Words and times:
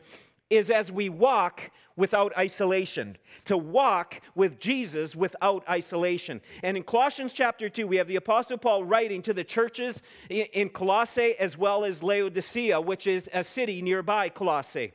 is 0.50 0.72
as 0.72 0.92
we 0.92 1.10
walk 1.10 1.72
without 1.98 2.32
isolation, 2.38 3.18
to 3.44 3.58
walk 3.58 4.22
with 4.36 4.60
Jesus 4.60 5.16
without 5.16 5.68
isolation. 5.68 6.40
And 6.64 6.78
in 6.78 6.84
Colossians 6.84 7.34
chapter 7.34 7.68
2, 7.68 7.86
we 7.86 7.98
have 7.98 8.08
the 8.08 8.16
Apostle 8.16 8.58
Paul 8.58 8.86
writing 8.86 9.22
to 9.24 9.34
the 9.34 9.44
churches 9.44 10.02
in 10.30 10.70
Colossae 10.70 11.36
as 11.38 11.58
well 11.58 11.84
as 11.84 12.02
Laodicea, 12.02 12.80
which 12.80 13.08
is 13.08 13.30
a 13.34 13.44
city 13.44 13.82
nearby 13.82 14.30
Colossae. 14.30 14.94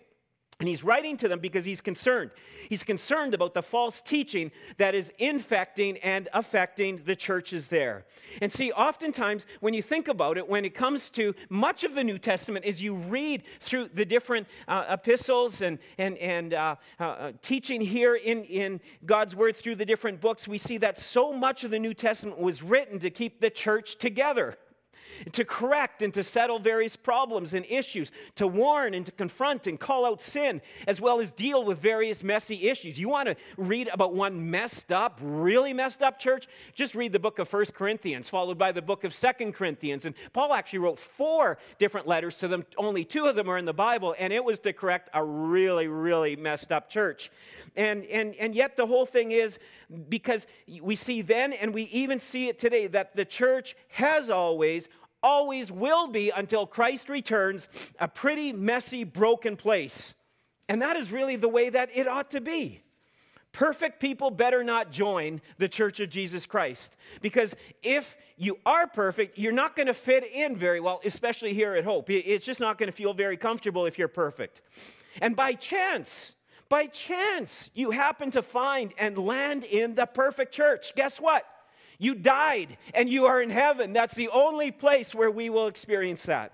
And 0.63 0.69
he's 0.69 0.85
writing 0.85 1.17
to 1.17 1.27
them 1.27 1.41
because 1.41 1.65
he's 1.65 1.81
concerned. 1.81 2.31
He's 2.69 2.85
concerned 2.85 3.35
about 3.35 3.53
the 3.53 3.65
false 3.65 4.01
teaching 4.01 4.53
that 4.77 4.95
is 4.95 5.13
infecting 5.19 5.99
and 5.99 6.29
affecting 6.33 7.03
the 7.05 7.17
churches 7.17 7.67
there. 7.67 8.05
And 8.41 8.53
see, 8.53 8.71
oftentimes 8.71 9.45
when 9.59 9.75
you 9.75 9.83
think 9.83 10.06
about 10.06 10.39
it, 10.39 10.49
when 10.49 10.65
it 10.65 10.72
comes 10.72 11.11
to 11.11 11.34
much 11.49 11.83
of 11.83 11.97
the 11.97 12.05
New 12.05 12.17
Testament, 12.17 12.65
as 12.65 12.81
you 12.81 12.95
read 12.95 13.43
through 13.59 13.89
the 13.93 14.05
different 14.05 14.47
uh, 14.69 14.84
epistles 14.91 15.62
and, 15.62 15.81
and, 15.99 16.17
and 16.19 16.55
uh, 16.55 16.77
uh, 17.01 17.03
uh, 17.03 17.33
teaching 17.43 17.81
here 17.81 18.15
in, 18.15 18.45
in 18.45 18.81
God's 19.05 19.34
Word 19.34 19.56
through 19.56 19.75
the 19.75 19.84
different 19.84 20.21
books, 20.21 20.47
we 20.47 20.59
see 20.59 20.78
that 20.78 20.97
so 20.97 21.33
much 21.33 21.65
of 21.65 21.72
the 21.72 21.81
New 21.81 21.93
Testament 21.93 22.39
was 22.39 22.62
written 22.62 23.01
to 23.01 23.11
keep 23.11 23.41
the 23.41 23.51
church 23.51 23.99
together 23.99 24.56
to 25.33 25.45
correct 25.45 26.03
and 26.03 26.12
to 26.15 26.25
settle 26.25 26.59
various 26.59 26.97
problems 26.97 27.55
and 27.55 27.67
issues, 27.67 28.11
to 28.37 28.47
warn 28.47 28.95
and 28.95 29.06
to 29.06 29.12
confront 29.12 29.67
and 29.67 29.78
call 29.78 30.05
out 30.05 30.21
sin, 30.21 30.61
as 30.87 31.00
well 31.00 31.21
as 31.21 31.33
deal 31.33 31.65
with 31.65 31.78
various 31.78 32.23
messy 32.23 32.69
issues. 32.69 32.99
You 32.99 33.09
want 33.09 33.28
to 33.28 33.37
read 33.56 33.89
about 33.89 34.15
one 34.15 34.51
messed 34.51 34.93
up, 34.93 35.19
really 35.22 35.72
messed 35.72 36.03
up 36.03 36.19
church? 36.19 36.47
Just 36.75 36.95
read 36.95 37.12
the 37.12 37.19
book 37.19 37.39
of 37.39 37.49
First 37.49 37.75
Corinthians, 37.75 38.28
followed 38.28 38.59
by 38.59 38.72
the 38.72 38.83
book 38.83 39.05
of 39.05 39.15
Second 39.15 39.53
Corinthians. 39.55 40.06
And 40.06 40.15
Paul 40.33 40.55
actually 40.55 40.81
wrote 40.81 40.99
four 40.99 41.59
different 41.78 42.06
letters 42.06 42.39
to 42.39 42.49
them. 42.49 42.65
Only 42.77 43.05
two 43.05 43.27
of 43.27 43.37
them 43.37 43.49
are 43.49 43.59
in 43.59 43.65
the 43.65 43.72
Bible, 43.72 44.15
and 44.19 44.33
it 44.33 44.45
was 44.45 44.59
to 44.61 44.72
correct 44.72 45.11
a 45.15 45.22
really, 45.22 45.89
really 45.89 46.37
messed 46.37 46.72
up 46.72 46.89
church. 46.89 47.31
And, 47.77 48.05
and, 48.06 48.34
and 48.37 48.55
yet, 48.55 48.77
the 48.77 48.87
whole 48.87 49.06
thing 49.06 49.33
is 49.33 49.59
because 50.09 50.47
we 50.81 50.97
see 50.97 51.22
then, 51.22 51.53
and 51.53 51.72
we 51.75 51.84
even 51.84 52.19
see 52.19 52.49
it 52.49 52.59
today, 52.59 52.87
that 52.89 53.17
the 53.17 53.25
church 53.25 53.77
has 53.89 54.31
always 54.31 54.89
always 55.22 55.71
will 55.71 56.09
be 56.09 56.31
until 56.31 56.66
Christ 56.66 57.09
returns 57.09 57.69
a 57.99 58.09
pretty 58.09 58.53
messy, 58.53 59.05
broken 59.05 59.56
place. 59.56 60.15
And 60.69 60.83
that 60.83 60.97
is 60.97 61.12
really 61.12 61.37
the 61.37 61.49
way 61.49 61.69
that 61.71 61.91
it 61.94 62.09
ought 62.09 62.31
to 62.33 62.41
be. 62.41 62.83
Perfect 63.53 64.00
people 64.00 64.31
better 64.31 64.65
not 64.65 64.91
join 64.91 65.43
the 65.59 65.69
church 65.69 66.00
of 66.00 66.09
Jesus 66.09 66.47
Christ. 66.47 66.97
Because 67.21 67.55
if 67.83 68.16
you 68.38 68.59
are 68.65 68.87
perfect, 68.87 69.38
you're 69.38 69.53
not 69.53 69.77
going 69.77 69.88
to 69.88 69.94
fit 69.94 70.25
in 70.33 70.56
very 70.56 70.81
well, 70.81 71.03
especially 71.05 71.53
here 71.53 71.75
at 71.75 71.84
Hope. 71.84 72.09
It's 72.09 72.47
just 72.47 72.60
not 72.60 72.78
going 72.78 72.91
to 72.91 72.97
feel 72.97 73.12
very 73.12 73.37
comfortable 73.37 73.84
if 73.84 73.99
you're 73.99 74.09
perfect. 74.09 74.62
And 75.21 75.37
by 75.37 75.53
chance, 75.53 76.34
by 76.71 76.87
chance, 76.87 77.71
you 77.75 77.91
happen 77.91 78.31
to 78.31 78.43
find 78.43 78.94
and 78.97 79.19
land 79.19 79.65
in 79.65 79.94
the 79.94 80.06
perfect 80.06 80.54
church. 80.54 80.94
Guess 80.94 81.21
what? 81.21 81.44
You 82.03 82.17
died 82.17 82.79
and 82.95 83.09
you 83.09 83.27
are 83.27 83.41
in 83.41 83.49
heaven. 83.49 83.93
That's 83.93 84.17
the 84.17 84.29
only 84.31 84.73
place 84.73 85.15
where 85.15 85.31
we 85.31 85.51
will 85.51 85.69
experience 85.69 86.25
that. 86.25 86.53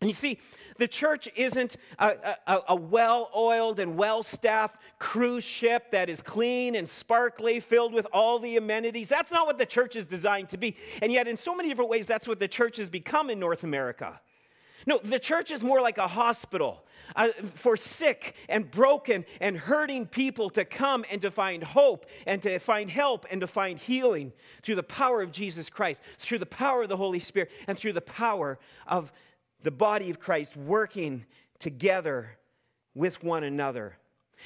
And 0.00 0.08
you 0.08 0.14
see, 0.14 0.38
the 0.76 0.86
church 0.86 1.28
isn't 1.34 1.76
a, 1.98 2.36
a, 2.46 2.58
a 2.68 2.76
well 2.76 3.28
oiled 3.36 3.80
and 3.80 3.96
well 3.96 4.22
staffed 4.22 4.76
cruise 5.00 5.42
ship 5.42 5.90
that 5.90 6.08
is 6.08 6.22
clean 6.22 6.76
and 6.76 6.88
sparkly, 6.88 7.58
filled 7.58 7.92
with 7.92 8.06
all 8.12 8.38
the 8.38 8.56
amenities. 8.56 9.08
That's 9.08 9.32
not 9.32 9.48
what 9.48 9.58
the 9.58 9.66
church 9.66 9.96
is 9.96 10.06
designed 10.06 10.50
to 10.50 10.56
be. 10.56 10.76
And 11.02 11.10
yet, 11.10 11.26
in 11.26 11.36
so 11.36 11.56
many 11.56 11.68
different 11.68 11.90
ways, 11.90 12.06
that's 12.06 12.28
what 12.28 12.38
the 12.38 12.46
church 12.46 12.76
has 12.76 12.88
become 12.88 13.30
in 13.30 13.40
North 13.40 13.64
America. 13.64 14.20
No, 14.88 14.96
the 15.04 15.18
church 15.18 15.50
is 15.50 15.62
more 15.62 15.82
like 15.82 15.98
a 15.98 16.08
hospital 16.08 16.82
uh, 17.14 17.28
for 17.52 17.76
sick 17.76 18.34
and 18.48 18.70
broken 18.70 19.26
and 19.38 19.54
hurting 19.54 20.06
people 20.06 20.48
to 20.48 20.64
come 20.64 21.04
and 21.10 21.20
to 21.20 21.30
find 21.30 21.62
hope 21.62 22.06
and 22.26 22.42
to 22.44 22.58
find 22.58 22.88
help 22.88 23.26
and 23.30 23.42
to 23.42 23.46
find 23.46 23.78
healing 23.78 24.32
through 24.62 24.76
the 24.76 24.82
power 24.82 25.20
of 25.20 25.30
Jesus 25.30 25.68
Christ, 25.68 26.02
through 26.16 26.38
the 26.38 26.46
power 26.46 26.84
of 26.84 26.88
the 26.88 26.96
Holy 26.96 27.20
Spirit, 27.20 27.50
and 27.66 27.78
through 27.78 27.92
the 27.92 28.00
power 28.00 28.58
of 28.86 29.12
the 29.62 29.70
body 29.70 30.08
of 30.08 30.18
Christ 30.18 30.56
working 30.56 31.26
together 31.58 32.38
with 32.94 33.22
one 33.22 33.44
another. 33.44 33.98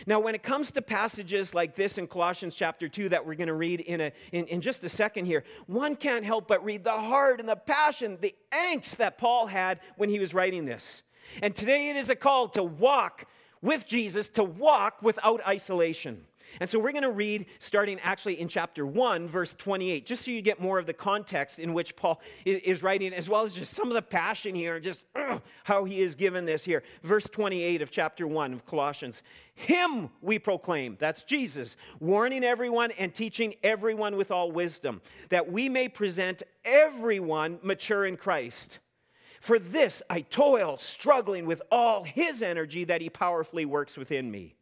Now, 0.06 0.20
when 0.20 0.34
it 0.34 0.42
comes 0.42 0.70
to 0.72 0.82
passages 0.82 1.54
like 1.54 1.75
this 1.75 1.98
in 1.98 2.06
Colossians 2.06 2.54
chapter 2.54 2.88
2 2.88 3.10
that 3.10 3.25
we're 3.25 3.34
going 3.34 3.48
to 3.48 3.54
read 3.54 3.80
in, 3.80 4.00
a, 4.00 4.12
in, 4.32 4.47
in 4.47 4.60
just 4.60 4.84
a 4.84 4.88
second 4.88 5.26
here, 5.26 5.44
one 5.66 5.97
can't 5.97 6.25
help 6.25 6.48
but 6.48 6.64
read 6.64 6.84
the 6.84 6.91
heart 6.91 7.41
and 7.41 7.48
the 7.48 7.56
passion, 7.56 8.19
the 8.20 8.34
angst 8.52 8.97
that 8.97 9.19
Paul 9.19 9.47
had 9.47 9.81
when 9.97 10.08
he 10.08 10.19
was 10.19 10.34
writing 10.34 10.64
this. 10.64 11.02
And 11.42 11.54
today 11.54 11.91
it 11.91 11.97
is 11.97 12.10
a 12.10 12.16
call 12.16 12.48
to 12.48 12.62
walk 12.62 13.26
with 13.60 13.86
Jesus, 13.86 14.28
to 14.31 14.44
walk 14.44 15.02
without 15.02 15.41
isolation. 15.47 16.25
And 16.60 16.69
so 16.69 16.78
we're 16.78 16.93
going 16.93 17.02
to 17.02 17.10
read 17.10 17.46
starting 17.58 17.99
actually 18.00 18.40
in 18.40 18.49
chapter 18.49 18.87
1, 18.87 19.28
verse 19.28 19.54
28, 19.54 20.06
just 20.06 20.25
so 20.25 20.31
you 20.31 20.43
get 20.43 20.60
more 20.60 20.78
of 20.78 20.87
the 20.87 20.93
context 20.93 21.58
in 21.58 21.72
which 21.72 21.96
Paul 21.96 22.20
is 22.44 22.82
writing, 22.82 23.12
as 23.12 23.28
well 23.28 23.43
as 23.43 23.54
just 23.54 23.75
some 23.75 23.88
of 23.88 23.94
the 23.94 24.02
passion 24.02 24.54
here, 24.54 24.78
just 24.81 25.06
how 25.64 25.84
he 25.84 26.00
is 26.00 26.14
given 26.14 26.44
this 26.44 26.64
here. 26.64 26.82
Verse 27.02 27.25
28 27.25 27.82
of 27.82 27.90
chapter 27.90 28.26
1 28.26 28.52
of 28.52 28.66
Colossians. 28.66 29.22
Him 29.54 30.10
we 30.20 30.38
proclaim, 30.38 30.96
that's 30.99 31.25
Jesus, 31.25 31.76
warning 32.00 32.44
everyone 32.44 32.90
and 32.93 33.14
teaching 33.14 33.54
everyone 33.62 34.16
with 34.16 34.31
all 34.31 34.50
wisdom, 34.50 35.02
that 35.28 35.50
we 35.50 35.69
may 35.69 35.88
present 35.88 36.43
everyone 36.64 37.58
mature 37.62 38.06
in 38.06 38.16
Christ. 38.16 38.78
For 39.40 39.58
this 39.58 40.02
I 40.08 40.20
toil, 40.20 40.78
struggling 40.78 41.46
with 41.46 41.62
all 41.70 42.04
his 42.04 42.43
energy 42.43 42.84
that 42.84 43.00
he 43.00 43.10
powerfully 43.10 43.64
works 43.64 43.96
within 43.96 44.31
me. 44.31 44.54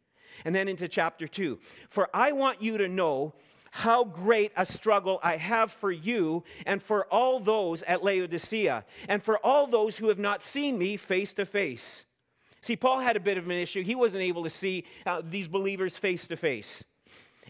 And 0.45 0.55
then 0.55 0.67
into 0.67 0.87
chapter 0.87 1.27
2. 1.27 1.59
For 1.89 2.09
I 2.13 2.31
want 2.31 2.61
you 2.61 2.77
to 2.77 2.87
know 2.87 3.33
how 3.71 4.03
great 4.03 4.51
a 4.57 4.65
struggle 4.65 5.19
I 5.23 5.37
have 5.37 5.71
for 5.71 5.91
you 5.91 6.43
and 6.65 6.83
for 6.83 7.05
all 7.05 7.39
those 7.39 7.83
at 7.83 8.03
Laodicea 8.03 8.83
and 9.07 9.23
for 9.23 9.37
all 9.37 9.65
those 9.65 9.97
who 9.97 10.09
have 10.09 10.19
not 10.19 10.43
seen 10.43 10.77
me 10.77 10.97
face 10.97 11.33
to 11.35 11.45
face. 11.45 12.05
See, 12.61 12.75
Paul 12.75 12.99
had 12.99 13.15
a 13.15 13.19
bit 13.19 13.37
of 13.37 13.45
an 13.45 13.51
issue. 13.51 13.81
He 13.81 13.95
wasn't 13.95 14.23
able 14.23 14.43
to 14.43 14.49
see 14.49 14.83
uh, 15.05 15.21
these 15.23 15.47
believers 15.47 15.97
face 15.97 16.27
to 16.27 16.35
face. 16.35 16.83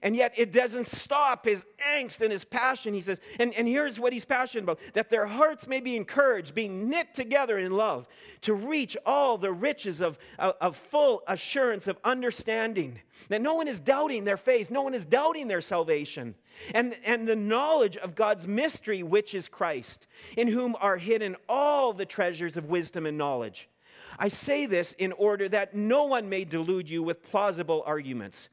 And 0.03 0.15
yet 0.15 0.33
it 0.35 0.51
doesn't 0.51 0.87
stop 0.87 1.45
his 1.45 1.63
angst 1.95 2.21
and 2.21 2.31
his 2.31 2.43
passion. 2.43 2.93
He 2.93 3.01
says, 3.01 3.21
and, 3.39 3.53
and 3.53 3.67
here's 3.67 3.99
what 3.99 4.13
he's 4.13 4.25
passionate 4.25 4.63
about 4.63 4.79
that 4.93 5.09
their 5.09 5.27
hearts 5.27 5.67
may 5.67 5.79
be 5.79 5.95
encouraged, 5.95 6.55
being 6.55 6.89
knit 6.89 7.13
together 7.13 7.59
in 7.59 7.73
love, 7.73 8.07
to 8.41 8.53
reach 8.53 8.97
all 9.05 9.37
the 9.37 9.51
riches 9.51 10.01
of, 10.01 10.17
of, 10.39 10.55
of, 10.59 10.75
full 10.75 11.21
assurance 11.27 11.85
of 11.87 11.97
understanding. 12.03 12.99
That 13.29 13.41
no 13.41 13.53
one 13.53 13.67
is 13.67 13.79
doubting 13.79 14.23
their 14.23 14.37
faith, 14.37 14.71
no 14.71 14.81
one 14.81 14.95
is 14.95 15.05
doubting 15.05 15.47
their 15.47 15.61
salvation. 15.61 16.33
And, 16.73 16.95
and 17.05 17.27
the 17.27 17.35
knowledge 17.35 17.97
of 17.97 18.15
God's 18.15 18.47
mystery, 18.47 19.03
which 19.03 19.35
is 19.35 19.47
Christ, 19.47 20.07
in 20.35 20.47
whom 20.47 20.75
are 20.79 20.97
hidden 20.97 21.35
all 21.47 21.93
the 21.93 22.05
treasures 22.05 22.57
of 22.57 22.65
wisdom 22.65 23.05
and 23.05 23.17
knowledge. 23.17 23.69
I 24.17 24.27
say 24.27 24.65
this 24.65 24.93
in 24.93 25.11
order 25.13 25.47
that 25.49 25.75
no 25.75 26.05
one 26.05 26.27
may 26.27 26.43
delude 26.43 26.89
you 26.89 27.03
with 27.03 27.23
plausible 27.23 27.83
arguments. 27.85 28.49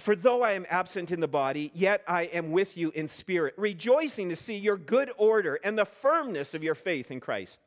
For 0.00 0.16
though 0.16 0.42
I 0.42 0.52
am 0.52 0.66
absent 0.68 1.10
in 1.10 1.20
the 1.20 1.28
body, 1.28 1.70
yet 1.74 2.02
I 2.08 2.22
am 2.22 2.50
with 2.50 2.76
you 2.76 2.90
in 2.90 3.06
spirit, 3.06 3.54
rejoicing 3.56 4.28
to 4.30 4.36
see 4.36 4.56
your 4.56 4.76
good 4.76 5.10
order 5.16 5.60
and 5.62 5.78
the 5.78 5.84
firmness 5.84 6.54
of 6.54 6.62
your 6.62 6.74
faith 6.74 7.10
in 7.10 7.20
Christ. 7.20 7.60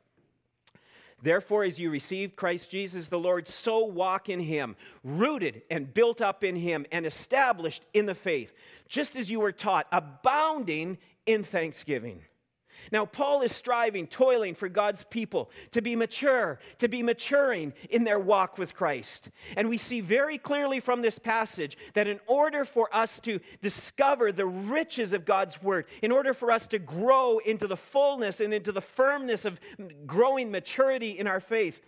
Therefore, 1.22 1.64
as 1.64 1.78
you 1.78 1.90
receive 1.90 2.36
Christ 2.36 2.70
Jesus 2.70 3.08
the 3.08 3.18
Lord, 3.18 3.48
so 3.48 3.84
walk 3.84 4.28
in 4.28 4.40
him, 4.40 4.76
rooted 5.02 5.62
and 5.70 5.92
built 5.92 6.20
up 6.20 6.44
in 6.44 6.54
him, 6.56 6.84
and 6.92 7.06
established 7.06 7.82
in 7.94 8.04
the 8.04 8.14
faith, 8.14 8.52
just 8.88 9.16
as 9.16 9.30
you 9.30 9.40
were 9.40 9.52
taught, 9.52 9.86
abounding 9.90 10.98
in 11.24 11.42
thanksgiving. 11.42 12.20
Now, 12.92 13.06
Paul 13.06 13.42
is 13.42 13.52
striving, 13.52 14.06
toiling 14.06 14.54
for 14.54 14.68
God's 14.68 15.04
people 15.04 15.50
to 15.72 15.82
be 15.82 15.96
mature, 15.96 16.58
to 16.78 16.88
be 16.88 17.02
maturing 17.02 17.72
in 17.90 18.04
their 18.04 18.18
walk 18.18 18.58
with 18.58 18.74
Christ. 18.74 19.30
And 19.56 19.68
we 19.68 19.78
see 19.78 20.00
very 20.00 20.38
clearly 20.38 20.80
from 20.80 21.02
this 21.02 21.18
passage 21.18 21.76
that 21.94 22.08
in 22.08 22.20
order 22.26 22.64
for 22.64 22.94
us 22.94 23.18
to 23.20 23.40
discover 23.60 24.32
the 24.32 24.46
riches 24.46 25.12
of 25.12 25.24
God's 25.24 25.62
word, 25.62 25.86
in 26.02 26.12
order 26.12 26.34
for 26.34 26.50
us 26.50 26.66
to 26.68 26.78
grow 26.78 27.38
into 27.38 27.66
the 27.66 27.76
fullness 27.76 28.40
and 28.40 28.52
into 28.52 28.72
the 28.72 28.80
firmness 28.80 29.44
of 29.44 29.60
growing 30.06 30.50
maturity 30.50 31.18
in 31.18 31.26
our 31.26 31.40
faith, 31.40 31.80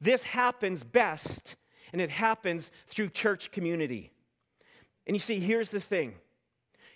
this 0.00 0.24
happens 0.24 0.82
best, 0.82 1.56
and 1.92 2.00
it 2.00 2.10
happens 2.10 2.70
through 2.88 3.10
church 3.10 3.50
community. 3.50 4.10
And 5.06 5.14
you 5.14 5.20
see, 5.20 5.38
here's 5.38 5.70
the 5.70 5.80
thing 5.80 6.14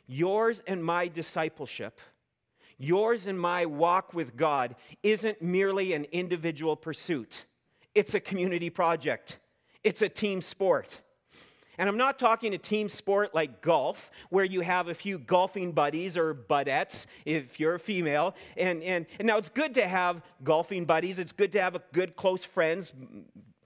yours 0.06 0.62
and 0.66 0.84
my 0.84 1.08
discipleship 1.08 2.00
Yours 2.78 3.26
and 3.26 3.38
my 3.38 3.66
walk 3.66 4.14
with 4.14 4.36
God 4.36 4.76
isn't 5.02 5.40
merely 5.40 5.92
an 5.92 6.04
individual 6.12 6.76
pursuit, 6.76 7.46
it's 7.94 8.14
a 8.14 8.20
community 8.20 8.70
project, 8.70 9.38
it's 9.82 10.02
a 10.02 10.08
team 10.08 10.40
sport. 10.40 11.00
And 11.76 11.88
I'm 11.88 11.96
not 11.96 12.18
talking 12.18 12.54
a 12.54 12.58
team 12.58 12.88
sport 12.88 13.34
like 13.34 13.60
golf, 13.60 14.10
where 14.30 14.44
you 14.44 14.60
have 14.60 14.88
a 14.88 14.94
few 14.94 15.18
golfing 15.18 15.72
buddies 15.72 16.16
or 16.16 16.34
budettes 16.34 17.06
if 17.24 17.58
you're 17.58 17.74
a 17.74 17.80
female. 17.80 18.36
And, 18.56 18.82
and, 18.82 19.06
and 19.18 19.26
now 19.26 19.38
it's 19.38 19.48
good 19.48 19.74
to 19.74 19.86
have 19.86 20.22
golfing 20.44 20.84
buddies, 20.84 21.18
it's 21.18 21.32
good 21.32 21.52
to 21.52 21.60
have 21.60 21.80
good 21.92 22.14
close 22.14 22.44
friends, 22.44 22.92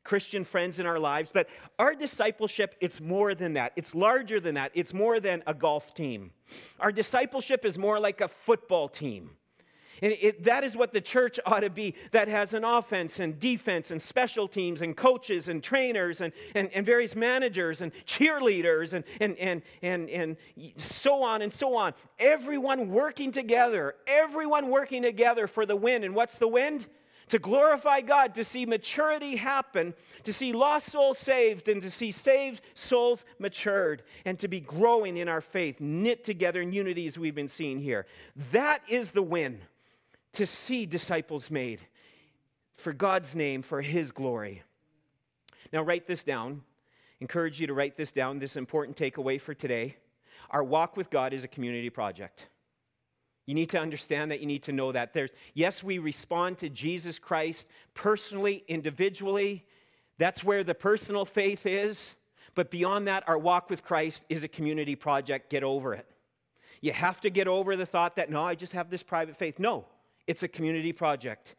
Christian 0.08 0.42
friends 0.42 0.78
in 0.78 0.86
our 0.86 0.98
lives, 0.98 1.30
but 1.30 1.50
our 1.78 1.94
discipleship, 1.94 2.74
it's 2.80 2.98
more 2.98 3.34
than 3.34 3.52
that. 3.52 3.72
It's 3.76 3.94
larger 3.94 4.40
than 4.40 4.54
that. 4.54 4.70
It's 4.72 4.94
more 4.94 5.20
than 5.20 5.42
a 5.46 5.52
golf 5.52 5.92
team. 5.92 6.30
Our 6.80 6.90
discipleship 6.90 7.66
is 7.66 7.76
more 7.76 8.00
like 8.00 8.22
a 8.22 8.28
football 8.28 8.88
team. 8.88 9.32
And 10.00 10.12
it, 10.18 10.44
that 10.44 10.64
is 10.64 10.78
what 10.78 10.94
the 10.94 11.02
church 11.02 11.38
ought 11.44 11.60
to 11.60 11.68
be 11.68 11.94
that 12.12 12.26
has 12.28 12.54
an 12.54 12.64
offense 12.64 13.20
and 13.20 13.38
defense 13.38 13.90
and 13.90 14.00
special 14.00 14.48
teams 14.48 14.80
and 14.80 14.96
coaches 14.96 15.48
and 15.48 15.62
trainers 15.62 16.22
and, 16.22 16.32
and, 16.54 16.70
and 16.72 16.86
various 16.86 17.14
managers 17.14 17.82
and 17.82 17.92
cheerleaders 18.06 18.94
and, 18.94 19.04
and, 19.20 19.36
and, 19.36 19.62
and, 19.82 20.08
and 20.08 20.36
so 20.78 21.22
on 21.22 21.42
and 21.42 21.52
so 21.52 21.76
on. 21.76 21.92
Everyone 22.18 22.88
working 22.88 23.30
together, 23.30 23.94
everyone 24.06 24.70
working 24.70 25.02
together 25.02 25.46
for 25.46 25.66
the 25.66 25.76
win. 25.76 26.02
And 26.02 26.14
what's 26.14 26.38
the 26.38 26.48
wind? 26.48 26.86
To 27.28 27.38
glorify 27.38 28.00
God, 28.00 28.34
to 28.34 28.44
see 28.44 28.66
maturity 28.66 29.36
happen, 29.36 29.94
to 30.24 30.32
see 30.32 30.52
lost 30.52 30.90
souls 30.90 31.18
saved, 31.18 31.68
and 31.68 31.82
to 31.82 31.90
see 31.90 32.10
saved 32.10 32.62
souls 32.74 33.24
matured, 33.38 34.02
and 34.24 34.38
to 34.38 34.48
be 34.48 34.60
growing 34.60 35.16
in 35.16 35.28
our 35.28 35.40
faith, 35.40 35.80
knit 35.80 36.24
together 36.24 36.60
in 36.60 36.72
unity 36.72 37.06
as 37.06 37.18
we've 37.18 37.34
been 37.34 37.48
seeing 37.48 37.78
here. 37.78 38.06
That 38.52 38.82
is 38.88 39.10
the 39.10 39.22
win 39.22 39.60
to 40.34 40.46
see 40.46 40.86
disciples 40.86 41.50
made 41.50 41.80
for 42.76 42.92
God's 42.92 43.34
name, 43.34 43.62
for 43.62 43.82
His 43.82 44.10
glory. 44.10 44.62
Now, 45.72 45.82
write 45.82 46.06
this 46.06 46.24
down. 46.24 46.62
Encourage 47.20 47.60
you 47.60 47.66
to 47.66 47.74
write 47.74 47.96
this 47.96 48.12
down, 48.12 48.38
this 48.38 48.56
important 48.56 48.96
takeaway 48.96 49.40
for 49.40 49.52
today. 49.52 49.96
Our 50.50 50.62
walk 50.62 50.96
with 50.96 51.10
God 51.10 51.32
is 51.32 51.44
a 51.44 51.48
community 51.48 51.90
project. 51.90 52.46
You 53.48 53.54
need 53.54 53.70
to 53.70 53.78
understand 53.78 54.30
that. 54.30 54.40
You 54.40 54.46
need 54.46 54.64
to 54.64 54.72
know 54.72 54.92
that. 54.92 55.14
There's, 55.14 55.30
yes, 55.54 55.82
we 55.82 55.96
respond 55.96 56.58
to 56.58 56.68
Jesus 56.68 57.18
Christ 57.18 57.66
personally, 57.94 58.62
individually. 58.68 59.64
That's 60.18 60.44
where 60.44 60.62
the 60.62 60.74
personal 60.74 61.24
faith 61.24 61.64
is. 61.64 62.14
But 62.54 62.70
beyond 62.70 63.08
that, 63.08 63.26
our 63.26 63.38
walk 63.38 63.70
with 63.70 63.82
Christ 63.82 64.26
is 64.28 64.44
a 64.44 64.48
community 64.48 64.96
project. 64.96 65.48
Get 65.48 65.64
over 65.64 65.94
it. 65.94 66.06
You 66.82 66.92
have 66.92 67.22
to 67.22 67.30
get 67.30 67.48
over 67.48 67.74
the 67.74 67.86
thought 67.86 68.16
that, 68.16 68.28
no, 68.30 68.44
I 68.44 68.54
just 68.54 68.74
have 68.74 68.90
this 68.90 69.02
private 69.02 69.34
faith. 69.34 69.58
No, 69.58 69.86
it's 70.26 70.42
a 70.42 70.48
community 70.48 70.92
project. 70.92 71.54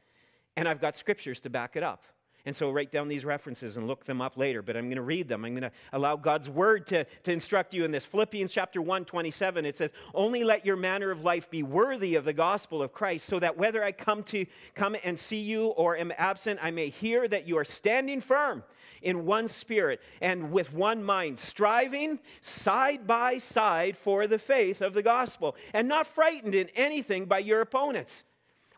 And 0.56 0.68
I've 0.68 0.80
got 0.80 0.96
scriptures 0.96 1.40
to 1.40 1.50
back 1.50 1.76
it 1.76 1.82
up. 1.82 2.04
And 2.46 2.56
so 2.56 2.72
write 2.72 2.92
down 2.92 3.10
these 3.10 3.26
references 3.26 3.78
and 3.78 3.88
look 3.88 4.06
them 4.06 4.22
up 4.22 4.38
later, 4.38 4.62
but 4.62 4.78
I'm 4.78 4.86
going 4.86 4.96
to 4.96 5.02
read 5.02 5.28
them. 5.28 5.44
I'm 5.44 5.52
going 5.52 5.64
to 5.64 5.72
allow 5.92 6.16
God's 6.16 6.50
word 6.50 6.88
to, 6.88 7.04
to 7.24 7.32
instruct 7.32 7.74
you 7.74 7.84
in 7.84 7.92
this. 7.92 8.06
Philippians 8.06 8.52
chapter 8.52 8.82
1, 8.82 9.06
27, 9.06 9.66
it 9.66 9.76
says, 9.76 9.92
Only 10.14 10.44
let 10.44 10.66
your 10.66 10.78
manner 10.78 11.12
of 11.12 11.24
life 11.24 11.50
be 11.50 11.64
worthy 11.64 12.16
of 12.16 12.24
the 12.24 12.34
gospel 12.34 12.82
of 12.82 12.94
Christ, 12.94 13.26
so 13.26 13.40
that 13.40 13.58
whether 13.58 13.84
I 13.84 13.92
come 13.92 14.24
to 14.24 14.46
come 14.74 14.96
and 15.04 15.20
see 15.20 15.42
you 15.42 15.68
or 15.68 15.98
am 15.98 16.14
absent, 16.18 16.60
I 16.64 16.72
may 16.72 16.90
hear 16.90 17.28
that 17.28 17.48
you 17.48 17.58
are 17.58 17.66
standing 17.66 18.22
firm 18.22 18.64
in 19.02 19.26
one 19.26 19.48
spirit 19.48 20.02
and 20.22 20.52
with 20.52 20.74
one 20.74 21.04
mind, 21.04 21.40
striving 21.40 22.20
side 22.42 23.06
by 23.06 23.38
side 23.38 23.98
for 23.98 24.28
the 24.28 24.40
faith 24.40 24.82
of 24.82 24.94
the 24.94 25.04
gospel, 25.04 25.56
and 25.74 25.88
not 25.88 26.08
frightened 26.08 26.56
in 26.56 26.70
anything 26.76 27.26
by 27.26 27.40
your 27.40 27.62
opponents. 27.62 28.24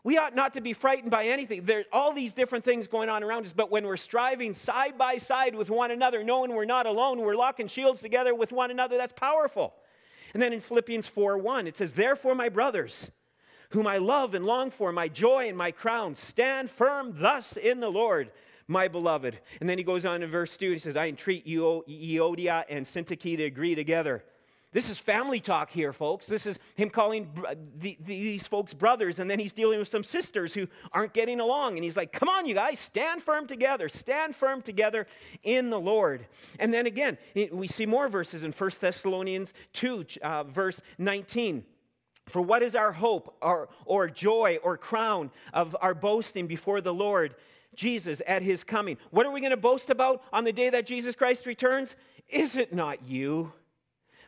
We 0.04 0.18
ought 0.18 0.34
not 0.34 0.54
to 0.54 0.60
be 0.60 0.72
frightened 0.72 1.12
by 1.12 1.26
anything. 1.26 1.64
There's 1.64 1.84
all 1.92 2.12
these 2.12 2.34
different 2.34 2.64
things 2.64 2.88
going 2.88 3.08
on 3.08 3.22
around 3.22 3.46
us, 3.46 3.52
but 3.52 3.70
when 3.70 3.86
we're 3.86 3.96
striving 3.96 4.52
side 4.52 4.98
by 4.98 5.16
side 5.18 5.54
with 5.54 5.70
one 5.70 5.92
another, 5.92 6.24
knowing 6.24 6.54
we're 6.54 6.64
not 6.64 6.86
alone, 6.86 7.20
we're 7.20 7.36
locking 7.36 7.68
shields 7.68 8.02
together 8.02 8.34
with 8.34 8.50
one 8.50 8.72
another, 8.72 8.96
that's 8.96 9.12
powerful. 9.12 9.74
And 10.34 10.42
then 10.42 10.52
in 10.52 10.60
Philippians 10.60 11.06
4 11.06 11.38
1, 11.38 11.66
it 11.68 11.76
says, 11.76 11.92
Therefore, 11.92 12.34
my 12.34 12.48
brothers, 12.48 13.12
whom 13.70 13.86
I 13.86 13.98
love 13.98 14.34
and 14.34 14.44
long 14.44 14.70
for, 14.70 14.90
my 14.90 15.06
joy 15.06 15.48
and 15.48 15.56
my 15.56 15.70
crown, 15.70 16.16
stand 16.16 16.68
firm 16.68 17.14
thus 17.16 17.56
in 17.56 17.78
the 17.78 17.90
Lord, 17.90 18.32
my 18.66 18.88
beloved. 18.88 19.38
And 19.60 19.68
then 19.68 19.78
he 19.78 19.84
goes 19.84 20.04
on 20.04 20.22
in 20.22 20.30
verse 20.30 20.56
2, 20.56 20.72
he 20.72 20.78
says, 20.78 20.96
I 20.96 21.06
entreat 21.06 21.46
you, 21.46 21.84
Euodia 21.88 22.64
and 22.68 22.84
Syntyche 22.84 23.36
to 23.36 23.44
agree 23.44 23.76
together 23.76 24.24
this 24.72 24.88
is 24.88 24.98
family 24.98 25.38
talk 25.38 25.70
here, 25.70 25.92
folks. 25.92 26.26
This 26.26 26.46
is 26.46 26.58
him 26.76 26.88
calling 26.88 27.30
the, 27.76 27.98
these 28.00 28.46
folks 28.46 28.72
brothers, 28.72 29.18
and 29.18 29.30
then 29.30 29.38
he's 29.38 29.52
dealing 29.52 29.78
with 29.78 29.88
some 29.88 30.02
sisters 30.02 30.54
who 30.54 30.66
aren't 30.92 31.12
getting 31.12 31.40
along. 31.40 31.76
And 31.76 31.84
he's 31.84 31.96
like, 31.96 32.10
Come 32.10 32.30
on, 32.30 32.46
you 32.46 32.54
guys, 32.54 32.78
stand 32.78 33.22
firm 33.22 33.46
together. 33.46 33.90
Stand 33.90 34.34
firm 34.34 34.62
together 34.62 35.06
in 35.42 35.68
the 35.68 35.78
Lord. 35.78 36.26
And 36.58 36.72
then 36.72 36.86
again, 36.86 37.18
we 37.52 37.66
see 37.68 37.84
more 37.84 38.08
verses 38.08 38.44
in 38.44 38.52
1 38.52 38.70
Thessalonians 38.80 39.52
2, 39.74 40.06
uh, 40.22 40.44
verse 40.44 40.80
19. 40.96 41.64
For 42.28 42.40
what 42.40 42.62
is 42.62 42.74
our 42.74 42.92
hope 42.92 43.36
or, 43.42 43.68
or 43.84 44.08
joy 44.08 44.58
or 44.62 44.78
crown 44.78 45.30
of 45.52 45.76
our 45.82 45.94
boasting 45.94 46.46
before 46.46 46.80
the 46.80 46.94
Lord 46.94 47.34
Jesus 47.74 48.22
at 48.26 48.40
his 48.40 48.64
coming? 48.64 48.96
What 49.10 49.26
are 49.26 49.32
we 49.32 49.40
going 49.40 49.50
to 49.50 49.56
boast 49.58 49.90
about 49.90 50.22
on 50.32 50.44
the 50.44 50.52
day 50.52 50.70
that 50.70 50.86
Jesus 50.86 51.14
Christ 51.14 51.44
returns? 51.44 51.94
Is 52.28 52.56
it 52.56 52.72
not 52.72 53.04
you? 53.04 53.52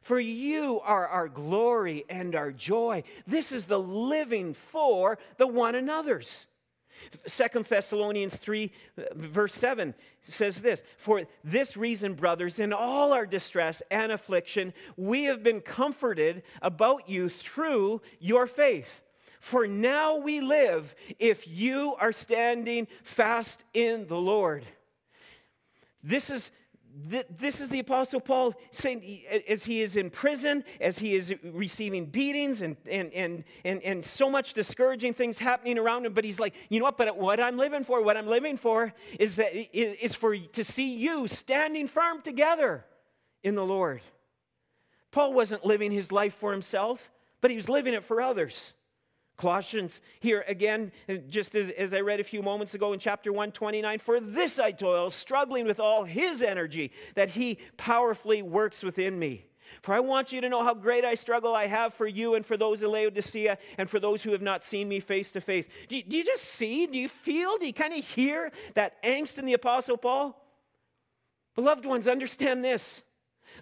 For 0.05 0.21
you 0.21 0.81
are 0.81 1.09
our 1.09 1.29
glory 1.29 2.05
and 2.11 2.37
our 2.37 2.53
joy. 2.53 3.05
This 3.27 3.53
is 3.53 3.65
the 3.65 3.81
living 3.81 4.53
for 4.53 5.19
the 5.39 5.47
one 5.47 5.75
another's. 5.75 6.47
Second 7.27 7.65
Thessalonians 7.65 8.37
3, 8.37 8.71
verse 9.15 9.55
7 9.55 9.95
says 10.23 10.61
this 10.61 10.83
For 10.99 11.23
this 11.43 11.75
reason, 11.79 12.13
brothers, 12.13 12.61
in 12.61 12.75
all 12.75 13.15
our 13.15 13.25
distress 13.25 13.83
and 13.91 14.13
affliction, 14.13 14.75
we 14.99 15.25
have 15.25 15.43
been 15.43 15.63
comforted 15.63 16.43
about 16.61 17.09
you 17.09 17.31
through 17.31 18.03
your 18.21 18.47
faith. 18.47 19.03
For 19.41 19.67
now 19.67 20.17
we 20.17 20.43
live 20.43 20.95
if 21.19 21.49
you 21.49 21.95
are 21.99 22.13
standing 22.13 22.89
fast 23.03 23.65
in 23.73 24.07
the 24.07 24.19
Lord. 24.19 24.67
This 26.03 26.29
is 26.29 26.51
this 26.97 27.61
is 27.61 27.69
the 27.69 27.81
Apostle 27.81 28.21
Paul 28.21 28.55
saying, 28.71 29.23
as 29.49 29.65
he 29.65 29.81
is 29.81 29.97
in 29.97 30.11
prison, 30.11 30.63
as 30.81 30.99
he 30.99 31.15
is 31.15 31.35
receiving 31.43 32.07
beatings 32.07 32.63
and, 32.63 32.77
and, 32.89 33.13
and, 33.13 33.45
and, 33.65 33.83
and 33.83 34.05
so 34.05 34.31
much 34.31 34.55
discouraging 34.55 35.13
things 35.13 35.39
happening 35.39 35.77
around 35.77 36.07
him, 36.07 36.13
but 36.13 36.25
he's 36.25 36.39
like, 36.39 36.55
you 36.69 36.79
know 36.79 36.85
what? 36.85 36.97
But 36.97 37.17
what 37.17 37.41
I'm 37.41 37.57
living 37.57 37.83
for, 37.83 38.03
what 38.03 38.17
I'm 38.17 38.29
living 38.29 38.57
for 38.57 38.95
is, 39.19 39.37
that, 39.37 39.55
is 39.77 40.15
for 40.15 40.37
to 40.37 40.63
see 40.65 40.95
you 40.95 41.27
standing 41.27 41.89
firm 41.89 42.23
together 42.23 42.85
in 43.43 43.57
the 43.57 43.65
Lord. 43.65 44.01
Paul 45.11 45.33
wasn't 45.33 45.65
living 45.65 45.91
his 45.91 46.13
life 46.13 46.35
for 46.35 46.53
himself, 46.53 47.11
but 47.41 47.51
he 47.51 47.57
was 47.57 47.69
living 47.69 47.95
it 47.95 48.05
for 48.05 48.21
others. 48.21 48.73
Colossians 49.37 50.01
here 50.21 50.45
again, 50.47 50.93
just 51.29 51.55
as, 51.55 51.71
as 51.71 51.93
I 51.93 52.01
read 52.01 52.21
a 52.21 52.25
few 52.25 52.43
moments 52.43 52.75
ago 52.75 52.93
in 52.93 53.01
chapter 53.01 53.33
129 53.33 53.99
For 53.99 54.21
this 54.21 54.59
I 54.59 54.71
toil, 54.71 55.11
struggling 55.11 55.67
with 55.67 55.81
all 55.81 56.05
his 56.05 56.43
energy 56.43 56.93
that 57.15 57.31
he 57.31 57.59
powerfully 57.77 58.43
works 58.43 58.83
within 58.83 59.19
me. 59.19 59.47
For 59.83 59.95
I 59.95 60.01
want 60.01 60.33
you 60.33 60.41
to 60.41 60.49
know 60.49 60.63
how 60.63 60.75
great 60.75 61.05
I 61.05 61.15
struggle 61.15 61.55
I 61.55 61.67
have 61.67 61.95
for 61.95 62.07
you 62.07 62.35
and 62.35 62.45
for 62.45 62.57
those 62.57 62.83
in 62.83 62.91
Laodicea 62.91 63.59
and 63.79 63.89
for 63.89 63.99
those 63.99 64.23
who 64.23 64.33
have 64.33 64.43
not 64.43 64.63
seen 64.63 64.89
me 64.89 65.01
face 65.01 65.33
to 65.33 65.41
face. 65.41 65.69
Do 65.89 65.97
you 65.97 66.25
just 66.25 66.45
see? 66.45 66.87
Do 66.87 66.99
you 66.99 67.09
feel? 67.09 67.57
Do 67.59 67.67
you 67.67 67.73
kind 67.73 67.95
of 67.95 68.05
hear 68.05 68.53
that 68.75 69.03
angst 69.03 69.39
in 69.39 69.47
the 69.47 69.55
Apostle 69.55 69.97
Paul? 69.97 70.41
Beloved 71.55 71.87
ones, 71.87 72.09
understand 72.09 72.65
this. 72.65 73.03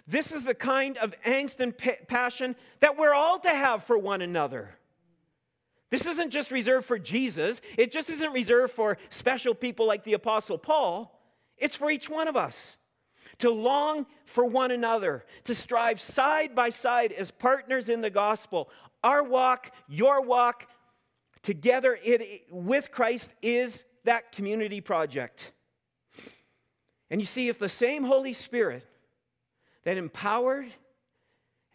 This 0.07 0.31
is 0.31 0.43
the 0.43 0.55
kind 0.55 0.97
of 0.97 1.15
angst 1.25 1.59
and 1.59 1.73
passion 2.07 2.55
that 2.79 2.97
we're 2.97 3.13
all 3.13 3.39
to 3.39 3.49
have 3.49 3.83
for 3.83 3.97
one 3.97 4.21
another. 4.21 4.75
This 5.93 6.07
isn't 6.07 6.31
just 6.31 6.49
reserved 6.49 6.87
for 6.87 6.97
Jesus, 6.97 7.61
it 7.77 7.91
just 7.91 8.09
isn't 8.09 8.31
reserved 8.31 8.73
for 8.73 8.97
special 9.09 9.53
people 9.53 9.85
like 9.85 10.03
the 10.03 10.13
Apostle 10.13 10.57
Paul. 10.57 11.21
It's 11.55 11.75
for 11.75 11.91
each 11.91 12.09
one 12.09 12.27
of 12.27 12.35
us 12.35 12.77
to 13.37 13.51
long 13.51 14.07
for 14.25 14.43
one 14.43 14.71
another, 14.71 15.23
to 15.43 15.53
strive 15.53 16.01
side 16.01 16.55
by 16.55 16.71
side 16.71 17.11
as 17.11 17.29
partners 17.29 17.89
in 17.89 18.01
the 18.01 18.09
gospel. 18.09 18.71
Our 19.03 19.21
walk, 19.21 19.69
your 19.87 20.23
walk, 20.23 20.67
together 21.43 21.95
it, 22.03 22.47
with 22.49 22.89
Christ 22.89 23.35
is 23.43 23.85
that 24.03 24.31
community 24.31 24.81
project. 24.81 25.51
And 27.11 27.21
you 27.21 27.27
see, 27.27 27.49
if 27.49 27.59
the 27.59 27.69
same 27.69 28.03
Holy 28.03 28.33
Spirit 28.33 28.83
that 29.83 29.97
empowered 29.97 30.73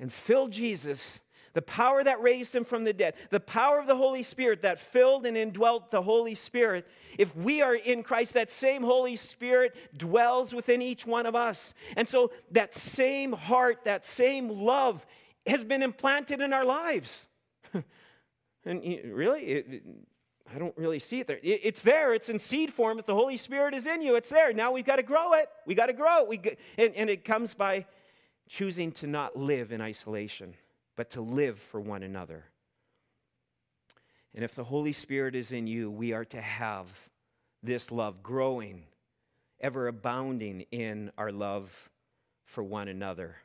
and 0.00 0.12
filled 0.12 0.50
Jesus 0.50 1.20
the 1.58 1.62
power 1.62 2.04
that 2.04 2.22
raised 2.22 2.54
him 2.54 2.64
from 2.64 2.84
the 2.84 2.92
dead, 2.92 3.14
the 3.30 3.40
power 3.40 3.80
of 3.80 3.88
the 3.88 3.96
Holy 3.96 4.22
Spirit 4.22 4.62
that 4.62 4.78
filled 4.78 5.26
and 5.26 5.36
indwelt 5.36 5.90
the 5.90 6.00
Holy 6.00 6.36
Spirit, 6.36 6.86
if 7.18 7.34
we 7.34 7.62
are 7.62 7.74
in 7.74 8.04
Christ, 8.04 8.34
that 8.34 8.52
same 8.52 8.84
Holy 8.84 9.16
Spirit 9.16 9.74
dwells 9.96 10.54
within 10.54 10.80
each 10.80 11.04
one 11.04 11.26
of 11.26 11.34
us. 11.34 11.74
And 11.96 12.06
so 12.06 12.30
that 12.52 12.74
same 12.74 13.32
heart, 13.32 13.86
that 13.86 14.04
same 14.04 14.48
love 14.48 15.04
has 15.48 15.64
been 15.64 15.82
implanted 15.82 16.40
in 16.40 16.52
our 16.52 16.64
lives. 16.64 17.26
and 18.64 18.80
really, 19.12 19.40
it, 19.42 19.82
I 20.54 20.60
don't 20.60 20.78
really 20.78 21.00
see 21.00 21.18
it 21.18 21.26
there. 21.26 21.40
it's 21.42 21.82
there. 21.82 22.14
It's 22.14 22.28
in 22.28 22.38
seed 22.38 22.72
form. 22.72 23.00
If 23.00 23.06
the 23.06 23.16
Holy 23.16 23.36
Spirit 23.36 23.74
is 23.74 23.88
in 23.88 24.00
you, 24.00 24.14
it's 24.14 24.28
there. 24.28 24.52
Now 24.52 24.70
we've 24.70 24.86
got 24.86 24.96
to 24.96 25.02
grow 25.02 25.32
it. 25.32 25.48
We 25.66 25.74
got 25.74 25.86
to 25.86 25.92
grow 25.92 26.22
it. 26.22 26.28
We, 26.28 26.40
and, 26.76 26.94
and 26.94 27.10
it 27.10 27.24
comes 27.24 27.54
by 27.54 27.86
choosing 28.48 28.92
to 28.92 29.08
not 29.08 29.36
live 29.36 29.72
in 29.72 29.80
isolation 29.80 30.54
but 30.98 31.10
to 31.10 31.20
live 31.20 31.60
for 31.60 31.80
one 31.80 32.02
another. 32.02 32.44
And 34.34 34.42
if 34.42 34.56
the 34.56 34.64
Holy 34.64 34.92
Spirit 34.92 35.36
is 35.36 35.52
in 35.52 35.68
you, 35.68 35.92
we 35.92 36.12
are 36.12 36.24
to 36.24 36.40
have 36.40 36.88
this 37.62 37.92
love 37.92 38.20
growing, 38.20 38.82
ever 39.60 39.86
abounding 39.86 40.62
in 40.72 41.12
our 41.16 41.30
love 41.30 41.88
for 42.46 42.64
one 42.64 42.88
another. 42.88 43.36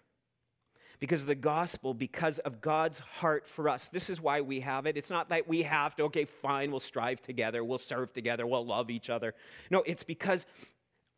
Because 1.00 1.22
of 1.22 1.28
the 1.28 1.36
gospel, 1.36 1.94
because 1.94 2.40
of 2.40 2.60
God's 2.60 2.98
heart 2.98 3.48
for 3.48 3.70
us. 3.70 3.88
This 3.88 4.10
is 4.10 4.20
why 4.20 4.42
we 4.42 4.62
have 4.62 4.88
it. 4.88 4.98
It's 4.98 5.12
not 5.12 5.30
that 5.30 5.48
we 5.48 5.62
have 5.62 5.96
to, 5.98 6.06
okay, 6.06 6.26
fine, 6.26 6.72
we'll 6.72 6.80
strive 6.80 7.22
together, 7.22 7.64
we'll 7.64 7.78
serve 7.78 8.14
together, 8.14 8.48
we'll 8.48 8.66
love 8.66 8.90
each 8.90 9.12
other. 9.12 9.36
No, 9.70 9.84
it's 9.86 10.04
because 10.04 10.48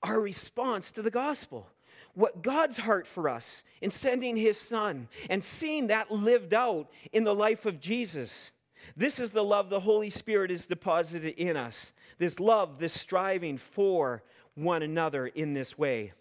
our 0.04 0.20
response 0.20 0.92
to 0.92 1.02
the 1.02 1.12
gospel 1.12 1.70
what 2.16 2.42
God's 2.42 2.78
heart 2.78 3.06
for 3.06 3.30
us 3.30 3.64
in 3.82 3.92
sending 3.92 4.36
his 4.36 4.60
son 4.60 5.08
and 5.30 5.44
seeing 5.44 5.88
that 5.88 6.12
lived 6.12 6.54
out 6.54 6.90
in 7.12 7.24
the 7.24 7.36
life 7.36 7.66
of 7.66 7.80
Jesus. 7.80 8.52
This 8.98 9.20
is 9.20 9.32
the 9.32 9.44
love 9.44 9.70
the 9.70 9.80
Holy 9.80 10.10
Spirit 10.10 10.52
is 10.52 10.66
deposited 10.66 11.36
in 11.36 11.58
us. 11.58 11.94
This 12.18 12.40
love, 12.40 12.80
this 12.80 12.94
striving 12.94 13.58
for 13.58 14.24
one 14.56 14.82
another 14.82 15.28
in 15.28 15.54
this 15.54 15.78
way. 15.78 16.14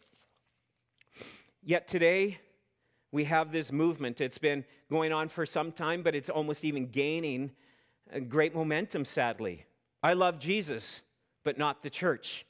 Yet 1.63 1.87
today, 1.87 2.39
we 3.13 3.25
have 3.25 3.53
this 3.53 3.71
movement. 3.71 4.21
It's 4.21 4.39
been 4.39 4.65
going 4.91 5.13
on 5.13 5.29
for 5.29 5.47
some 5.47 5.71
time, 5.71 6.03
but 6.03 6.15
it's 6.15 6.29
almost 6.29 6.65
even 6.65 6.87
gaining 6.87 7.53
great 8.29 8.55
momentum, 8.55 9.05
sadly. 9.05 9.65
I 10.03 10.15
love 10.15 10.39
Jesus, 10.39 11.03
but 11.45 11.57
not 11.57 11.83
the 11.83 11.91
church. 11.91 12.45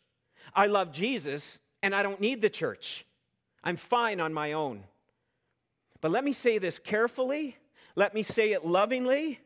I 0.54 0.66
love 0.66 0.90
Jesus, 0.90 1.58
and 1.82 1.94
I 1.94 2.02
don't 2.02 2.20
need 2.20 2.40
the 2.40 2.50
church. 2.50 3.04
I'm 3.64 3.76
fine 3.76 4.20
on 4.20 4.32
my 4.32 4.52
own. 4.52 4.84
But 6.00 6.10
let 6.10 6.22
me 6.22 6.32
say 6.32 6.58
this 6.58 6.78
carefully, 6.78 7.56
let 7.96 8.14
me 8.14 8.22
say 8.22 8.52
it 8.52 8.64
lovingly, 8.64 9.40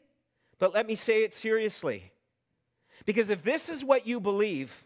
but 0.58 0.74
let 0.74 0.86
me 0.86 0.96
say 0.96 1.22
it 1.22 1.32
seriously. 1.32 2.10
Because 3.06 3.30
if 3.30 3.42
this 3.44 3.68
is 3.68 3.84
what 3.84 4.06
you 4.06 4.18
believe, 4.18 4.84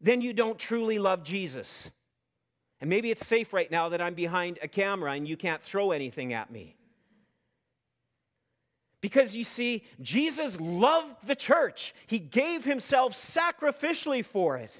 then 0.00 0.20
you 0.20 0.34
don't 0.34 0.58
truly 0.58 0.98
love 0.98 1.24
Jesus. 1.24 1.90
And 2.80 2.90
maybe 2.90 3.10
it's 3.10 3.26
safe 3.26 3.54
right 3.54 3.70
now 3.70 3.88
that 3.88 4.02
I'm 4.02 4.14
behind 4.14 4.58
a 4.62 4.68
camera 4.68 5.12
and 5.12 5.26
you 5.26 5.38
can't 5.38 5.62
throw 5.62 5.92
anything 5.92 6.34
at 6.34 6.50
me. 6.50 6.76
Because 9.00 9.34
you 9.34 9.44
see, 9.44 9.84
Jesus 10.00 10.58
loved 10.60 11.26
the 11.26 11.34
church, 11.34 11.94
He 12.06 12.18
gave 12.18 12.64
Himself 12.64 13.14
sacrificially 13.14 14.24
for 14.24 14.58
it. 14.58 14.72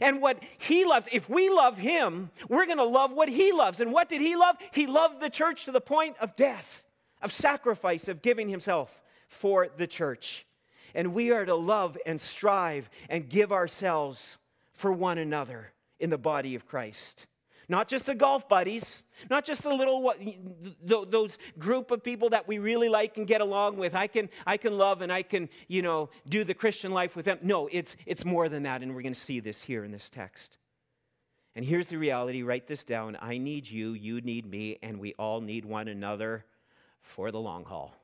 And 0.00 0.22
what 0.22 0.42
he 0.58 0.84
loves, 0.84 1.08
if 1.12 1.28
we 1.28 1.50
love 1.50 1.78
him, 1.78 2.30
we're 2.48 2.66
going 2.66 2.78
to 2.78 2.84
love 2.84 3.12
what 3.12 3.28
he 3.28 3.52
loves. 3.52 3.80
And 3.80 3.92
what 3.92 4.08
did 4.08 4.20
he 4.20 4.36
love? 4.36 4.56
He 4.72 4.86
loved 4.86 5.20
the 5.20 5.30
church 5.30 5.64
to 5.66 5.72
the 5.72 5.80
point 5.80 6.16
of 6.20 6.36
death, 6.36 6.84
of 7.20 7.32
sacrifice, 7.32 8.08
of 8.08 8.22
giving 8.22 8.48
himself 8.48 9.02
for 9.28 9.68
the 9.76 9.86
church. 9.86 10.46
And 10.94 11.14
we 11.14 11.30
are 11.30 11.44
to 11.44 11.54
love 11.54 11.96
and 12.06 12.20
strive 12.20 12.90
and 13.08 13.28
give 13.28 13.52
ourselves 13.52 14.38
for 14.72 14.92
one 14.92 15.18
another 15.18 15.72
in 16.00 16.10
the 16.10 16.18
body 16.18 16.54
of 16.54 16.66
Christ. 16.66 17.26
Not 17.68 17.88
just 17.88 18.06
the 18.06 18.14
golf 18.14 18.48
buddies, 18.48 19.02
not 19.30 19.44
just 19.44 19.62
the 19.62 19.72
little 19.72 20.12
those 20.82 21.38
group 21.58 21.90
of 21.90 22.02
people 22.02 22.30
that 22.30 22.48
we 22.48 22.58
really 22.58 22.88
like 22.88 23.16
and 23.16 23.26
get 23.26 23.40
along 23.40 23.76
with. 23.76 23.94
I 23.94 24.06
can 24.06 24.28
I 24.46 24.56
can 24.56 24.76
love 24.76 25.02
and 25.02 25.12
I 25.12 25.22
can, 25.22 25.48
you 25.68 25.82
know, 25.82 26.10
do 26.28 26.44
the 26.44 26.54
Christian 26.54 26.92
life 26.92 27.14
with 27.16 27.24
them. 27.24 27.38
No, 27.42 27.68
it's 27.70 27.96
it's 28.06 28.24
more 28.24 28.48
than 28.48 28.64
that 28.64 28.82
and 28.82 28.94
we're 28.94 29.02
going 29.02 29.14
to 29.14 29.20
see 29.20 29.40
this 29.40 29.62
here 29.62 29.84
in 29.84 29.92
this 29.92 30.10
text. 30.10 30.58
And 31.54 31.64
here's 31.64 31.88
the 31.88 31.98
reality, 31.98 32.42
write 32.42 32.66
this 32.66 32.82
down. 32.82 33.18
I 33.20 33.36
need 33.36 33.68
you, 33.68 33.92
you 33.92 34.22
need 34.22 34.46
me, 34.46 34.78
and 34.82 34.98
we 34.98 35.12
all 35.18 35.42
need 35.42 35.66
one 35.66 35.86
another 35.86 36.46
for 37.02 37.30
the 37.30 37.40
long 37.40 37.64
haul. 37.64 37.94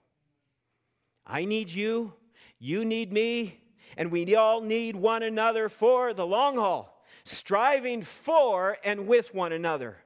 I 1.26 1.46
need 1.46 1.70
you, 1.70 2.12
you 2.58 2.84
need 2.84 3.10
me, 3.10 3.58
and 3.96 4.12
we 4.12 4.34
all 4.36 4.60
need 4.60 4.96
one 4.96 5.22
another 5.22 5.70
for 5.70 6.12
the 6.12 6.26
long 6.26 6.56
haul 6.56 6.97
striving 7.28 8.02
for 8.02 8.78
and 8.84 9.06
with 9.06 9.34
one 9.34 9.52
another. 9.52 9.96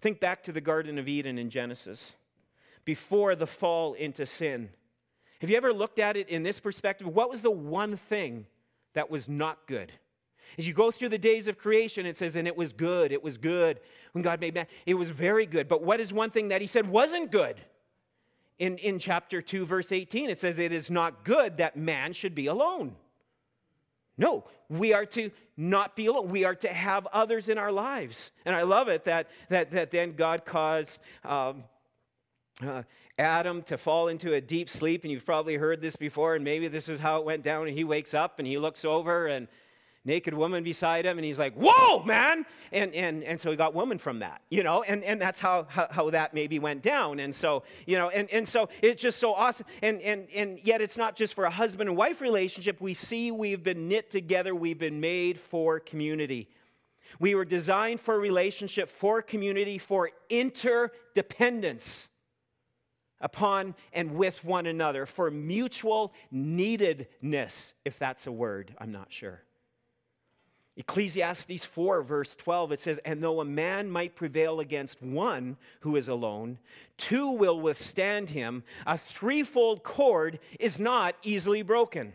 Think 0.00 0.20
back 0.20 0.42
to 0.44 0.52
the 0.52 0.60
Garden 0.60 0.98
of 0.98 1.08
Eden 1.08 1.38
in 1.38 1.50
Genesis, 1.50 2.14
before 2.84 3.34
the 3.34 3.46
fall 3.46 3.94
into 3.94 4.26
sin. 4.26 4.68
Have 5.40 5.50
you 5.50 5.56
ever 5.56 5.72
looked 5.72 5.98
at 5.98 6.16
it 6.16 6.28
in 6.28 6.42
this 6.42 6.60
perspective? 6.60 7.06
What 7.06 7.30
was 7.30 7.42
the 7.42 7.50
one 7.50 7.96
thing 7.96 8.46
that 8.94 9.10
was 9.10 9.28
not 9.28 9.66
good? 9.66 9.92
As 10.58 10.66
you 10.66 10.74
go 10.74 10.90
through 10.90 11.08
the 11.08 11.18
days 11.18 11.48
of 11.48 11.58
creation, 11.58 12.06
it 12.06 12.16
says, 12.16 12.36
and 12.36 12.46
it 12.46 12.56
was 12.56 12.72
good, 12.72 13.12
it 13.12 13.22
was 13.22 13.38
good. 13.38 13.80
When 14.12 14.22
God 14.22 14.40
made 14.40 14.54
man, 14.54 14.66
it 14.86 14.94
was 14.94 15.10
very 15.10 15.46
good. 15.46 15.68
But 15.68 15.82
what 15.82 16.00
is 16.00 16.12
one 16.12 16.30
thing 16.30 16.48
that 16.48 16.60
he 16.60 16.66
said 16.66 16.88
wasn't 16.88 17.30
good? 17.30 17.60
In, 18.58 18.78
in 18.78 18.98
chapter 18.98 19.42
2, 19.42 19.66
verse 19.66 19.90
18, 19.90 20.30
it 20.30 20.38
says, 20.38 20.58
It 20.58 20.72
is 20.72 20.90
not 20.90 21.24
good 21.24 21.56
that 21.56 21.76
man 21.76 22.12
should 22.12 22.34
be 22.34 22.46
alone. 22.46 22.94
No, 24.16 24.44
we 24.68 24.92
are 24.92 25.06
to 25.06 25.30
not 25.56 25.94
be 25.94 26.06
alone. 26.06 26.28
We 26.28 26.44
are 26.44 26.54
to 26.56 26.68
have 26.68 27.06
others 27.12 27.48
in 27.48 27.58
our 27.58 27.72
lives. 27.72 28.30
And 28.44 28.54
I 28.54 28.62
love 28.62 28.88
it 28.88 29.04
that, 29.04 29.28
that, 29.48 29.70
that 29.72 29.90
then 29.90 30.14
God 30.14 30.44
caused 30.44 30.98
um, 31.24 31.64
uh, 32.62 32.82
Adam 33.18 33.62
to 33.64 33.78
fall 33.78 34.08
into 34.08 34.34
a 34.34 34.40
deep 34.40 34.68
sleep. 34.68 35.04
And 35.04 35.12
you've 35.12 35.26
probably 35.26 35.56
heard 35.56 35.80
this 35.80 35.96
before, 35.96 36.34
and 36.34 36.44
maybe 36.44 36.68
this 36.68 36.88
is 36.88 36.98
how 36.98 37.18
it 37.20 37.24
went 37.24 37.42
down. 37.42 37.68
And 37.68 37.76
he 37.76 37.84
wakes 37.84 38.14
up 38.14 38.38
and 38.38 38.48
he 38.48 38.58
looks 38.58 38.84
over, 38.84 39.26
and 39.26 39.48
naked 40.04 40.34
woman 40.34 40.62
beside 40.62 41.04
him 41.04 41.18
and 41.18 41.24
he's 41.24 41.38
like 41.38 41.54
whoa 41.54 42.02
man! 42.04 42.44
And 42.72 42.94
and 42.94 43.24
and 43.24 43.40
so 43.40 43.50
he 43.50 43.56
got 43.56 43.74
woman 43.74 43.98
from 43.98 44.20
that 44.20 44.42
you 44.50 44.62
know? 44.62 44.82
And 44.82 45.02
and 45.04 45.20
that's 45.20 45.38
how 45.38 45.66
how, 45.68 45.88
how 45.90 46.10
that 46.10 46.32
maybe 46.32 46.58
went 46.58 46.82
down. 46.82 47.18
And 47.20 47.34
so 47.34 47.64
you 47.86 47.96
know 47.98 48.08
and 48.08 48.30
and 48.30 48.46
so 48.46 48.68
it's 48.82 49.02
just 49.02 49.18
so 49.18 49.34
awesome. 49.34 49.66
And 49.82 50.00
and 50.00 50.28
and 50.34 50.58
yet 50.62 50.80
it's 50.80 50.96
not 50.96 51.16
just 51.16 51.34
for 51.34 51.44
a 51.44 51.50
husband 51.50 51.88
and 51.88 51.96
wife 51.96 52.20
relationship. 52.20 52.80
We 52.80 52.94
see 52.94 53.30
we've 53.30 53.62
been 53.62 53.88
knit 53.88 54.10
together. 54.10 54.54
We've 54.54 54.78
been 54.78 55.00
made 55.00 55.38
for 55.38 55.80
community. 55.80 56.48
We 57.20 57.34
were 57.34 57.44
designed 57.44 58.00
for 58.00 58.18
relationship 58.18 58.88
for 58.88 59.22
community 59.22 59.78
for 59.78 60.10
interdependence 60.30 62.08
upon 63.20 63.74
and 63.92 64.12
with 64.12 64.44
one 64.44 64.66
another 64.66 65.06
for 65.06 65.30
mutual 65.30 66.12
neededness 66.30 67.74
if 67.84 67.98
that's 67.98 68.26
a 68.26 68.32
word. 68.32 68.74
I'm 68.78 68.92
not 68.92 69.12
sure 69.12 69.42
Ecclesiastes 70.76 71.64
4, 71.64 72.02
verse 72.02 72.34
12, 72.34 72.72
it 72.72 72.80
says, 72.80 72.98
And 73.04 73.22
though 73.22 73.40
a 73.40 73.44
man 73.44 73.88
might 73.88 74.16
prevail 74.16 74.58
against 74.58 75.00
one 75.00 75.56
who 75.80 75.94
is 75.94 76.08
alone, 76.08 76.58
two 76.96 77.30
will 77.30 77.60
withstand 77.60 78.30
him. 78.30 78.64
A 78.84 78.98
threefold 78.98 79.84
cord 79.84 80.40
is 80.58 80.80
not 80.80 81.14
easily 81.22 81.62
broken. 81.62 82.14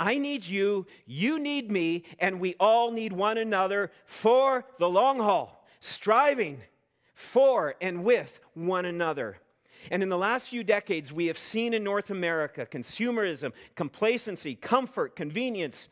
I 0.00 0.18
need 0.18 0.48
you, 0.48 0.86
you 1.06 1.38
need 1.38 1.70
me, 1.70 2.02
and 2.18 2.40
we 2.40 2.56
all 2.58 2.90
need 2.90 3.12
one 3.12 3.38
another 3.38 3.92
for 4.04 4.64
the 4.80 4.88
long 4.88 5.18
haul, 5.18 5.64
striving 5.78 6.60
for 7.14 7.76
and 7.80 8.02
with 8.02 8.40
one 8.54 8.84
another. 8.84 9.36
And 9.92 10.02
in 10.02 10.08
the 10.08 10.18
last 10.18 10.48
few 10.48 10.64
decades, 10.64 11.12
we 11.12 11.26
have 11.26 11.38
seen 11.38 11.72
in 11.72 11.84
North 11.84 12.10
America 12.10 12.66
consumerism, 12.66 13.52
complacency, 13.76 14.56
comfort, 14.56 15.14
convenience, 15.14 15.88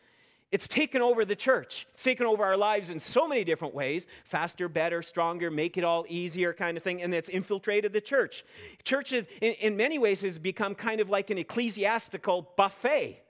it's 0.52 0.66
taken 0.66 1.00
over 1.00 1.24
the 1.24 1.36
church. 1.36 1.86
It's 1.92 2.02
taken 2.02 2.26
over 2.26 2.44
our 2.44 2.56
lives 2.56 2.90
in 2.90 2.98
so 2.98 3.28
many 3.28 3.44
different 3.44 3.72
ways 3.72 4.06
faster, 4.24 4.68
better, 4.68 5.00
stronger, 5.00 5.50
make 5.50 5.76
it 5.76 5.84
all 5.84 6.04
easier 6.08 6.52
kind 6.52 6.76
of 6.76 6.82
thing. 6.82 7.02
And 7.02 7.14
it's 7.14 7.28
infiltrated 7.28 7.92
the 7.92 8.00
church. 8.00 8.44
Church, 8.82 9.12
in, 9.12 9.26
in 9.40 9.76
many 9.76 9.98
ways, 9.98 10.22
has 10.22 10.38
become 10.38 10.74
kind 10.74 11.00
of 11.00 11.08
like 11.08 11.30
an 11.30 11.38
ecclesiastical 11.38 12.50
buffet. 12.56 13.22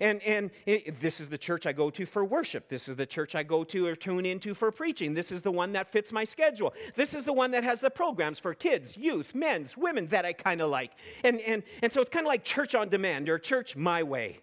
And, 0.00 0.22
and 0.22 0.50
it, 0.66 1.00
this 1.00 1.20
is 1.20 1.28
the 1.28 1.38
church 1.38 1.66
I 1.66 1.72
go 1.72 1.90
to 1.90 2.06
for 2.06 2.24
worship. 2.24 2.68
This 2.68 2.88
is 2.88 2.96
the 2.96 3.06
church 3.06 3.34
I 3.34 3.42
go 3.42 3.64
to 3.64 3.86
or 3.86 3.96
tune 3.96 4.26
into 4.26 4.54
for 4.54 4.70
preaching. 4.70 5.14
This 5.14 5.32
is 5.32 5.42
the 5.42 5.50
one 5.50 5.72
that 5.72 5.90
fits 5.90 6.12
my 6.12 6.24
schedule. 6.24 6.72
This 6.94 7.14
is 7.14 7.24
the 7.24 7.32
one 7.32 7.50
that 7.52 7.64
has 7.64 7.80
the 7.80 7.90
programs 7.90 8.38
for 8.38 8.54
kids, 8.54 8.96
youth, 8.96 9.34
men's, 9.34 9.76
women 9.76 10.06
that 10.08 10.24
I 10.24 10.32
kind 10.32 10.60
of 10.60 10.70
like. 10.70 10.92
And, 11.24 11.40
and, 11.40 11.62
and 11.82 11.90
so 11.90 12.00
it's 12.00 12.10
kind 12.10 12.26
of 12.26 12.28
like 12.28 12.44
church 12.44 12.74
on 12.74 12.88
demand 12.88 13.28
or 13.28 13.38
church 13.38 13.74
my 13.76 14.02
way. 14.02 14.40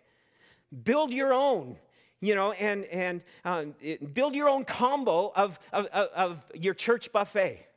Build 0.83 1.13
your 1.13 1.33
own 1.33 1.77
you 2.21 2.35
know, 2.35 2.51
and, 2.53 2.85
and 2.85 3.23
uh, 3.43 3.65
build 4.13 4.35
your 4.35 4.49
own 4.49 4.65
combo 4.65 5.31
of, 5.35 5.59
of, 5.71 5.85
of 5.87 6.41
your 6.53 6.73
church 6.73 7.11
buffet. 7.11 7.67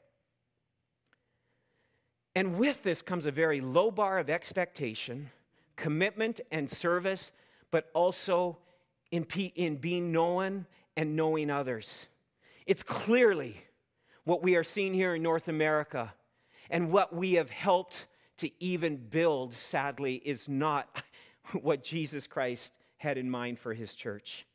And 2.35 2.57
with 2.57 2.83
this 2.83 3.02
comes 3.02 3.26
a 3.26 3.33
very 3.33 3.61
low 3.61 3.90
bar 3.90 4.18
of 4.18 4.30
expectation, 4.30 5.30
commitment, 5.76 6.40
and 6.52 6.71
service, 6.71 7.33
but 7.71 7.90
also 7.95 8.59
in, 9.11 9.25
in 9.25 9.76
being 9.76 10.12
known 10.12 10.66
and 10.97 11.16
knowing 11.16 11.50
others. 11.50 12.07
It's 12.66 12.83
clearly 12.83 13.61
what 14.25 14.42
we 14.42 14.57
are 14.57 14.64
seeing 14.64 14.95
here 14.95 15.14
in 15.14 15.23
North 15.23 15.49
America 15.49 16.12
and 16.71 16.92
what 16.92 17.14
we 17.14 17.35
have 17.35 17.50
helped 17.50 18.07
to 18.38 18.50
even 18.62 18.97
build, 18.97 19.54
sadly, 19.54 20.16
is 20.16 20.49
not 20.49 21.02
what 21.61 21.83
Jesus 21.83 22.26
Christ 22.26 22.73
had 22.98 23.18
in 23.18 23.30
mind 23.30 23.58
for 23.58 23.74
his 23.74 23.94
church. 23.94 24.46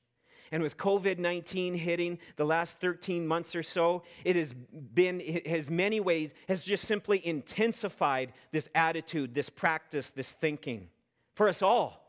And 0.54 0.62
with 0.62 0.78
COVID 0.78 1.18
19 1.18 1.74
hitting 1.74 2.20
the 2.36 2.46
last 2.46 2.80
13 2.80 3.26
months 3.26 3.56
or 3.56 3.64
so, 3.64 4.04
it 4.24 4.36
has 4.36 4.54
been, 4.54 5.20
has 5.48 5.72
many 5.72 6.00
ways, 6.00 6.32
has 6.48 6.64
just 6.64 6.86
simply 6.86 7.26
intensified 7.26 8.34
this 8.52 8.70
attitude, 8.76 9.34
this 9.34 9.50
practice, 9.50 10.12
this 10.12 10.34
thinking 10.34 10.90
for 11.34 11.48
us 11.48 11.64
all. 11.64 12.00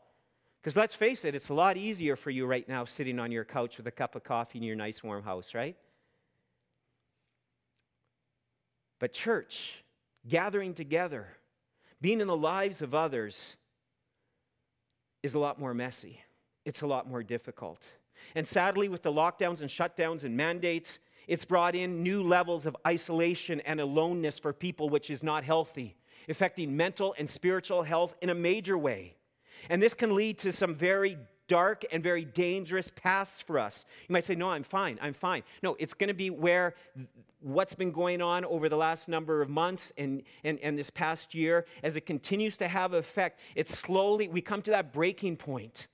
Because 0.61 0.77
let's 0.77 0.93
face 0.93 1.25
it, 1.25 1.33
it's 1.33 1.49
a 1.49 1.55
lot 1.55 1.75
easier 1.75 2.15
for 2.15 2.29
you 2.29 2.45
right 2.45 2.67
now 2.69 2.85
sitting 2.85 3.19
on 3.19 3.31
your 3.31 3.45
couch 3.45 3.77
with 3.77 3.87
a 3.87 3.91
cup 3.91 4.15
of 4.15 4.23
coffee 4.23 4.59
in 4.59 4.63
your 4.63 4.75
nice 4.75 5.03
warm 5.03 5.23
house, 5.23 5.55
right? 5.55 5.75
But 8.99 9.11
church, 9.11 9.83
gathering 10.27 10.75
together, 10.75 11.27
being 11.99 12.21
in 12.21 12.27
the 12.27 12.37
lives 12.37 12.83
of 12.83 12.93
others, 12.93 13.57
is 15.23 15.33
a 15.33 15.39
lot 15.39 15.59
more 15.59 15.73
messy 15.73 16.19
it's 16.65 16.81
a 16.81 16.87
lot 16.87 17.07
more 17.07 17.23
difficult. 17.23 17.83
And 18.33 18.45
sadly, 18.45 18.89
with 18.89 19.03
the 19.03 19.11
lockdowns 19.11 19.61
and 19.61 19.69
shutdowns 19.69 20.23
and 20.23 20.35
mandates, 20.35 20.99
it's 21.27 21.45
brought 21.45 21.75
in 21.75 22.03
new 22.03 22.23
levels 22.23 22.65
of 22.65 22.75
isolation 22.85 23.61
and 23.61 23.79
aloneness 23.79 24.39
for 24.39 24.53
people, 24.53 24.89
which 24.89 25.09
is 25.09 25.23
not 25.23 25.43
healthy, 25.43 25.95
affecting 26.29 26.75
mental 26.75 27.15
and 27.17 27.29
spiritual 27.29 27.83
health 27.83 28.15
in 28.21 28.29
a 28.29 28.35
major 28.35 28.77
way. 28.77 29.15
And 29.69 29.81
this 29.81 29.93
can 29.93 30.15
lead 30.15 30.37
to 30.39 30.51
some 30.51 30.75
very 30.75 31.17
dark 31.47 31.85
and 31.91 32.01
very 32.01 32.25
dangerous 32.25 32.91
paths 32.95 33.41
for 33.41 33.59
us. 33.59 33.85
You 34.07 34.13
might 34.13 34.25
say, 34.25 34.35
No, 34.35 34.49
I'm 34.49 34.63
fine, 34.63 34.99
I'm 35.01 35.13
fine. 35.13 35.43
No, 35.61 35.75
it's 35.79 35.93
going 35.93 36.07
to 36.07 36.13
be 36.13 36.29
where 36.29 36.75
what's 37.41 37.75
been 37.75 37.91
going 37.91 38.21
on 38.21 38.43
over 38.45 38.69
the 38.69 38.75
last 38.75 39.07
number 39.07 39.41
of 39.41 39.49
months 39.49 39.93
and, 39.97 40.23
and, 40.43 40.59
and 40.59 40.77
this 40.77 40.89
past 40.89 41.35
year, 41.35 41.65
as 41.83 41.95
it 41.95 42.01
continues 42.01 42.57
to 42.57 42.67
have 42.67 42.93
effect, 42.93 43.39
it's 43.53 43.77
slowly, 43.77 44.27
we 44.27 44.41
come 44.41 44.63
to 44.63 44.71
that 44.71 44.91
breaking 44.91 45.37
point 45.37 45.87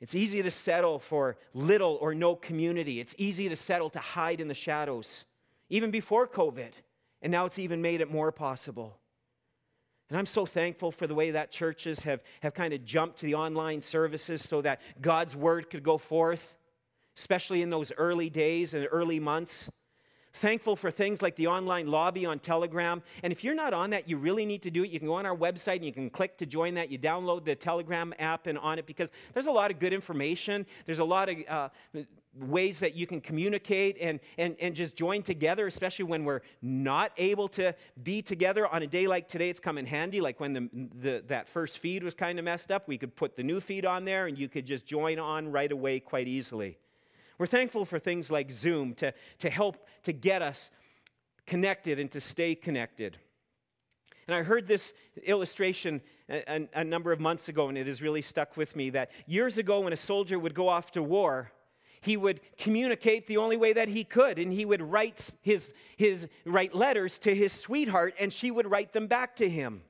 it's 0.00 0.14
easy 0.14 0.42
to 0.42 0.50
settle 0.50 0.98
for 0.98 1.36
little 1.52 1.98
or 2.00 2.14
no 2.14 2.34
community. 2.34 3.00
It's 3.00 3.14
easy 3.18 3.48
to 3.48 3.56
settle 3.56 3.90
to 3.90 3.98
hide 3.98 4.40
in 4.40 4.48
the 4.48 4.54
shadows, 4.54 5.26
even 5.68 5.90
before 5.90 6.26
COVID. 6.26 6.72
And 7.22 7.30
now 7.30 7.44
it's 7.44 7.58
even 7.58 7.82
made 7.82 8.00
it 8.00 8.10
more 8.10 8.32
possible. 8.32 8.96
And 10.08 10.18
I'm 10.18 10.26
so 10.26 10.46
thankful 10.46 10.90
for 10.90 11.06
the 11.06 11.14
way 11.14 11.32
that 11.32 11.50
churches 11.50 12.00
have, 12.00 12.22
have 12.42 12.54
kind 12.54 12.72
of 12.72 12.84
jumped 12.84 13.18
to 13.18 13.26
the 13.26 13.34
online 13.34 13.82
services 13.82 14.42
so 14.42 14.62
that 14.62 14.80
God's 15.00 15.36
word 15.36 15.70
could 15.70 15.82
go 15.82 15.98
forth, 15.98 16.56
especially 17.16 17.62
in 17.62 17.70
those 17.70 17.92
early 17.96 18.30
days 18.30 18.74
and 18.74 18.88
early 18.90 19.20
months. 19.20 19.68
Thankful 20.34 20.76
for 20.76 20.90
things 20.92 21.22
like 21.22 21.34
the 21.34 21.48
online 21.48 21.88
lobby 21.88 22.24
on 22.24 22.38
Telegram. 22.38 23.02
And 23.24 23.32
if 23.32 23.42
you're 23.42 23.54
not 23.54 23.74
on 23.74 23.90
that, 23.90 24.08
you 24.08 24.16
really 24.16 24.46
need 24.46 24.62
to 24.62 24.70
do 24.70 24.84
it. 24.84 24.90
You 24.90 25.00
can 25.00 25.08
go 25.08 25.14
on 25.14 25.26
our 25.26 25.36
website 25.36 25.76
and 25.76 25.84
you 25.84 25.92
can 25.92 26.08
click 26.08 26.38
to 26.38 26.46
join 26.46 26.74
that. 26.74 26.90
You 26.90 26.98
download 27.00 27.44
the 27.44 27.56
Telegram 27.56 28.14
app 28.18 28.46
and 28.46 28.56
on 28.56 28.78
it 28.78 28.86
because 28.86 29.10
there's 29.34 29.48
a 29.48 29.52
lot 29.52 29.72
of 29.72 29.80
good 29.80 29.92
information. 29.92 30.66
There's 30.86 31.00
a 31.00 31.04
lot 31.04 31.28
of 31.28 31.36
uh, 31.48 31.68
ways 32.34 32.78
that 32.78 32.94
you 32.94 33.08
can 33.08 33.20
communicate 33.20 33.96
and, 34.00 34.20
and, 34.38 34.54
and 34.60 34.74
just 34.74 34.94
join 34.94 35.24
together, 35.24 35.66
especially 35.66 36.04
when 36.04 36.24
we're 36.24 36.42
not 36.62 37.10
able 37.16 37.48
to 37.48 37.74
be 38.04 38.22
together 38.22 38.68
on 38.68 38.84
a 38.84 38.86
day 38.86 39.08
like 39.08 39.26
today. 39.26 39.50
It's 39.50 39.60
come 39.60 39.78
in 39.78 39.86
handy. 39.86 40.20
Like 40.20 40.38
when 40.38 40.52
the, 40.52 40.70
the, 41.00 41.24
that 41.26 41.48
first 41.48 41.78
feed 41.78 42.04
was 42.04 42.14
kind 42.14 42.38
of 42.38 42.44
messed 42.44 42.70
up, 42.70 42.86
we 42.86 42.98
could 42.98 43.16
put 43.16 43.34
the 43.34 43.42
new 43.42 43.60
feed 43.60 43.84
on 43.84 44.04
there 44.04 44.26
and 44.26 44.38
you 44.38 44.48
could 44.48 44.64
just 44.64 44.86
join 44.86 45.18
on 45.18 45.50
right 45.50 45.72
away 45.72 45.98
quite 45.98 46.28
easily. 46.28 46.78
We're 47.40 47.46
thankful 47.46 47.86
for 47.86 47.98
things 47.98 48.30
like 48.30 48.50
Zoom 48.50 48.92
to, 48.96 49.14
to 49.38 49.48
help 49.48 49.88
to 50.02 50.12
get 50.12 50.42
us 50.42 50.70
connected 51.46 51.98
and 51.98 52.10
to 52.10 52.20
stay 52.20 52.54
connected. 52.54 53.16
And 54.28 54.34
I 54.34 54.42
heard 54.42 54.66
this 54.66 54.92
illustration 55.24 56.02
a, 56.28 56.68
a, 56.74 56.84
number 56.84 57.12
of 57.12 57.18
months 57.18 57.48
ago, 57.48 57.70
and 57.70 57.78
it 57.78 57.86
has 57.86 58.02
really 58.02 58.20
stuck 58.20 58.58
with 58.58 58.76
me 58.76 58.90
that 58.90 59.10
years 59.26 59.56
ago, 59.56 59.80
when 59.80 59.94
a 59.94 59.96
soldier 59.96 60.38
would 60.38 60.52
go 60.52 60.68
off 60.68 60.90
to 60.90 61.02
war, 61.02 61.50
he 62.02 62.18
would 62.18 62.42
communicate 62.58 63.26
the 63.26 63.38
only 63.38 63.56
way 63.56 63.72
that 63.72 63.88
he 63.88 64.04
could, 64.04 64.38
and 64.38 64.52
he 64.52 64.66
would 64.66 64.82
write 64.82 65.30
his, 65.40 65.72
his 65.96 66.28
write 66.44 66.74
letters 66.74 67.18
to 67.20 67.34
his 67.34 67.54
sweetheart, 67.54 68.12
and 68.20 68.34
she 68.34 68.50
would 68.50 68.70
write 68.70 68.92
them 68.92 69.06
back 69.06 69.34
to 69.36 69.48
him. 69.48 69.80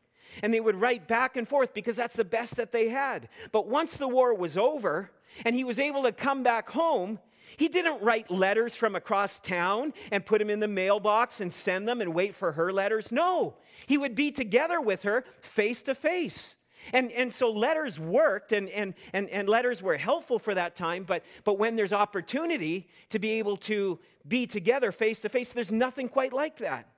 And 0.44 0.54
they 0.54 0.60
would 0.60 0.80
write 0.80 1.08
back 1.08 1.36
and 1.36 1.48
forth 1.48 1.74
because 1.74 1.96
that's 1.96 2.14
the 2.14 2.24
best 2.24 2.54
that 2.58 2.70
they 2.70 2.90
had. 2.90 3.28
But 3.50 3.66
once 3.66 3.96
the 3.96 4.06
war 4.06 4.34
was 4.34 4.56
over, 4.56 5.10
and 5.44 5.56
he 5.56 5.64
was 5.64 5.80
able 5.80 6.04
to 6.04 6.12
come 6.12 6.44
back 6.44 6.70
home, 6.70 7.18
he 7.56 7.68
didn't 7.68 8.02
write 8.02 8.30
letters 8.30 8.76
from 8.76 8.96
across 8.96 9.40
town 9.40 9.92
and 10.10 10.24
put 10.24 10.38
them 10.38 10.50
in 10.50 10.60
the 10.60 10.68
mailbox 10.68 11.40
and 11.40 11.52
send 11.52 11.88
them 11.88 12.00
and 12.00 12.14
wait 12.14 12.34
for 12.34 12.52
her 12.52 12.72
letters. 12.72 13.12
No, 13.12 13.56
he 13.86 13.98
would 13.98 14.14
be 14.14 14.30
together 14.30 14.80
with 14.80 15.02
her 15.02 15.24
face 15.40 15.82
to 15.84 15.94
face. 15.94 16.56
And, 16.92 17.12
and 17.12 17.32
so 17.32 17.50
letters 17.50 17.98
worked 17.98 18.52
and, 18.52 18.68
and, 18.70 18.94
and, 19.12 19.28
and 19.28 19.48
letters 19.48 19.82
were 19.82 19.96
helpful 19.96 20.38
for 20.38 20.54
that 20.54 20.76
time, 20.76 21.04
but, 21.04 21.22
but 21.44 21.58
when 21.58 21.76
there's 21.76 21.92
opportunity 21.92 22.88
to 23.10 23.18
be 23.18 23.32
able 23.32 23.58
to 23.58 23.98
be 24.26 24.46
together 24.46 24.90
face 24.92 25.20
to 25.20 25.28
face, 25.28 25.52
there's 25.52 25.72
nothing 25.72 26.08
quite 26.08 26.32
like 26.32 26.56
that. 26.58 26.88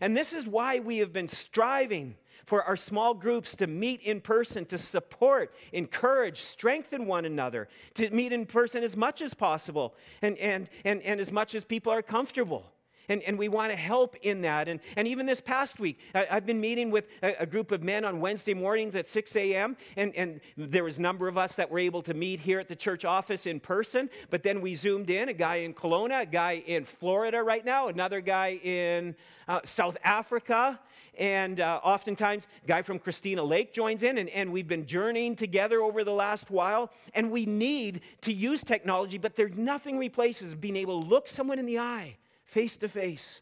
And 0.00 0.16
this 0.16 0.32
is 0.32 0.46
why 0.46 0.78
we 0.78 0.98
have 0.98 1.12
been 1.12 1.28
striving 1.28 2.16
for 2.46 2.62
our 2.62 2.76
small 2.76 3.14
groups 3.14 3.56
to 3.56 3.66
meet 3.66 4.00
in 4.02 4.20
person, 4.20 4.64
to 4.66 4.78
support, 4.78 5.54
encourage, 5.72 6.42
strengthen 6.42 7.06
one 7.06 7.24
another, 7.24 7.68
to 7.94 8.10
meet 8.10 8.32
in 8.32 8.46
person 8.46 8.82
as 8.82 8.96
much 8.96 9.22
as 9.22 9.34
possible 9.34 9.94
and, 10.22 10.36
and, 10.38 10.68
and, 10.84 11.02
and 11.02 11.20
as 11.20 11.32
much 11.32 11.54
as 11.54 11.64
people 11.64 11.92
are 11.92 12.02
comfortable. 12.02 12.74
And, 13.08 13.22
and 13.22 13.38
we 13.38 13.48
want 13.48 13.70
to 13.70 13.76
help 13.76 14.16
in 14.22 14.42
that. 14.42 14.68
And, 14.68 14.80
and 14.96 15.06
even 15.06 15.26
this 15.26 15.40
past 15.40 15.78
week, 15.78 16.00
I, 16.14 16.24
have 16.30 16.46
been 16.46 16.60
meeting 16.60 16.90
with 16.90 17.06
a, 17.22 17.34
a, 17.40 17.46
group 17.46 17.70
of 17.70 17.82
men 17.82 18.04
on 18.04 18.20
Wednesday 18.20 18.54
mornings 18.54 18.96
at 18.96 19.06
6 19.06 19.36
a.m. 19.36 19.76
And, 19.96 20.14
and 20.14 20.40
there 20.56 20.84
was 20.84 20.98
a 20.98 21.02
number 21.02 21.28
of 21.28 21.36
us 21.36 21.56
that 21.56 21.70
were 21.70 21.78
able 21.78 22.02
to 22.02 22.14
meet 22.14 22.40
here 22.40 22.58
at 22.58 22.68
the 22.68 22.76
church 22.76 23.04
office 23.04 23.46
in 23.46 23.60
person. 23.60 24.08
But 24.30 24.42
then 24.42 24.60
we 24.60 24.74
zoomed 24.74 25.10
in 25.10 25.28
a 25.28 25.34
guy 25.34 25.56
in 25.56 25.74
Kelowna, 25.74 26.22
a 26.22 26.26
guy 26.26 26.62
in 26.66 26.84
Florida 26.84 27.42
right 27.42 27.64
now, 27.64 27.88
another 27.88 28.20
guy 28.20 28.58
in 28.62 29.14
uh, 29.48 29.60
South 29.64 29.98
Africa. 30.02 30.80
And 31.18 31.60
uh, 31.60 31.80
oftentimes, 31.82 32.46
a 32.62 32.66
guy 32.66 32.82
from 32.82 32.98
Christina 32.98 33.42
Lake 33.42 33.72
joins 33.72 34.02
in, 34.02 34.18
and, 34.18 34.28
and 34.30 34.52
we've 34.52 34.68
been 34.68 34.86
journeying 34.86 35.36
together 35.36 35.80
over 35.80 36.04
the 36.04 36.12
last 36.12 36.50
while. 36.50 36.90
And 37.14 37.30
we 37.30 37.46
need 37.46 38.00
to 38.22 38.32
use 38.32 38.62
technology, 38.64 39.18
but 39.18 39.36
there's 39.36 39.56
nothing 39.56 39.98
replaces 39.98 40.54
being 40.54 40.76
able 40.76 41.02
to 41.02 41.08
look 41.08 41.28
someone 41.28 41.58
in 41.58 41.66
the 41.66 41.78
eye 41.78 42.16
face 42.44 42.76
to 42.78 42.88
face 42.88 43.40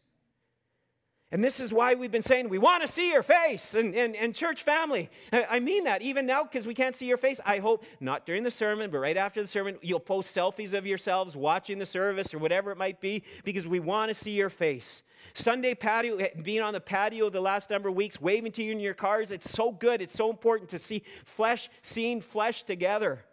And 1.32 1.42
this 1.42 1.60
is 1.60 1.72
why 1.72 1.94
we've 1.94 2.12
been 2.12 2.20
saying 2.20 2.50
we 2.50 2.58
want 2.58 2.82
to 2.82 2.88
see 2.88 3.10
your 3.10 3.22
face 3.22 3.74
and, 3.74 3.94
and, 3.94 4.14
and 4.14 4.34
church 4.34 4.62
family. 4.62 5.08
I 5.32 5.60
mean 5.60 5.84
that 5.84 6.02
even 6.02 6.26
now 6.26 6.42
because 6.42 6.66
we 6.66 6.74
can't 6.74 6.94
see 6.94 7.06
your 7.06 7.16
face. 7.16 7.40
I 7.46 7.58
hope 7.58 7.84
not 8.00 8.26
during 8.26 8.42
the 8.42 8.50
sermon, 8.50 8.90
but 8.90 8.98
right 8.98 9.16
after 9.16 9.40
the 9.40 9.48
sermon, 9.48 9.78
you'll 9.80 9.98
post 9.98 10.36
selfies 10.36 10.74
of 10.74 10.86
yourselves 10.86 11.34
watching 11.34 11.78
the 11.78 11.86
service 11.86 12.34
or 12.34 12.38
whatever 12.38 12.70
it 12.70 12.76
might 12.76 13.00
be 13.00 13.22
because 13.44 13.66
we 13.66 13.80
want 13.80 14.10
to 14.10 14.14
see 14.14 14.32
your 14.32 14.50
face. 14.50 15.02
Sunday 15.34 15.74
patio, 15.74 16.16
eh, 16.16 16.28
being 16.42 16.60
on 16.62 16.72
the 16.72 16.80
patio 16.80 17.30
the 17.30 17.40
last 17.40 17.70
number 17.70 17.88
of 17.88 17.94
weeks, 17.94 18.20
waving 18.20 18.52
to 18.52 18.62
you 18.62 18.72
in 18.72 18.80
your 18.80 18.94
cars, 18.94 19.30
it's 19.30 19.50
so 19.50 19.70
good. 19.70 20.00
It's 20.00 20.14
so 20.14 20.30
important 20.30 20.70
to 20.70 20.78
see 20.78 21.02
flesh, 21.24 21.68
seeing 21.82 22.20
flesh 22.20 22.62
together. 22.62 23.24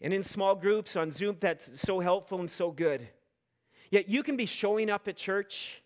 And 0.00 0.12
in 0.12 0.22
small 0.22 0.54
groups 0.54 0.96
on 0.96 1.10
Zoom, 1.10 1.36
that's 1.40 1.80
so 1.80 2.00
helpful 2.00 2.40
and 2.40 2.50
so 2.50 2.70
good. 2.70 3.08
Yet 3.90 4.08
you 4.08 4.22
can 4.22 4.36
be 4.36 4.46
showing 4.46 4.90
up 4.90 5.08
at 5.08 5.16
church 5.16 5.82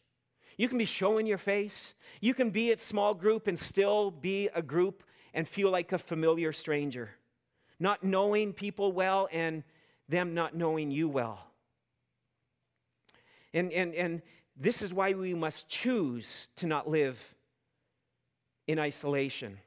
you 0.61 0.69
can 0.69 0.77
be 0.77 0.85
showing 0.85 1.27
your 1.27 1.38
face. 1.38 1.95
You 2.21 2.35
can 2.35 2.51
be 2.51 2.71
at 2.71 2.81
small 2.81 3.14
group 3.14 3.47
and 3.47 3.59
still 3.59 4.11
be 4.11 4.51
a 4.55 4.61
group 4.61 5.03
and 5.33 5.49
feel 5.49 5.71
like 5.71 5.93
a 5.93 5.97
familiar 5.97 6.53
stranger, 6.53 7.09
not 7.79 8.05
knowing 8.05 8.53
people 8.53 8.93
well 8.93 9.27
and 9.33 9.64
them 10.11 10.35
not 10.35 10.55
knowing 10.55 10.90
you 10.90 11.09
well. 11.09 11.47
And, 13.55 13.73
and, 13.73 13.95
and 13.95 14.21
this 14.61 14.83
is 14.83 14.92
why 14.92 15.14
we 15.14 15.33
must 15.33 15.68
choose 15.68 16.49
to 16.57 16.66
not 16.66 16.88
live 16.88 17.35
in 18.66 18.79
isolation. 18.79 19.59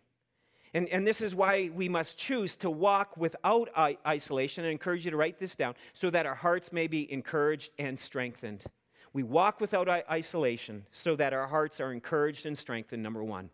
And, 0.75 0.87
and 0.89 1.05
this 1.05 1.19
is 1.19 1.35
why 1.35 1.71
we 1.73 1.89
must 1.89 2.17
choose 2.17 2.55
to 2.57 2.69
walk 2.69 3.17
without 3.17 3.69
isolation. 4.07 4.65
I 4.65 4.69
encourage 4.69 5.03
you 5.03 5.11
to 5.11 5.17
write 5.17 5.39
this 5.39 5.55
down 5.55 5.75
so 5.93 6.09
that 6.11 6.25
our 6.25 6.35
hearts 6.35 6.71
may 6.71 6.87
be 6.87 7.11
encouraged 7.11 7.71
and 7.77 7.99
strengthened. 7.99 8.63
We 9.13 9.23
walk 9.23 9.59
without 9.59 9.89
isolation 9.89 10.85
so 10.91 11.15
that 11.15 11.33
our 11.33 11.47
hearts 11.47 11.79
are 11.79 11.91
encouraged 11.91 12.45
and 12.45 12.57
strengthened, 12.57 13.03
number 13.03 13.23
one. 13.23 13.49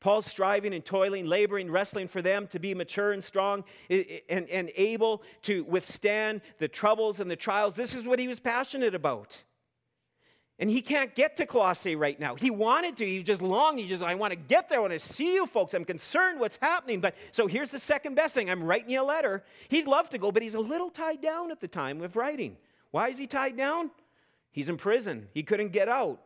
Paul's 0.00 0.26
striving 0.26 0.74
and 0.74 0.84
toiling, 0.84 1.26
laboring, 1.26 1.70
wrestling 1.70 2.08
for 2.08 2.22
them 2.22 2.46
to 2.48 2.58
be 2.58 2.74
mature 2.74 3.12
and 3.12 3.24
strong 3.24 3.64
and, 3.90 4.48
and 4.48 4.70
able 4.76 5.22
to 5.42 5.64
withstand 5.64 6.42
the 6.58 6.68
troubles 6.68 7.20
and 7.20 7.30
the 7.30 7.36
trials. 7.36 7.74
This 7.74 7.94
is 7.94 8.06
what 8.06 8.18
he 8.18 8.28
was 8.28 8.38
passionate 8.38 8.94
about. 8.94 9.42
And 10.58 10.70
he 10.70 10.80
can't 10.80 11.14
get 11.14 11.36
to 11.36 11.44
Colossae 11.44 11.96
right 11.96 12.18
now. 12.18 12.34
He 12.34 12.50
wanted 12.50 12.96
to. 12.96 13.04
He 13.04 13.22
just 13.22 13.42
longed. 13.42 13.78
He 13.78 13.86
just, 13.86 14.02
I 14.02 14.14
want 14.14 14.32
to 14.32 14.36
get 14.36 14.70
there. 14.70 14.78
I 14.78 14.80
want 14.80 14.94
to 14.94 14.98
see 14.98 15.34
you 15.34 15.46
folks. 15.46 15.74
I'm 15.74 15.84
concerned 15.84 16.40
what's 16.40 16.56
happening. 16.56 17.00
But 17.00 17.14
so 17.30 17.46
here's 17.46 17.68
the 17.68 17.78
second 17.78 18.14
best 18.14 18.34
thing. 18.34 18.48
I'm 18.48 18.64
writing 18.64 18.90
you 18.90 19.02
a 19.02 19.04
letter. 19.04 19.44
He'd 19.68 19.86
love 19.86 20.08
to 20.10 20.18
go, 20.18 20.32
but 20.32 20.42
he's 20.42 20.54
a 20.54 20.60
little 20.60 20.88
tied 20.88 21.20
down 21.20 21.50
at 21.50 21.60
the 21.60 21.68
time 21.68 22.00
of 22.00 22.16
writing. 22.16 22.56
Why 22.90 23.08
is 23.08 23.18
he 23.18 23.26
tied 23.26 23.56
down? 23.56 23.90
He's 24.50 24.70
in 24.70 24.78
prison, 24.78 25.28
he 25.34 25.42
couldn't 25.42 25.72
get 25.72 25.86
out. 25.86 26.18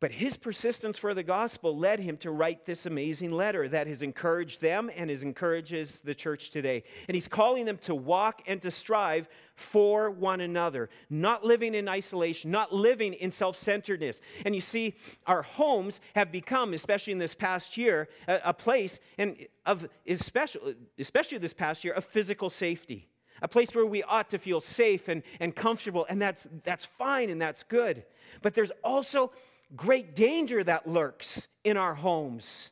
But 0.00 0.10
his 0.12 0.36
persistence 0.36 0.98
for 0.98 1.14
the 1.14 1.22
gospel 1.22 1.76
led 1.76 2.00
him 2.00 2.16
to 2.18 2.30
write 2.30 2.66
this 2.66 2.84
amazing 2.84 3.30
letter 3.30 3.68
that 3.68 3.86
has 3.86 4.02
encouraged 4.02 4.60
them 4.60 4.90
and 4.94 5.08
has 5.08 5.22
encourages 5.22 6.00
the 6.00 6.14
church 6.14 6.50
today. 6.50 6.82
And 7.08 7.14
he's 7.14 7.28
calling 7.28 7.64
them 7.64 7.78
to 7.78 7.94
walk 7.94 8.42
and 8.46 8.60
to 8.62 8.70
strive 8.70 9.28
for 9.54 10.10
one 10.10 10.40
another, 10.40 10.90
not 11.08 11.44
living 11.44 11.74
in 11.74 11.88
isolation, 11.88 12.50
not 12.50 12.74
living 12.74 13.14
in 13.14 13.30
self 13.30 13.56
centeredness. 13.56 14.20
And 14.44 14.54
you 14.54 14.60
see, 14.60 14.94
our 15.26 15.42
homes 15.42 16.00
have 16.16 16.32
become, 16.32 16.74
especially 16.74 17.12
in 17.12 17.18
this 17.18 17.34
past 17.34 17.76
year, 17.76 18.08
a, 18.26 18.40
a 18.46 18.52
place 18.52 18.98
and 19.16 19.46
of 19.64 19.88
especially, 20.06 20.74
especially 20.98 21.38
this 21.38 21.54
past 21.54 21.84
year, 21.84 21.94
of 21.94 22.04
physical 22.04 22.50
safety 22.50 23.08
a 23.42 23.48
place 23.48 23.74
where 23.74 23.84
we 23.84 24.02
ought 24.04 24.30
to 24.30 24.38
feel 24.38 24.60
safe 24.60 25.08
and, 25.08 25.22
and 25.40 25.54
comfortable, 25.54 26.06
and 26.08 26.22
that's, 26.22 26.46
that's 26.62 26.84
fine 26.84 27.30
and 27.30 27.40
that's 27.40 27.62
good. 27.62 28.04
But 28.42 28.54
there's 28.54 28.70
also 28.82 29.32
great 29.76 30.14
danger 30.14 30.62
that 30.62 30.88
lurks 30.88 31.48
in 31.64 31.76
our 31.76 31.94
homes. 31.94 32.70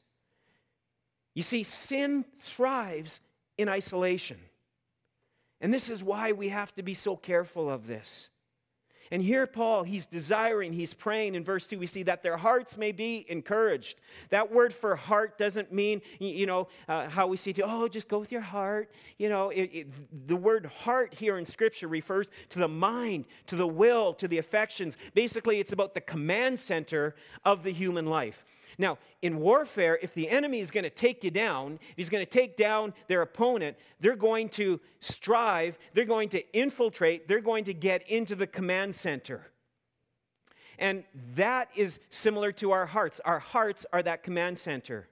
You 1.34 1.42
see, 1.42 1.62
sin 1.62 2.24
thrives 2.40 3.20
in 3.58 3.68
isolation. 3.68 4.38
And 5.60 5.72
this 5.72 5.88
is 5.88 6.02
why 6.02 6.32
we 6.32 6.48
have 6.48 6.74
to 6.74 6.82
be 6.82 6.94
so 6.94 7.16
careful 7.16 7.70
of 7.70 7.86
this. 7.86 8.30
And 9.12 9.22
here, 9.22 9.46
Paul, 9.46 9.82
he's 9.82 10.06
desiring, 10.06 10.72
he's 10.72 10.94
praying. 10.94 11.34
In 11.34 11.44
verse 11.44 11.66
2, 11.66 11.78
we 11.78 11.86
see 11.86 12.02
that 12.04 12.22
their 12.22 12.38
hearts 12.38 12.78
may 12.78 12.92
be 12.92 13.26
encouraged. 13.28 14.00
That 14.30 14.50
word 14.50 14.72
for 14.72 14.96
heart 14.96 15.36
doesn't 15.36 15.70
mean, 15.70 16.00
you 16.18 16.46
know, 16.46 16.68
uh, 16.88 17.10
how 17.10 17.26
we 17.26 17.36
see 17.36 17.52
to, 17.52 17.62
oh, 17.62 17.88
just 17.88 18.08
go 18.08 18.18
with 18.18 18.32
your 18.32 18.40
heart. 18.40 18.90
You 19.18 19.28
know, 19.28 19.50
it, 19.50 19.70
it, 19.70 20.28
the 20.28 20.34
word 20.34 20.64
heart 20.64 21.12
here 21.12 21.36
in 21.36 21.44
Scripture 21.44 21.88
refers 21.88 22.30
to 22.48 22.58
the 22.58 22.68
mind, 22.68 23.26
to 23.48 23.56
the 23.56 23.66
will, 23.66 24.14
to 24.14 24.26
the 24.26 24.38
affections. 24.38 24.96
Basically, 25.12 25.60
it's 25.60 25.72
about 25.72 25.92
the 25.92 26.00
command 26.00 26.58
center 26.58 27.14
of 27.44 27.64
the 27.64 27.70
human 27.70 28.06
life. 28.06 28.42
Now, 28.78 28.98
in 29.20 29.38
warfare, 29.38 29.98
if 30.02 30.14
the 30.14 30.28
enemy 30.28 30.60
is 30.60 30.70
going 30.70 30.84
to 30.84 30.90
take 30.90 31.22
you 31.24 31.30
down, 31.30 31.74
if 31.90 31.96
he's 31.96 32.10
going 32.10 32.24
to 32.24 32.30
take 32.30 32.56
down 32.56 32.94
their 33.08 33.22
opponent, 33.22 33.76
they're 34.00 34.16
going 34.16 34.48
to 34.50 34.80
strive, 35.00 35.78
they're 35.94 36.04
going 36.04 36.28
to 36.30 36.56
infiltrate, 36.56 37.28
they're 37.28 37.40
going 37.40 37.64
to 37.64 37.74
get 37.74 38.08
into 38.08 38.34
the 38.34 38.46
command 38.46 38.94
center. 38.94 39.46
And 40.78 41.04
that 41.34 41.68
is 41.76 42.00
similar 42.10 42.50
to 42.52 42.72
our 42.72 42.86
hearts. 42.86 43.20
Our 43.24 43.38
hearts 43.38 43.86
are 43.92 44.02
that 44.02 44.22
command 44.22 44.58
center. 44.58 45.08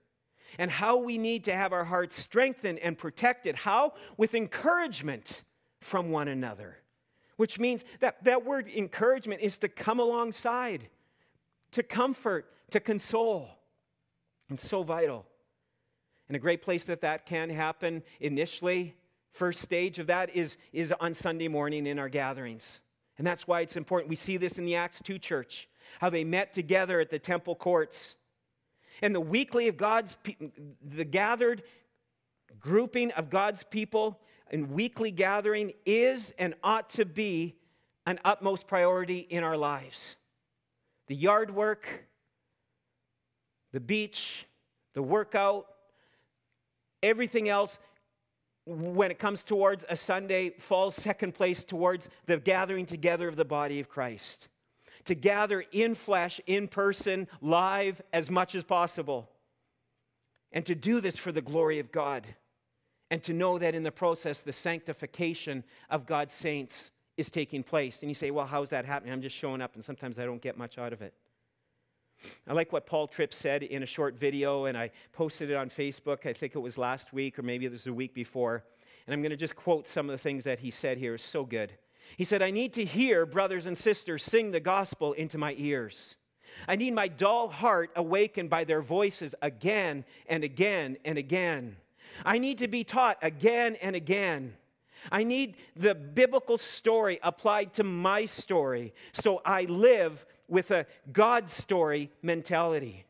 And 0.58 0.70
how 0.70 0.96
we 0.96 1.16
need 1.16 1.44
to 1.44 1.52
have 1.52 1.72
our 1.72 1.84
hearts 1.84 2.16
strengthened 2.16 2.80
and 2.80 2.98
protected. 2.98 3.54
How? 3.54 3.94
With 4.16 4.34
encouragement 4.34 5.44
from 5.80 6.10
one 6.10 6.28
another. 6.28 6.78
Which 7.36 7.58
means 7.58 7.84
that 8.00 8.24
that 8.24 8.44
word 8.44 8.68
encouragement 8.68 9.42
is 9.42 9.58
to 9.58 9.68
come 9.68 10.00
alongside, 10.00 10.88
to 11.70 11.82
comfort, 11.82 12.52
to 12.72 12.80
console. 12.80 13.48
And 14.48 14.58
so 14.58 14.82
vital. 14.82 15.26
And 16.28 16.36
a 16.36 16.40
great 16.40 16.62
place 16.62 16.84
that 16.86 17.00
that 17.00 17.26
can 17.26 17.50
happen 17.50 18.02
initially, 18.20 18.94
first 19.32 19.60
stage 19.60 19.98
of 19.98 20.08
that 20.08 20.34
is, 20.34 20.58
is 20.72 20.92
on 21.00 21.14
Sunday 21.14 21.48
morning 21.48 21.86
in 21.86 21.98
our 21.98 22.08
gatherings. 22.08 22.80
And 23.18 23.26
that's 23.26 23.46
why 23.46 23.60
it's 23.60 23.76
important. 23.76 24.10
We 24.10 24.16
see 24.16 24.36
this 24.36 24.58
in 24.58 24.64
the 24.64 24.76
Acts 24.76 25.02
2 25.02 25.18
church, 25.18 25.68
how 26.00 26.10
they 26.10 26.24
met 26.24 26.54
together 26.54 27.00
at 27.00 27.10
the 27.10 27.18
temple 27.18 27.54
courts. 27.54 28.16
And 29.02 29.14
the 29.14 29.20
weekly 29.20 29.68
of 29.68 29.76
God's, 29.76 30.16
people, 30.22 30.50
the 30.82 31.04
gathered 31.04 31.62
grouping 32.58 33.10
of 33.12 33.30
God's 33.30 33.62
people 33.62 34.20
and 34.50 34.70
weekly 34.72 35.10
gathering 35.10 35.72
is 35.86 36.32
and 36.38 36.54
ought 36.62 36.90
to 36.90 37.04
be 37.04 37.56
an 38.06 38.18
utmost 38.24 38.66
priority 38.66 39.18
in 39.18 39.44
our 39.44 39.56
lives. 39.56 40.16
The 41.06 41.14
yard 41.14 41.54
work, 41.54 42.06
the 43.72 43.80
beach, 43.80 44.46
the 44.94 45.02
workout, 45.02 45.66
everything 47.02 47.48
else, 47.48 47.78
when 48.66 49.10
it 49.10 49.18
comes 49.18 49.42
towards 49.42 49.84
a 49.88 49.96
Sunday, 49.96 50.50
falls 50.50 50.94
second 50.94 51.34
place 51.34 51.64
towards 51.64 52.08
the 52.26 52.38
gathering 52.38 52.86
together 52.86 53.26
of 53.26 53.36
the 53.36 53.44
body 53.44 53.80
of 53.80 53.88
Christ. 53.88 54.48
To 55.06 55.14
gather 55.14 55.64
in 55.72 55.94
flesh, 55.94 56.40
in 56.46 56.68
person, 56.68 57.26
live 57.40 58.02
as 58.12 58.30
much 58.30 58.54
as 58.54 58.62
possible. 58.62 59.30
And 60.52 60.64
to 60.66 60.74
do 60.74 61.00
this 61.00 61.16
for 61.16 61.32
the 61.32 61.40
glory 61.40 61.78
of 61.78 61.90
God. 61.90 62.26
And 63.10 63.22
to 63.24 63.32
know 63.32 63.58
that 63.58 63.74
in 63.74 63.82
the 63.82 63.90
process, 63.90 64.42
the 64.42 64.52
sanctification 64.52 65.64
of 65.88 66.06
God's 66.06 66.34
saints 66.34 66.92
is 67.16 67.30
taking 67.30 67.62
place. 67.62 68.02
And 68.02 68.10
you 68.10 68.14
say, 68.14 68.30
well, 68.30 68.46
how's 68.46 68.70
that 68.70 68.84
happening? 68.84 69.12
I'm 69.12 69.22
just 69.22 69.34
showing 69.34 69.60
up, 69.60 69.74
and 69.74 69.82
sometimes 69.82 70.18
I 70.18 70.24
don't 70.24 70.42
get 70.42 70.56
much 70.56 70.78
out 70.78 70.92
of 70.92 71.02
it. 71.02 71.14
I 72.46 72.52
like 72.52 72.72
what 72.72 72.86
Paul 72.86 73.06
Tripp 73.06 73.32
said 73.32 73.62
in 73.62 73.82
a 73.82 73.86
short 73.86 74.14
video, 74.18 74.66
and 74.66 74.76
I 74.76 74.90
posted 75.12 75.50
it 75.50 75.54
on 75.54 75.70
Facebook. 75.70 76.26
I 76.26 76.32
think 76.32 76.54
it 76.54 76.58
was 76.58 76.76
last 76.76 77.12
week, 77.12 77.38
or 77.38 77.42
maybe 77.42 77.66
it 77.66 77.72
was 77.72 77.86
a 77.86 77.92
week 77.92 78.14
before. 78.14 78.64
And 79.06 79.14
I'm 79.14 79.22
going 79.22 79.30
to 79.30 79.36
just 79.36 79.56
quote 79.56 79.88
some 79.88 80.08
of 80.08 80.12
the 80.12 80.18
things 80.18 80.44
that 80.44 80.58
he 80.60 80.70
said 80.70 80.98
here. 80.98 81.14
It's 81.14 81.24
so 81.24 81.44
good. 81.44 81.72
He 82.16 82.24
said, 82.24 82.42
I 82.42 82.50
need 82.50 82.72
to 82.74 82.84
hear 82.84 83.24
brothers 83.24 83.66
and 83.66 83.76
sisters 83.76 84.22
sing 84.22 84.50
the 84.50 84.60
gospel 84.60 85.12
into 85.12 85.38
my 85.38 85.54
ears. 85.56 86.16
I 86.66 86.76
need 86.76 86.94
my 86.94 87.08
dull 87.08 87.48
heart 87.48 87.90
awakened 87.96 88.50
by 88.50 88.64
their 88.64 88.82
voices 88.82 89.34
again 89.40 90.04
and 90.26 90.44
again 90.44 90.96
and 91.04 91.16
again. 91.16 91.76
I 92.24 92.38
need 92.38 92.58
to 92.58 92.68
be 92.68 92.84
taught 92.84 93.18
again 93.22 93.76
and 93.76 93.94
again. 93.94 94.54
I 95.10 95.24
need 95.24 95.56
the 95.76 95.94
biblical 95.94 96.58
story 96.58 97.18
applied 97.22 97.72
to 97.74 97.84
my 97.84 98.24
story 98.26 98.92
so 99.12 99.40
I 99.44 99.62
live 99.64 100.26
with 100.50 100.70
a 100.70 100.86
God 101.12 101.48
story 101.48 102.10
mentality. 102.22 103.04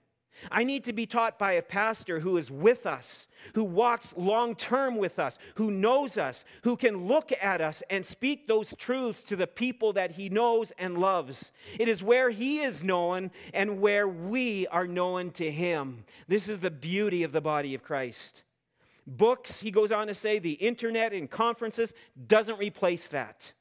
I 0.51 0.65
need 0.65 0.85
to 0.85 0.93
be 0.93 1.07
taught 1.07 1.39
by 1.39 1.53
a 1.53 1.63
pastor 1.63 2.21
who 2.21 2.37
is 2.37 2.51
with 2.51 2.87
us, 2.87 3.27
who 3.55 3.65
walks 3.65 4.15
long 4.17 4.55
term 4.55 4.97
with 4.97 5.19
us, 5.19 5.39
who 5.57 5.71
knows 5.71 6.17
us, 6.17 6.45
who 6.63 6.77
can 6.77 7.07
look 7.07 7.33
at 7.43 7.61
us 7.61 7.83
and 7.91 8.05
speak 8.05 8.47
those 8.47 8.75
truths 8.79 9.23
to 9.25 9.37
the 9.37 9.47
people 9.47 9.93
that 9.95 10.13
he 10.13 10.29
knows 10.29 10.73
and 10.79 10.99
loves. 10.99 11.53
It 11.79 11.89
is 11.89 12.03
where 12.03 12.31
he 12.31 12.61
is 12.61 12.83
known 12.83 13.31
and 13.53 13.81
where 13.81 14.09
we 14.09 14.67
are 14.69 14.87
known 14.87 15.31
to 15.33 15.51
him. 15.51 16.05
This 16.29 16.49
is 16.49 16.61
the 16.61 16.71
beauty 16.71 17.23
of 17.23 17.33
the 17.33 17.41
body 17.41 17.75
of 17.75 17.83
Christ. 17.83 18.43
Books, 19.07 19.61
he 19.61 19.71
goes 19.71 19.93
on 19.93 20.07
to 20.07 20.15
say, 20.15 20.39
the 20.39 20.53
internet 20.53 21.13
and 21.13 21.29
conferences 21.29 21.93
doesn't 22.29 22.59
replace 22.59 23.09
that. 23.09 23.53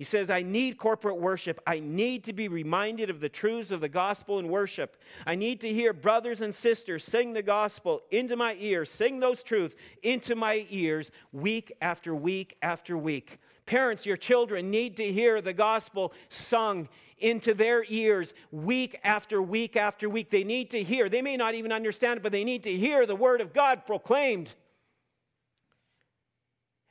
He 0.00 0.04
says, 0.04 0.30
I 0.30 0.40
need 0.40 0.78
corporate 0.78 1.18
worship. 1.18 1.60
I 1.66 1.78
need 1.78 2.24
to 2.24 2.32
be 2.32 2.48
reminded 2.48 3.10
of 3.10 3.20
the 3.20 3.28
truths 3.28 3.70
of 3.70 3.82
the 3.82 3.88
gospel 3.90 4.38
in 4.38 4.48
worship. 4.48 4.96
I 5.26 5.34
need 5.34 5.60
to 5.60 5.68
hear 5.70 5.92
brothers 5.92 6.40
and 6.40 6.54
sisters 6.54 7.04
sing 7.04 7.34
the 7.34 7.42
gospel 7.42 8.00
into 8.10 8.34
my 8.34 8.56
ears, 8.58 8.90
sing 8.90 9.20
those 9.20 9.42
truths 9.42 9.76
into 10.02 10.34
my 10.34 10.66
ears 10.70 11.10
week 11.32 11.76
after 11.82 12.14
week 12.14 12.56
after 12.62 12.96
week. 12.96 13.40
Parents, 13.66 14.06
your 14.06 14.16
children 14.16 14.70
need 14.70 14.96
to 14.96 15.12
hear 15.12 15.42
the 15.42 15.52
gospel 15.52 16.14
sung 16.30 16.88
into 17.18 17.52
their 17.52 17.84
ears 17.86 18.32
week 18.50 18.98
after 19.04 19.42
week 19.42 19.76
after 19.76 20.08
week. 20.08 20.30
They 20.30 20.44
need 20.44 20.70
to 20.70 20.82
hear. 20.82 21.10
They 21.10 21.20
may 21.20 21.36
not 21.36 21.54
even 21.54 21.72
understand 21.72 22.16
it, 22.16 22.22
but 22.22 22.32
they 22.32 22.42
need 22.44 22.62
to 22.62 22.74
hear 22.74 23.04
the 23.04 23.16
word 23.16 23.42
of 23.42 23.52
God 23.52 23.84
proclaimed. 23.84 24.54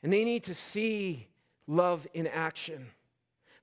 And 0.03 0.13
they 0.13 0.23
need 0.23 0.43
to 0.43 0.53
see 0.53 1.25
love 1.65 2.05
in 2.13 2.27
action. 2.27 2.85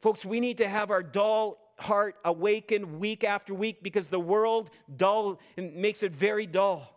Folks, 0.00 0.24
we 0.24 0.40
need 0.40 0.58
to 0.58 0.68
have 0.68 0.90
our 0.90 1.02
dull 1.02 1.58
heart 1.78 2.16
awakened 2.24 2.98
week 2.98 3.24
after 3.24 3.54
week 3.54 3.82
because 3.82 4.08
the 4.08 4.20
world 4.20 4.70
dull 4.94 5.38
makes 5.56 6.02
it 6.02 6.12
very 6.12 6.46
dull. 6.46 6.92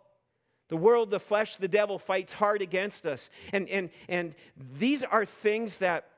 The 0.68 0.76
world, 0.76 1.10
the 1.10 1.20
flesh, 1.20 1.56
the 1.56 1.68
devil 1.68 1.98
fights 1.98 2.32
hard 2.32 2.62
against 2.62 3.04
us. 3.04 3.28
And, 3.52 3.68
and, 3.68 3.90
and 4.08 4.34
these 4.78 5.02
are 5.02 5.26
things 5.26 5.78
that 5.78 6.08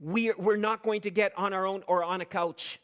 we, 0.00 0.32
we're 0.32 0.56
not 0.56 0.82
going 0.82 1.02
to 1.02 1.10
get 1.10 1.36
on 1.36 1.52
our 1.52 1.66
own 1.66 1.84
or 1.86 2.02
on 2.02 2.22
a 2.22 2.24
couch 2.24 2.80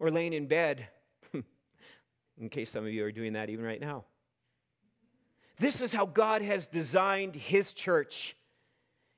or 0.00 0.10
laying 0.10 0.32
in 0.32 0.46
bed. 0.46 0.88
in 2.40 2.48
case 2.50 2.72
some 2.72 2.84
of 2.84 2.92
you 2.92 3.04
are 3.04 3.12
doing 3.12 3.34
that 3.34 3.48
even 3.48 3.64
right 3.64 3.80
now. 3.80 4.04
This 5.60 5.80
is 5.80 5.92
how 5.92 6.06
God 6.06 6.42
has 6.42 6.66
designed 6.66 7.36
His 7.36 7.72
church. 7.72 8.36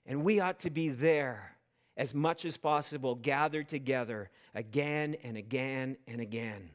And 0.05 0.23
we 0.23 0.41
ought 0.41 0.59
to 0.61 0.71
be 0.71 0.91
there 0.91 1.54
as 1.97 2.15
much 2.15 2.45
as 2.45 2.57
possible, 2.57 3.15
gathered 3.15 3.69
together 3.69 4.31
again 4.55 5.17
and 5.23 5.37
again 5.37 5.97
and 6.07 6.21
again. 6.21 6.71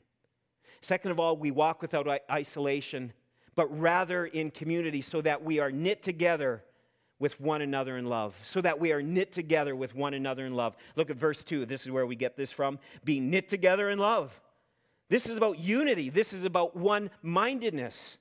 Second 0.81 1.11
of 1.11 1.19
all, 1.19 1.35
we 1.35 1.51
walk 1.51 1.81
without 1.81 2.07
isolation, 2.31 3.11
but 3.55 3.67
rather 3.79 4.25
in 4.25 4.49
community 4.51 5.01
so 5.01 5.21
that 5.21 5.43
we 5.43 5.59
are 5.59 5.71
knit 5.71 6.01
together 6.01 6.63
with 7.19 7.39
one 7.39 7.61
another 7.61 7.97
in 7.97 8.05
love. 8.05 8.39
So 8.43 8.61
that 8.61 8.79
we 8.79 8.93
are 8.93 9.01
knit 9.01 9.33
together 9.33 9.75
with 9.75 9.93
one 9.93 10.13
another 10.13 10.45
in 10.45 10.53
love. 10.53 10.75
Look 10.95 11.09
at 11.09 11.17
verse 11.17 11.43
2. 11.43 11.65
This 11.65 11.83
is 11.83 11.91
where 11.91 12.05
we 12.05 12.15
get 12.15 12.37
this 12.37 12.51
from. 12.51 12.79
Be 13.03 13.19
knit 13.19 13.49
together 13.49 13.89
in 13.89 13.99
love. 13.99 14.39
This 15.09 15.27
is 15.27 15.37
about 15.37 15.59
unity, 15.59 16.09
this 16.09 16.33
is 16.33 16.45
about 16.45 16.75
one 16.75 17.09
mindedness. 17.23 18.19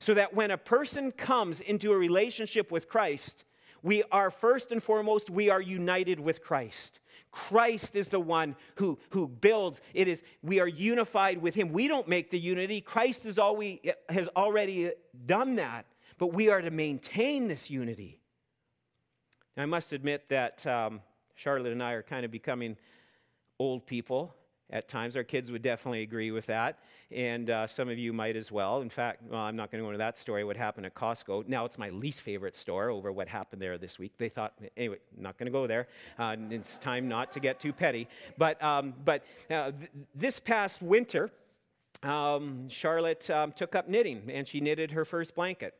So 0.00 0.14
that 0.14 0.34
when 0.34 0.50
a 0.50 0.58
person 0.58 1.12
comes 1.12 1.60
into 1.60 1.92
a 1.92 1.96
relationship 1.96 2.72
with 2.72 2.88
Christ, 2.88 3.44
we 3.84 4.02
are 4.10 4.30
first 4.30 4.72
and 4.72 4.82
foremost, 4.82 5.28
we 5.28 5.50
are 5.50 5.60
united 5.60 6.18
with 6.18 6.42
Christ. 6.42 7.00
Christ 7.30 7.96
is 7.96 8.08
the 8.08 8.18
one 8.18 8.56
who, 8.76 8.98
who 9.10 9.28
builds. 9.28 9.82
It 9.92 10.08
is, 10.08 10.22
we 10.42 10.58
are 10.58 10.66
unified 10.66 11.42
with 11.42 11.54
him. 11.54 11.70
We 11.70 11.86
don't 11.86 12.08
make 12.08 12.30
the 12.30 12.38
unity. 12.38 12.80
Christ 12.80 13.26
is 13.26 13.38
all 13.38 13.56
we, 13.56 13.82
has 14.08 14.26
already 14.36 14.92
done 15.26 15.56
that, 15.56 15.84
but 16.16 16.32
we 16.32 16.48
are 16.48 16.62
to 16.62 16.70
maintain 16.70 17.46
this 17.46 17.70
unity. 17.70 18.20
I 19.54 19.66
must 19.66 19.92
admit 19.92 20.30
that 20.30 20.66
um, 20.66 21.02
Charlotte 21.34 21.72
and 21.72 21.82
I 21.82 21.92
are 21.92 22.02
kind 22.02 22.24
of 22.24 22.30
becoming 22.30 22.78
old 23.58 23.86
people 23.86 24.34
at 24.70 24.88
times. 24.88 25.16
Our 25.16 25.24
kids 25.24 25.50
would 25.50 25.62
definitely 25.62 26.02
agree 26.02 26.30
with 26.30 26.46
that, 26.46 26.78
and 27.10 27.50
uh, 27.50 27.66
some 27.66 27.88
of 27.88 27.98
you 27.98 28.12
might 28.12 28.36
as 28.36 28.50
well. 28.50 28.80
In 28.80 28.90
fact, 28.90 29.22
well, 29.28 29.40
I'm 29.40 29.56
not 29.56 29.70
going 29.70 29.82
to 29.82 29.84
go 29.84 29.90
into 29.90 29.98
that 29.98 30.16
story, 30.16 30.44
what 30.44 30.56
happened 30.56 30.86
at 30.86 30.94
Costco. 30.94 31.46
Now 31.48 31.64
it's 31.64 31.78
my 31.78 31.90
least 31.90 32.22
favorite 32.22 32.56
store 32.56 32.90
over 32.90 33.12
what 33.12 33.28
happened 33.28 33.60
there 33.60 33.78
this 33.78 33.98
week. 33.98 34.12
They 34.18 34.28
thought, 34.28 34.54
anyway, 34.76 34.98
not 35.16 35.38
going 35.38 35.46
to 35.46 35.52
go 35.52 35.66
there. 35.66 35.88
Uh, 36.18 36.36
it's 36.50 36.78
time 36.78 37.08
not 37.08 37.30
to 37.32 37.40
get 37.40 37.60
too 37.60 37.72
petty. 37.72 38.08
But, 38.38 38.62
um, 38.62 38.94
but 39.04 39.24
uh, 39.50 39.72
th- 39.72 39.90
this 40.14 40.40
past 40.40 40.82
winter, 40.82 41.30
um, 42.02 42.68
Charlotte 42.68 43.28
um, 43.30 43.52
took 43.52 43.74
up 43.74 43.88
knitting, 43.88 44.30
and 44.30 44.46
she 44.46 44.60
knitted 44.60 44.90
her 44.92 45.04
first 45.04 45.34
blanket. 45.34 45.74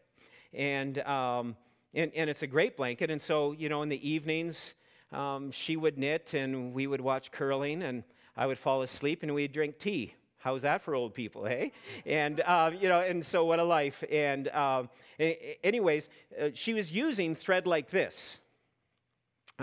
And, 0.52 0.98
um, 1.00 1.56
and, 1.94 2.12
and 2.14 2.30
it's 2.30 2.42
a 2.42 2.46
great 2.46 2.76
blanket. 2.76 3.10
And 3.10 3.20
so, 3.20 3.52
you 3.52 3.68
know, 3.68 3.82
in 3.82 3.88
the 3.88 4.08
evenings, 4.08 4.74
um, 5.12 5.50
she 5.50 5.76
would 5.76 5.98
knit, 5.98 6.34
and 6.34 6.74
we 6.74 6.86
would 6.86 7.00
watch 7.00 7.30
curling, 7.30 7.82
and 7.82 8.04
I 8.36 8.46
would 8.46 8.58
fall 8.58 8.82
asleep 8.82 9.22
and 9.22 9.34
we'd 9.34 9.52
drink 9.52 9.78
tea. 9.78 10.14
How's 10.38 10.62
that 10.62 10.82
for 10.82 10.94
old 10.94 11.14
people, 11.14 11.46
hey? 11.46 11.72
And, 12.04 12.40
uh, 12.40 12.70
you 12.78 12.88
know, 12.88 13.00
and 13.00 13.24
so 13.24 13.46
what 13.46 13.58
a 13.58 13.64
life. 13.64 14.04
And, 14.10 14.48
uh, 14.48 14.84
anyways, 15.18 16.10
uh, 16.38 16.48
she 16.52 16.74
was 16.74 16.92
using 16.92 17.34
thread 17.34 17.66
like 17.66 17.88
this. 17.88 18.40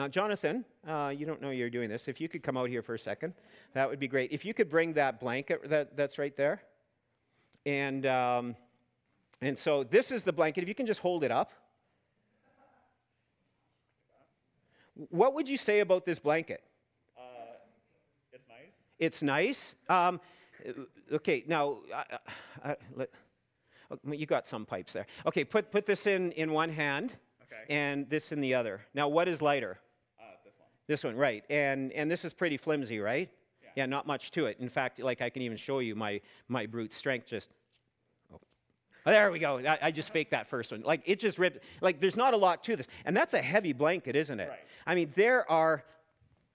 Jonathan, 0.09 0.63
uh, 0.87 1.13
you 1.15 1.25
don't 1.25 1.41
know 1.41 1.49
you're 1.49 1.69
doing 1.69 1.89
this. 1.89 2.07
If 2.07 2.21
you 2.21 2.29
could 2.29 2.41
come 2.41 2.55
out 2.55 2.69
here 2.69 2.81
for 2.81 2.95
a 2.95 2.99
second, 2.99 3.33
that 3.73 3.89
would 3.89 3.99
be 3.99 4.07
great. 4.07 4.31
If 4.31 4.45
you 4.45 4.53
could 4.53 4.69
bring 4.69 4.93
that 4.93 5.19
blanket 5.19 5.69
that, 5.69 5.97
that's 5.97 6.17
right 6.17 6.35
there. 6.35 6.63
And, 7.65 8.05
um, 8.05 8.55
and 9.41 9.59
so 9.59 9.83
this 9.83 10.11
is 10.11 10.23
the 10.23 10.31
blanket. 10.31 10.61
If 10.61 10.69
you 10.69 10.75
can 10.75 10.85
just 10.85 11.01
hold 11.01 11.23
it 11.23 11.31
up. 11.31 11.51
What 15.09 15.33
would 15.33 15.49
you 15.49 15.57
say 15.57 15.81
about 15.81 16.05
this 16.05 16.19
blanket? 16.19 16.63
It's 19.01 19.23
nice. 19.23 19.73
Um, 19.89 20.21
okay, 21.11 21.43
now, 21.47 21.79
uh, 21.91 22.17
uh, 22.63 22.75
let, 22.95 23.09
oh, 23.89 23.97
you 24.11 24.27
got 24.27 24.45
some 24.45 24.63
pipes 24.63 24.93
there. 24.93 25.07
Okay, 25.25 25.43
put, 25.43 25.71
put 25.71 25.87
this 25.87 26.05
in, 26.05 26.31
in 26.33 26.51
one 26.51 26.69
hand 26.69 27.15
okay. 27.41 27.63
and 27.67 28.07
this 28.11 28.31
in 28.31 28.39
the 28.39 28.53
other. 28.53 28.79
Now, 28.93 29.07
what 29.07 29.27
is 29.27 29.41
lighter? 29.41 29.79
Uh, 30.19 30.25
this 30.45 30.53
one. 30.59 30.67
This 30.87 31.03
one, 31.03 31.15
right. 31.15 31.43
And, 31.49 31.91
and 31.93 32.11
this 32.11 32.23
is 32.23 32.31
pretty 32.31 32.57
flimsy, 32.57 32.99
right? 32.99 33.27
Yeah. 33.63 33.69
yeah, 33.75 33.85
not 33.87 34.05
much 34.05 34.29
to 34.31 34.45
it. 34.45 34.57
In 34.59 34.69
fact, 34.69 34.99
like 34.99 35.19
I 35.19 35.31
can 35.31 35.41
even 35.41 35.57
show 35.57 35.79
you 35.79 35.95
my, 35.95 36.21
my 36.47 36.67
brute 36.67 36.93
strength 36.93 37.25
just 37.25 37.49
oh, 38.31 39.11
there 39.11 39.31
we 39.31 39.39
go. 39.39 39.57
I, 39.59 39.79
I, 39.81 39.91
just 39.91 40.11
faked 40.11 40.29
that 40.29 40.45
first 40.45 40.71
one. 40.71 40.81
Like 40.81 41.01
it 41.05 41.19
just 41.19 41.39
ripped. 41.39 41.63
Like 41.81 41.99
there's 41.99 42.17
not 42.17 42.35
a 42.35 42.37
lot 42.37 42.63
to 42.65 42.75
this, 42.75 42.87
and 43.05 43.17
that's 43.17 43.33
a 43.33 43.41
heavy 43.41 43.73
blanket, 43.73 44.15
isn't 44.15 44.39
it? 44.39 44.49
Right. 44.49 44.59
I 44.85 44.93
mean, 44.93 45.11
there 45.15 45.49
are 45.49 45.83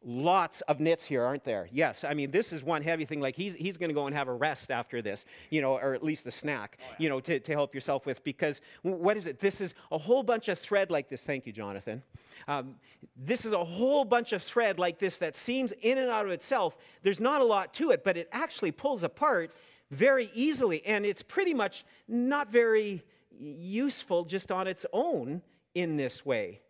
lots 0.07 0.61
of 0.62 0.79
knits 0.79 1.05
here, 1.05 1.25
aren't 1.25 1.42
there? 1.42 1.69
Yes. 1.73 2.05
I 2.05 2.14
mean, 2.14 2.31
this 2.31 2.53
is 2.53 2.62
one 2.62 2.81
heavy 2.81 3.05
thing. 3.05 3.21
Like 3.21 3.35
he's, 3.35 3.55
he's 3.55 3.77
going 3.77 3.88
to 3.88 3.95
go 3.95 4.07
and 4.07 4.14
have 4.14 4.29
a 4.29 4.33
rest 4.33 4.71
after 4.71 5.03
this, 5.03 5.27
you 5.51 5.61
know, 5.61 5.77
or 5.77 5.95
at 5.95 6.03
least 6.03 6.25
a 6.27 6.31
snack, 6.31 6.79
oh, 6.81 6.85
yeah. 6.90 6.97
you 7.01 7.09
know, 7.09 7.19
to, 7.21 7.40
to 7.40 7.53
help 7.53 7.75
yourself 7.75 8.07
with. 8.07 8.23
Because 8.23 8.61
what 8.83 9.16
is 9.16 9.27
it? 9.27 9.40
This 9.40 9.61
is 9.61 9.75
a 9.90 9.99
whole 9.99 10.23
bunch 10.23 10.49
of 10.49 10.61
thread 10.61 10.92
like 10.92 11.09
this. 11.09 11.25
Thank 11.25 11.45
you, 11.45 11.53
Jonathan. 11.53 12.03
Um, 12.47 12.77
this 13.16 13.45
is 13.45 13.51
a 13.51 13.64
whole 13.64 14.05
bunch 14.05 14.33
of 14.33 14.42
thread 14.42 14.79
like 14.79 15.01
this 15.01 15.19
that 15.19 15.35
seems 15.35 15.73
in 15.73 15.99
and 15.99 16.09
out 16.09 16.25
of 16.25 16.31
itself. 16.31 16.77
There's 17.03 17.21
not 17.21 17.40
a 17.40 17.45
lot 17.45 17.75
to 17.75 17.90
it, 17.90 18.05
but 18.05 18.16
it 18.16 18.29
actually 18.31 18.71
pulls 18.71 19.03
apart 19.03 19.51
very 19.90 20.31
easily. 20.33 20.87
And 20.87 21.05
it's 21.05 21.23
pretty 21.23 21.53
much 21.53 21.85
not 22.07 22.53
very 22.53 23.03
useful 23.37 24.25
just 24.25 24.53
on 24.53 24.69
its 24.69 24.87
own 24.92 25.42
in 25.75 25.97
this 25.97 26.25
way. 26.25 26.61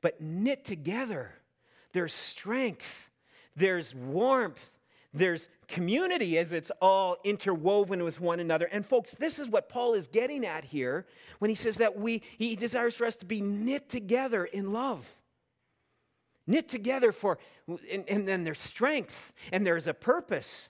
But 0.00 0.22
knit 0.22 0.64
together 0.64 1.32
there's 1.94 2.12
strength, 2.12 3.08
there's 3.56 3.94
warmth, 3.94 4.72
there's 5.14 5.48
community 5.68 6.36
as 6.38 6.52
it's 6.52 6.72
all 6.82 7.16
interwoven 7.24 8.02
with 8.02 8.20
one 8.20 8.40
another. 8.40 8.66
And 8.66 8.84
folks, 8.84 9.14
this 9.14 9.38
is 9.38 9.48
what 9.48 9.68
Paul 9.68 9.94
is 9.94 10.08
getting 10.08 10.44
at 10.44 10.64
here 10.64 11.06
when 11.38 11.48
he 11.48 11.54
says 11.54 11.76
that 11.76 11.96
we 11.96 12.22
he 12.36 12.56
desires 12.56 12.96
for 12.96 13.06
us 13.06 13.16
to 13.16 13.26
be 13.26 13.40
knit 13.40 13.88
together 13.88 14.44
in 14.44 14.72
love. 14.72 15.08
Knit 16.46 16.68
together 16.68 17.12
for 17.12 17.38
and, 17.90 18.04
and 18.08 18.28
then 18.28 18.42
there's 18.42 18.60
strength 18.60 19.32
and 19.52 19.64
there's 19.64 19.86
a 19.86 19.94
purpose. 19.94 20.68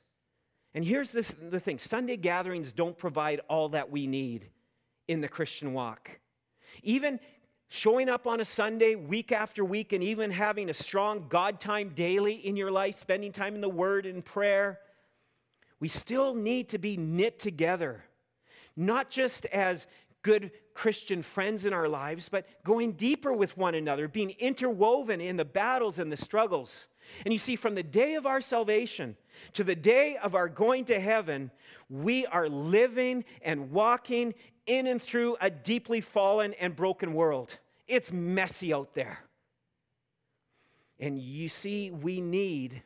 And 0.75 0.85
here's 0.85 1.11
this, 1.11 1.35
the 1.41 1.61
thing 1.61 1.79
Sunday 1.79 2.19
gatherings 2.19 2.73
don't 2.73 2.99
provide 2.99 3.41
all 3.49 3.71
that 3.71 3.91
we 3.91 4.07
need 4.07 4.51
in 5.09 5.23
the 5.23 5.29
Christian 5.29 5.73
walk. 5.73 6.11
Even 6.83 7.19
showing 7.75 8.09
up 8.09 8.29
on 8.29 8.41
a 8.41 8.45
Sunday 8.45 8.95
week 8.95 9.33
after 9.33 9.65
week 9.65 9.93
and 9.93 10.03
even 10.03 10.31
having 10.31 10.71
a 10.71 10.75
strong 10.75 11.27
God 11.29 11.59
time 11.59 11.89
daily 11.89 12.35
in 12.35 12.55
your 12.55 12.71
life, 12.71 12.95
spending 12.95 13.33
time 13.33 13.57
in 13.57 13.61
the 13.61 13.69
Word 13.69 14.07
and 14.07 14.25
prayer, 14.25 14.79
we 15.81 15.89
still 15.89 16.35
need 16.35 16.69
to 16.69 16.79
be 16.79 16.97
knit 16.97 17.41
together, 17.41 18.05
not 18.77 19.11
just 19.11 19.45
as 19.47 19.89
good 20.23 20.53
Christian 20.73 21.21
friends 21.21 21.65
in 21.65 21.73
our 21.73 21.89
lives, 21.89 22.29
but 22.29 22.47
going 22.63 22.93
deeper 22.93 23.33
with 23.33 23.57
one 23.57 23.75
another, 23.75 24.07
being 24.07 24.31
interwoven 24.39 25.21
in 25.21 25.37
the 25.37 25.45
battles 25.45 25.99
and 25.99 26.13
the 26.13 26.17
struggles. 26.17 26.87
And 27.25 27.35
you 27.35 27.41
see, 27.41 27.57
from 27.57 27.75
the 27.75 27.83
day 27.83 28.15
of 28.15 28.25
our 28.25 28.41
salvation 28.41 29.17
to 29.55 29.65
the 29.65 29.75
day 29.75 30.17
of 30.17 30.37
our 30.37 30.49
going 30.49 30.85
to 30.87 31.01
heaven, 31.01 31.51
we 31.91 32.25
are 32.27 32.49
living 32.49 33.25
and 33.43 33.73
walking 33.73 34.33
in 34.67 34.87
and 34.87 35.03
through 35.03 35.37
a 35.41 35.51
deeply 35.51 36.01
fallen 36.01 36.55
and 36.55 36.77
broken 36.77 37.15
world. 37.15 37.59
It's 37.87 38.12
messy 38.12 38.73
out 38.73 38.94
there. 38.94 39.18
And 40.99 41.18
you 41.18 41.49
see, 41.49 41.90
we 41.90 42.20
need 42.20 42.83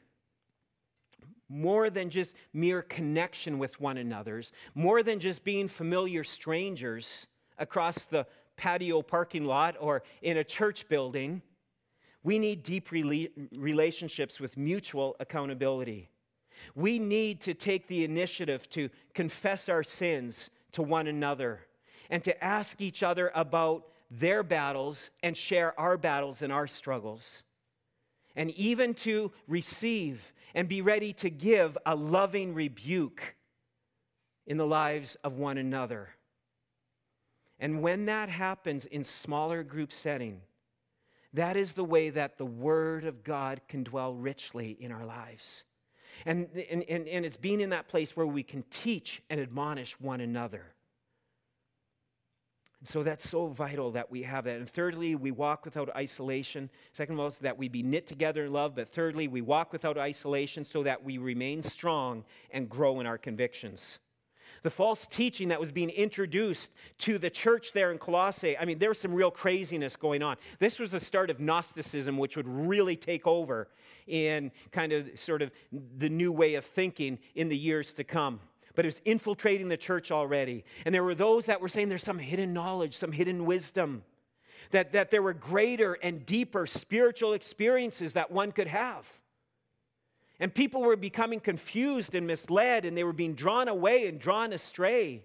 more 1.48 1.88
than 1.90 2.10
just 2.10 2.36
mere 2.52 2.82
connection 2.82 3.58
with 3.58 3.80
one 3.80 3.96
another's, 3.96 4.52
more 4.74 5.02
than 5.02 5.18
just 5.18 5.44
being 5.44 5.68
familiar 5.68 6.24
strangers 6.24 7.26
across 7.58 8.04
the 8.04 8.26
patio 8.56 9.02
parking 9.02 9.44
lot 9.44 9.76
or 9.80 10.02
in 10.22 10.38
a 10.38 10.44
church 10.44 10.88
building. 10.88 11.40
We 12.22 12.38
need 12.38 12.62
deep 12.62 12.90
rela- 12.90 13.30
relationships 13.52 14.40
with 14.40 14.56
mutual 14.56 15.16
accountability. 15.20 16.10
We 16.74 16.98
need 16.98 17.40
to 17.42 17.54
take 17.54 17.86
the 17.86 18.04
initiative 18.04 18.68
to 18.70 18.90
confess 19.14 19.68
our 19.68 19.84
sins 19.84 20.50
to 20.72 20.82
one 20.82 21.06
another 21.06 21.60
and 22.10 22.22
to 22.24 22.44
ask 22.44 22.80
each 22.80 23.02
other 23.02 23.30
about 23.34 23.86
their 24.10 24.42
battles 24.42 25.10
and 25.22 25.36
share 25.36 25.78
our 25.78 25.96
battles 25.96 26.42
and 26.42 26.52
our 26.52 26.66
struggles. 26.66 27.42
And 28.36 28.50
even 28.52 28.94
to 28.94 29.32
receive 29.46 30.32
and 30.54 30.68
be 30.68 30.80
ready 30.80 31.12
to 31.14 31.30
give 31.30 31.76
a 31.84 31.94
loving 31.94 32.54
rebuke 32.54 33.36
in 34.46 34.56
the 34.56 34.66
lives 34.66 35.16
of 35.16 35.38
one 35.38 35.58
another. 35.58 36.08
And 37.58 37.82
when 37.82 38.06
that 38.06 38.28
happens 38.28 38.84
in 38.84 39.04
smaller 39.04 39.62
group 39.62 39.92
setting, 39.92 40.40
that 41.34 41.56
is 41.56 41.72
the 41.72 41.84
way 41.84 42.10
that 42.10 42.38
the 42.38 42.46
Word 42.46 43.04
of 43.04 43.24
God 43.24 43.60
can 43.68 43.84
dwell 43.84 44.14
richly 44.14 44.76
in 44.80 44.92
our 44.92 45.04
lives. 45.04 45.64
And, 46.24 46.48
and, 46.70 46.82
and, 46.88 47.24
it's 47.24 47.36
being 47.36 47.60
in 47.60 47.70
that 47.70 47.86
place 47.86 48.16
where 48.16 48.26
we 48.26 48.42
can 48.42 48.64
teach 48.70 49.22
and 49.30 49.38
admonish 49.38 50.00
one 50.00 50.20
another. 50.20 50.64
So 52.84 53.02
that's 53.02 53.28
so 53.28 53.48
vital 53.48 53.90
that 53.92 54.08
we 54.08 54.22
have 54.22 54.44
that. 54.44 54.56
And 54.56 54.68
thirdly, 54.68 55.16
we 55.16 55.32
walk 55.32 55.64
without 55.64 55.94
isolation. 55.96 56.70
Second 56.92 57.14
of 57.14 57.20
all, 57.20 57.30
that 57.40 57.58
we 57.58 57.68
be 57.68 57.82
knit 57.82 58.06
together 58.06 58.44
in 58.44 58.52
love. 58.52 58.76
But 58.76 58.88
thirdly, 58.88 59.26
we 59.26 59.40
walk 59.40 59.72
without 59.72 59.98
isolation 59.98 60.62
so 60.64 60.84
that 60.84 61.02
we 61.02 61.18
remain 61.18 61.62
strong 61.62 62.24
and 62.52 62.68
grow 62.68 63.00
in 63.00 63.06
our 63.06 63.18
convictions. 63.18 63.98
The 64.62 64.70
false 64.70 65.06
teaching 65.06 65.48
that 65.48 65.60
was 65.60 65.72
being 65.72 65.90
introduced 65.90 66.72
to 66.98 67.18
the 67.18 67.30
church 67.30 67.72
there 67.72 67.92
in 67.92 67.98
Colossae, 67.98 68.56
I 68.56 68.64
mean, 68.64 68.78
there 68.78 68.88
was 68.88 68.98
some 68.98 69.12
real 69.12 69.30
craziness 69.30 69.96
going 69.96 70.22
on. 70.22 70.36
This 70.58 70.78
was 70.78 70.90
the 70.92 71.00
start 71.00 71.30
of 71.30 71.40
Gnosticism, 71.40 72.16
which 72.16 72.36
would 72.36 72.48
really 72.48 72.96
take 72.96 73.26
over 73.26 73.68
in 74.06 74.50
kind 74.72 74.92
of 74.92 75.18
sort 75.18 75.42
of 75.42 75.50
the 75.98 76.08
new 76.08 76.32
way 76.32 76.54
of 76.54 76.64
thinking 76.64 77.18
in 77.34 77.48
the 77.48 77.56
years 77.56 77.92
to 77.94 78.04
come 78.04 78.40
but 78.78 78.84
it 78.84 78.94
was 78.94 79.00
infiltrating 79.04 79.66
the 79.66 79.76
church 79.76 80.12
already. 80.12 80.64
And 80.84 80.94
there 80.94 81.02
were 81.02 81.16
those 81.16 81.46
that 81.46 81.60
were 81.60 81.68
saying 81.68 81.88
there's 81.88 82.04
some 82.04 82.20
hidden 82.20 82.52
knowledge, 82.52 82.96
some 82.96 83.10
hidden 83.10 83.44
wisdom, 83.44 84.04
that, 84.70 84.92
that 84.92 85.10
there 85.10 85.20
were 85.20 85.32
greater 85.32 85.94
and 85.94 86.24
deeper 86.24 86.64
spiritual 86.64 87.32
experiences 87.32 88.12
that 88.12 88.30
one 88.30 88.52
could 88.52 88.68
have. 88.68 89.04
And 90.38 90.54
people 90.54 90.82
were 90.82 90.94
becoming 90.94 91.40
confused 91.40 92.14
and 92.14 92.24
misled, 92.24 92.84
and 92.84 92.96
they 92.96 93.02
were 93.02 93.12
being 93.12 93.34
drawn 93.34 93.66
away 93.66 94.06
and 94.06 94.20
drawn 94.20 94.52
astray. 94.52 95.24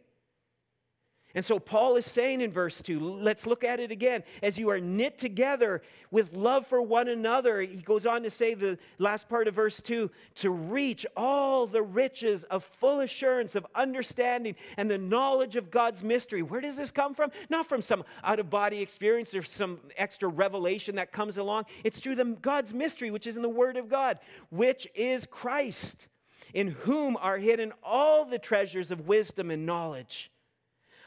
And 1.36 1.44
so 1.44 1.58
Paul 1.58 1.96
is 1.96 2.06
saying 2.06 2.42
in 2.42 2.52
verse 2.52 2.80
2, 2.84 3.00
let's 3.00 3.48
look 3.48 3.64
at 3.64 3.80
it 3.80 3.90
again. 3.90 4.24
As 4.44 4.60
you 4.60 4.70
are 4.70 4.80
knit 4.80 5.18
together 5.18 5.82
with 6.12 6.32
love 6.34 6.68
for 6.68 6.80
one 6.80 7.08
another, 7.08 7.62
he 7.62 7.78
goes 7.78 8.06
on 8.06 8.22
to 8.22 8.30
say 8.30 8.54
the 8.54 8.78
last 9.00 9.28
part 9.28 9.48
of 9.48 9.56
verse 9.56 9.82
2 9.82 10.12
to 10.36 10.50
reach 10.52 11.08
all 11.18 11.66
the 11.66 11.82
riches 11.82 12.44
of 12.46 12.64
full 12.64 13.00
assurance 13.00 13.56
of 13.56 13.66
understanding 13.74 14.56
and 14.78 14.92
the 14.92 14.98
knowledge 15.00 15.56
of 15.56 15.72
God's 15.72 16.04
mystery. 16.04 16.44
Where 16.44 16.62
does 16.62 16.78
this 16.78 16.92
come 16.92 17.16
from? 17.16 17.32
Not 17.50 17.66
from 17.66 17.82
some 17.82 18.04
out 18.24 18.40
of 18.40 18.52
body 18.52 18.80
experience 18.80 19.34
or 19.34 19.42
some 19.42 19.80
extra 19.98 20.30
revelation 20.30 20.96
that 20.98 21.12
comes 21.12 21.40
along. 21.40 21.66
It's 21.84 22.00
through 22.00 22.16
the, 22.16 22.26
God's 22.26 22.76
mystery, 22.76 23.10
which 23.10 23.26
is 23.26 23.38
in 23.38 23.42
the 23.42 23.50
Word 23.50 23.78
of 23.78 23.90
God, 23.90 24.20
which 24.52 24.88
is 24.94 25.26
Christ, 25.26 26.08
in 26.54 26.68
whom 26.68 27.18
are 27.18 27.40
hidden 27.40 27.74
all 27.82 28.24
the 28.24 28.38
treasures 28.38 28.92
of 28.92 29.08
wisdom 29.08 29.50
and 29.50 29.66
knowledge. 29.66 30.30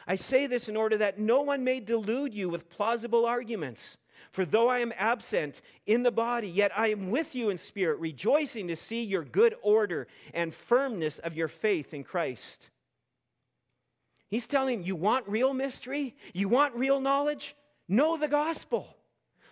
I 0.07 0.15
say 0.15 0.47
this 0.47 0.69
in 0.69 0.77
order 0.77 0.97
that 0.97 1.19
no 1.19 1.41
one 1.41 1.63
may 1.63 1.79
delude 1.79 2.33
you 2.33 2.47
with 2.47 2.69
plausible 2.69 3.25
arguments. 3.25 3.97
For 4.31 4.45
though 4.45 4.69
I 4.69 4.79
am 4.79 4.93
absent 4.97 5.61
in 5.85 6.03
the 6.03 6.11
body, 6.11 6.47
yet 6.47 6.71
I 6.75 6.89
am 6.89 7.11
with 7.11 7.35
you 7.35 7.49
in 7.49 7.57
spirit, 7.57 7.99
rejoicing 7.99 8.67
to 8.67 8.75
see 8.75 9.03
your 9.03 9.23
good 9.23 9.55
order 9.61 10.07
and 10.33 10.53
firmness 10.53 11.19
of 11.19 11.35
your 11.35 11.47
faith 11.47 11.93
in 11.93 12.03
Christ. 12.03 12.69
He's 14.29 14.47
telling 14.47 14.83
you 14.83 14.95
want 14.95 15.27
real 15.27 15.53
mystery? 15.53 16.15
You 16.33 16.49
want 16.49 16.75
real 16.75 16.99
knowledge? 16.99 17.55
Know 17.87 18.17
the 18.17 18.27
gospel. 18.27 18.95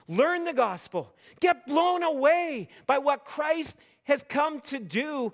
Learn 0.08 0.44
the 0.44 0.54
gospel. 0.54 1.15
Get 1.39 1.65
blown 1.65 2.04
away 2.04 2.70
by 2.86 2.98
what 2.98 3.26
Christ 3.26 3.78
has 4.04 4.24
come 4.24 4.62
to 4.62 4.80
do 4.80 5.34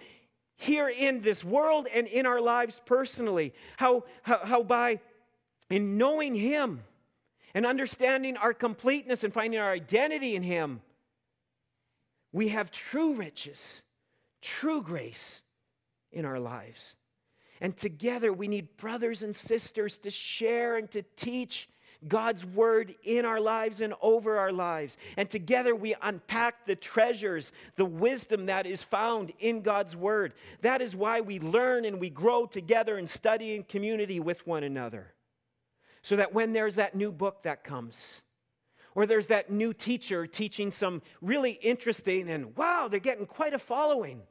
here 0.55 0.87
in 0.87 1.21
this 1.21 1.43
world 1.43 1.87
and 1.93 2.07
in 2.07 2.25
our 2.25 2.39
lives 2.39 2.81
personally. 2.85 3.53
How, 3.77 4.05
how, 4.21 4.37
how 4.43 4.63
by 4.63 4.99
in 5.73 5.97
knowing 5.97 6.35
Him 6.35 6.83
and 7.53 7.65
understanding 7.65 8.37
our 8.37 8.53
completeness 8.53 9.23
and 9.23 9.33
finding 9.33 9.59
our 9.59 9.71
identity 9.71 10.35
in 10.35 10.43
Him, 10.43 10.81
we 12.31 12.49
have 12.49 12.71
true 12.71 13.13
riches, 13.13 13.83
true 14.41 14.81
grace 14.81 15.41
in 16.11 16.25
our 16.25 16.39
lives. 16.39 16.95
And 17.59 17.77
together 17.77 18.33
we 18.33 18.47
need 18.47 18.75
brothers 18.77 19.21
and 19.21 19.35
sisters 19.35 19.97
to 19.99 20.09
share 20.09 20.77
and 20.77 20.89
to 20.91 21.03
teach 21.15 21.69
God's 22.07 22.43
word 22.43 22.95
in 23.03 23.25
our 23.25 23.39
lives 23.39 23.81
and 23.81 23.93
over 24.01 24.39
our 24.39 24.51
lives. 24.51 24.97
And 25.17 25.29
together 25.29 25.75
we 25.75 25.95
unpack 26.01 26.65
the 26.65 26.75
treasures, 26.75 27.51
the 27.75 27.85
wisdom 27.85 28.47
that 28.47 28.65
is 28.65 28.81
found 28.81 29.31
in 29.39 29.61
God's 29.61 29.95
word. 29.95 30.33
That 30.61 30.81
is 30.81 30.95
why 30.95 31.21
we 31.21 31.39
learn 31.39 31.85
and 31.85 31.99
we 31.99 32.09
grow 32.09 32.47
together 32.47 32.97
and 32.97 33.07
study 33.07 33.55
in 33.55 33.63
community 33.63 34.19
with 34.19 34.45
one 34.47 34.63
another. 34.63 35.13
So 36.01 36.15
that 36.15 36.33
when 36.33 36.53
there's 36.53 36.75
that 36.75 36.95
new 36.95 37.11
book 37.11 37.43
that 37.43 37.63
comes, 37.63 38.21
or 38.95 39.05
there's 39.05 39.27
that 39.27 39.49
new 39.49 39.73
teacher 39.73 40.27
teaching 40.27 40.71
some 40.71 41.01
really 41.21 41.51
interesting 41.51 42.29
and 42.29 42.55
wow, 42.57 42.87
they're 42.89 42.99
getting 42.99 43.25
quite 43.25 43.53
a 43.53 43.59
following. 43.59 44.21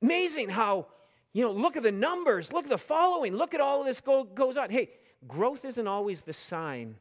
Amazing 0.00 0.50
how, 0.50 0.86
you 1.32 1.42
know, 1.42 1.52
look 1.52 1.76
at 1.76 1.82
the 1.82 1.92
numbers, 1.92 2.52
look 2.52 2.64
at 2.64 2.70
the 2.70 2.78
following, 2.78 3.34
look 3.34 3.54
at 3.54 3.60
all 3.60 3.80
of 3.80 3.86
this 3.86 4.00
go, 4.00 4.24
goes 4.24 4.56
on. 4.56 4.70
Hey, 4.70 4.90
growth 5.26 5.64
isn't 5.64 5.86
always 5.86 6.22
the 6.22 6.32
sign 6.32 6.96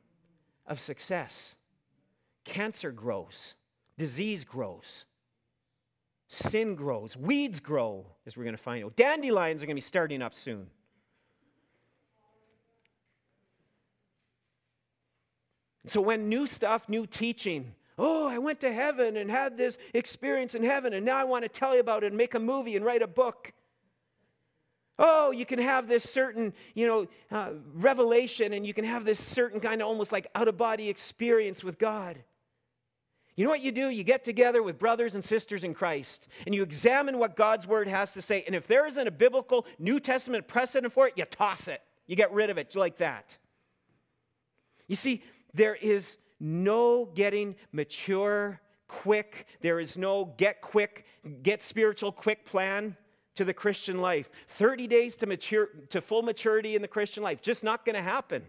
of 0.68 0.80
success. 0.80 1.56
Cancer 2.46 2.92
grows, 2.92 3.56
disease 3.98 4.44
grows, 4.44 5.06
sin 6.28 6.76
grows, 6.76 7.16
weeds 7.16 7.60
grow, 7.60 8.06
as 8.26 8.38
we're 8.38 8.44
going 8.44 8.56
to 8.56 8.62
find 8.62 8.84
out. 8.84 8.96
Dandelions 8.96 9.62
are 9.62 9.66
going 9.66 9.76
to 9.76 9.78
be 9.78 9.82
starting 9.82 10.22
up 10.22 10.34
soon. 10.34 10.68
So 15.86 16.02
when 16.02 16.30
new 16.30 16.46
stuff, 16.46 16.88
new 16.88 17.06
teaching, 17.06 17.74
oh, 17.98 18.28
I 18.28 18.38
went 18.38 18.60
to 18.62 18.72
heaven 18.72 19.18
and 19.18 19.30
had 19.30 19.58
this 19.58 19.78
experience 19.94 20.56
in 20.56 20.64
heaven, 20.64 20.94
and 20.94 21.06
now 21.06 21.18
I 21.18 21.24
want 21.24 21.44
to 21.44 21.50
tell 21.50 21.74
you 21.74 21.80
about 21.80 22.04
it 22.04 22.08
and 22.08 22.18
make 22.18 22.36
a 22.36 22.40
movie 22.40 22.76
and 22.76 22.86
write 22.86 23.02
a 23.02 23.08
book. 23.08 23.54
Oh, 25.00 25.32
you 25.32 25.46
can 25.46 25.58
have 25.58 25.88
this 25.88 26.04
certain, 26.04 26.54
you 26.76 26.86
know, 26.86 27.08
uh, 27.32 27.54
revelation, 27.74 28.54
and 28.54 28.66
you 28.66 28.74
can 28.74 28.86
have 28.86 29.06
this 29.06 29.20
certain 29.20 29.60
kind 29.60 29.82
of 29.82 29.88
almost 29.88 30.12
like 30.12 30.28
out 30.36 30.48
of 30.48 30.58
body 30.58 30.90
experience 30.90 31.64
with 31.64 31.80
God. 31.80 32.24
You 33.36 33.46
know 33.46 33.52
what 33.52 33.62
you 33.62 33.72
do? 33.72 33.90
You 33.90 34.04
get 34.04 34.24
together 34.24 34.62
with 34.62 34.78
brothers 34.78 35.16
and 35.16 35.24
sisters 35.24 35.64
in 35.64 35.74
Christ 35.74 36.28
and 36.46 36.54
you 36.54 36.64
examine 36.64 37.18
what 37.18 37.36
God's 37.36 37.66
word 37.66 37.88
has 37.88 38.14
to 38.14 38.22
say. 38.22 38.44
And 38.46 38.54
if 38.54 38.68
there 38.68 38.86
isn't 38.86 39.08
a 39.08 39.12
biblical 39.12 39.66
New 39.80 40.00
Testament 40.00 40.48
precedent 40.48 40.94
for 40.94 41.08
it, 41.08 41.14
you 41.16 41.26
toss 41.26 41.68
it. 41.68 41.82
You 42.08 42.16
get 42.16 42.32
rid 42.34 42.50
of 42.50 42.58
it 42.58 42.76
like 42.76 42.98
that. 42.98 43.38
You 44.88 44.96
see, 44.96 45.24
there 45.54 45.76
is 45.76 46.18
no 46.40 47.06
getting 47.06 47.56
mature 47.72 48.60
quick. 48.88 49.48
There 49.62 49.80
is 49.80 49.98
no 49.98 50.34
get 50.38 50.62
quick, 50.62 51.06
get 51.44 51.64
spiritual 51.64 52.12
quick 52.12 52.46
plan 52.46 52.98
to 53.36 53.46
the 53.46 53.54
Christian 53.54 54.02
life. 54.02 54.30
30 54.50 54.88
days 54.88 55.16
to 55.18 55.26
mature 55.26 55.70
to 55.90 56.02
full 56.02 56.22
maturity 56.22 56.76
in 56.76 56.82
the 56.82 56.88
Christian 56.88 57.24
life. 57.24 57.42
Just 57.42 57.64
not 57.64 57.86
going 57.86 57.96
to 57.96 58.02
happen. 58.02 58.44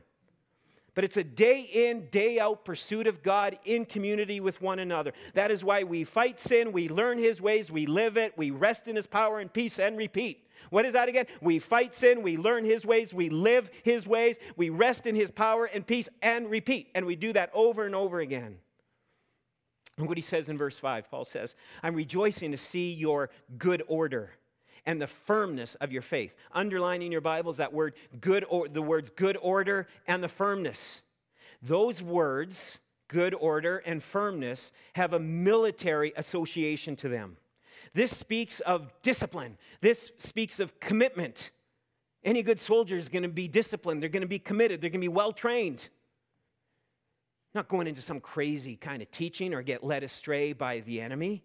But 0.94 1.04
it's 1.04 1.16
a 1.16 1.24
day 1.24 1.60
in, 1.60 2.08
day 2.10 2.38
out 2.38 2.66
pursuit 2.66 3.06
of 3.06 3.22
God 3.22 3.58
in 3.64 3.86
community 3.86 4.40
with 4.40 4.60
one 4.60 4.78
another. 4.78 5.12
That 5.32 5.50
is 5.50 5.64
why 5.64 5.84
we 5.84 6.04
fight 6.04 6.38
sin, 6.38 6.72
we 6.72 6.88
learn 6.88 7.16
His 7.16 7.40
ways, 7.40 7.70
we 7.70 7.86
live 7.86 8.18
it, 8.18 8.36
we 8.36 8.50
rest 8.50 8.88
in 8.88 8.96
His 8.96 9.06
power 9.06 9.38
and 9.38 9.50
peace 9.50 9.78
and 9.78 9.96
repeat. 9.96 10.46
What 10.72 10.86
is 10.86 10.94
that 10.94 11.06
again? 11.06 11.26
We 11.42 11.58
fight 11.58 11.94
sin, 11.94 12.22
we 12.22 12.38
learn 12.38 12.64
his 12.64 12.86
ways, 12.86 13.12
we 13.12 13.28
live 13.28 13.68
his 13.82 14.08
ways, 14.08 14.38
we 14.56 14.70
rest 14.70 15.06
in 15.06 15.14
his 15.14 15.30
power 15.30 15.66
and 15.66 15.86
peace, 15.86 16.08
and 16.22 16.50
repeat. 16.50 16.88
And 16.94 17.04
we 17.04 17.14
do 17.14 17.34
that 17.34 17.50
over 17.52 17.84
and 17.84 17.94
over 17.94 18.20
again. 18.20 18.56
And 19.98 20.08
what 20.08 20.16
he 20.16 20.22
says 20.22 20.48
in 20.48 20.56
verse 20.56 20.78
5, 20.78 21.10
Paul 21.10 21.26
says, 21.26 21.56
I'm 21.82 21.94
rejoicing 21.94 22.52
to 22.52 22.56
see 22.56 22.94
your 22.94 23.28
good 23.58 23.82
order 23.86 24.30
and 24.86 24.98
the 24.98 25.06
firmness 25.06 25.74
of 25.74 25.92
your 25.92 26.00
faith. 26.00 26.34
Underlining 26.52 27.12
your 27.12 27.20
Bibles, 27.20 27.58
that 27.58 27.74
word 27.74 27.92
good 28.22 28.46
or 28.48 28.66
the 28.66 28.80
words 28.80 29.10
good 29.10 29.36
order 29.42 29.88
and 30.06 30.24
the 30.24 30.28
firmness. 30.28 31.02
Those 31.60 32.00
words, 32.00 32.80
good 33.08 33.34
order 33.34 33.82
and 33.84 34.02
firmness, 34.02 34.72
have 34.94 35.12
a 35.12 35.20
military 35.20 36.14
association 36.16 36.96
to 36.96 37.10
them. 37.10 37.36
This 37.94 38.16
speaks 38.16 38.60
of 38.60 38.90
discipline. 39.02 39.58
This 39.80 40.12
speaks 40.18 40.60
of 40.60 40.80
commitment. 40.80 41.50
Any 42.24 42.42
good 42.42 42.58
soldier 42.58 42.96
is 42.96 43.08
going 43.08 43.24
to 43.24 43.28
be 43.28 43.48
disciplined. 43.48 44.02
They're 44.02 44.08
going 44.08 44.22
to 44.22 44.28
be 44.28 44.38
committed. 44.38 44.80
They're 44.80 44.90
going 44.90 45.00
to 45.00 45.08
be 45.08 45.08
well 45.08 45.32
trained. 45.32 45.88
not 47.54 47.68
going 47.68 47.86
into 47.86 48.02
some 48.02 48.20
crazy 48.20 48.76
kind 48.76 49.02
of 49.02 49.10
teaching 49.10 49.52
or 49.54 49.62
get 49.62 49.84
led 49.84 50.02
astray 50.02 50.52
by 50.52 50.80
the 50.80 51.00
enemy. 51.00 51.42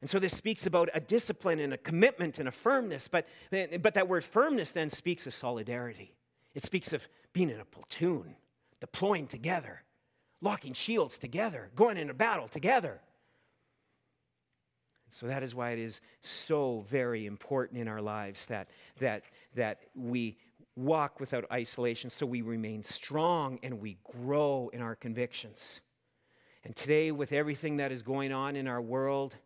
And 0.00 0.10
so 0.10 0.18
this 0.18 0.36
speaks 0.36 0.66
about 0.66 0.90
a 0.92 1.00
discipline 1.00 1.58
and 1.58 1.72
a 1.72 1.78
commitment 1.78 2.38
and 2.38 2.46
a 2.46 2.52
firmness, 2.52 3.08
but, 3.08 3.26
but 3.50 3.94
that 3.94 4.06
word 4.06 4.22
firmness 4.22 4.72
then 4.72 4.90
speaks 4.90 5.26
of 5.26 5.34
solidarity. 5.34 6.12
It 6.54 6.62
speaks 6.62 6.92
of 6.92 7.08
being 7.32 7.48
in 7.48 7.60
a 7.60 7.64
platoon, 7.64 8.36
deploying 8.80 9.26
together, 9.26 9.82
locking 10.42 10.74
shields 10.74 11.18
together, 11.18 11.70
going 11.74 11.96
into 11.96 12.12
battle 12.12 12.48
together. 12.48 13.00
So 15.14 15.28
that 15.28 15.44
is 15.44 15.54
why 15.54 15.70
it 15.70 15.78
is 15.78 16.00
so 16.22 16.84
very 16.90 17.26
important 17.26 17.80
in 17.80 17.86
our 17.86 18.02
lives 18.02 18.46
that, 18.46 18.68
that, 18.98 19.22
that 19.54 19.78
we 19.94 20.36
walk 20.74 21.20
without 21.20 21.44
isolation 21.52 22.10
so 22.10 22.26
we 22.26 22.42
remain 22.42 22.82
strong 22.82 23.60
and 23.62 23.80
we 23.80 23.96
grow 24.02 24.72
in 24.72 24.82
our 24.82 24.96
convictions. 24.96 25.82
And 26.64 26.74
today, 26.74 27.12
with 27.12 27.32
everything 27.32 27.76
that 27.76 27.92
is 27.92 28.02
going 28.02 28.32
on 28.32 28.56
in 28.56 28.66
our 28.66 28.82
world, 28.82 29.36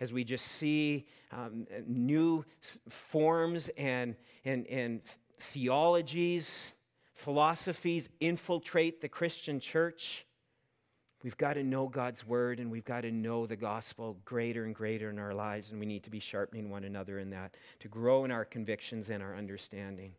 as 0.00 0.14
we 0.14 0.24
just 0.24 0.46
see 0.46 1.06
um, 1.30 1.66
new 1.86 2.42
forms 2.88 3.68
and, 3.76 4.16
and, 4.46 4.66
and 4.68 5.02
theologies, 5.40 6.72
philosophies 7.14 8.08
infiltrate 8.20 9.02
the 9.02 9.08
Christian 9.08 9.60
church, 9.60 10.24
we've 11.22 11.36
got 11.36 11.54
to 11.54 11.64
know 11.64 11.88
God's 11.88 12.26
word 12.26 12.60
and 12.60 12.70
we've 12.70 12.84
got 12.84 13.02
to 13.02 13.10
know 13.10 13.46
the 13.46 13.56
gospel 13.56 14.16
greater 14.24 14.64
and 14.64 14.74
greater 14.74 15.10
in 15.10 15.18
our 15.18 15.34
lives, 15.34 15.70
and 15.70 15.80
we 15.80 15.86
need 15.86 16.02
to 16.04 16.10
be 16.10 16.20
sharpening 16.20 16.70
one 16.70 16.84
another 16.84 17.18
in 17.18 17.30
that 17.30 17.54
to 17.80 17.88
grow 17.88 18.24
in 18.24 18.30
our 18.30 18.44
convictions 18.44 19.10
and 19.10 19.22
our 19.22 19.36
understanding. 19.36 20.12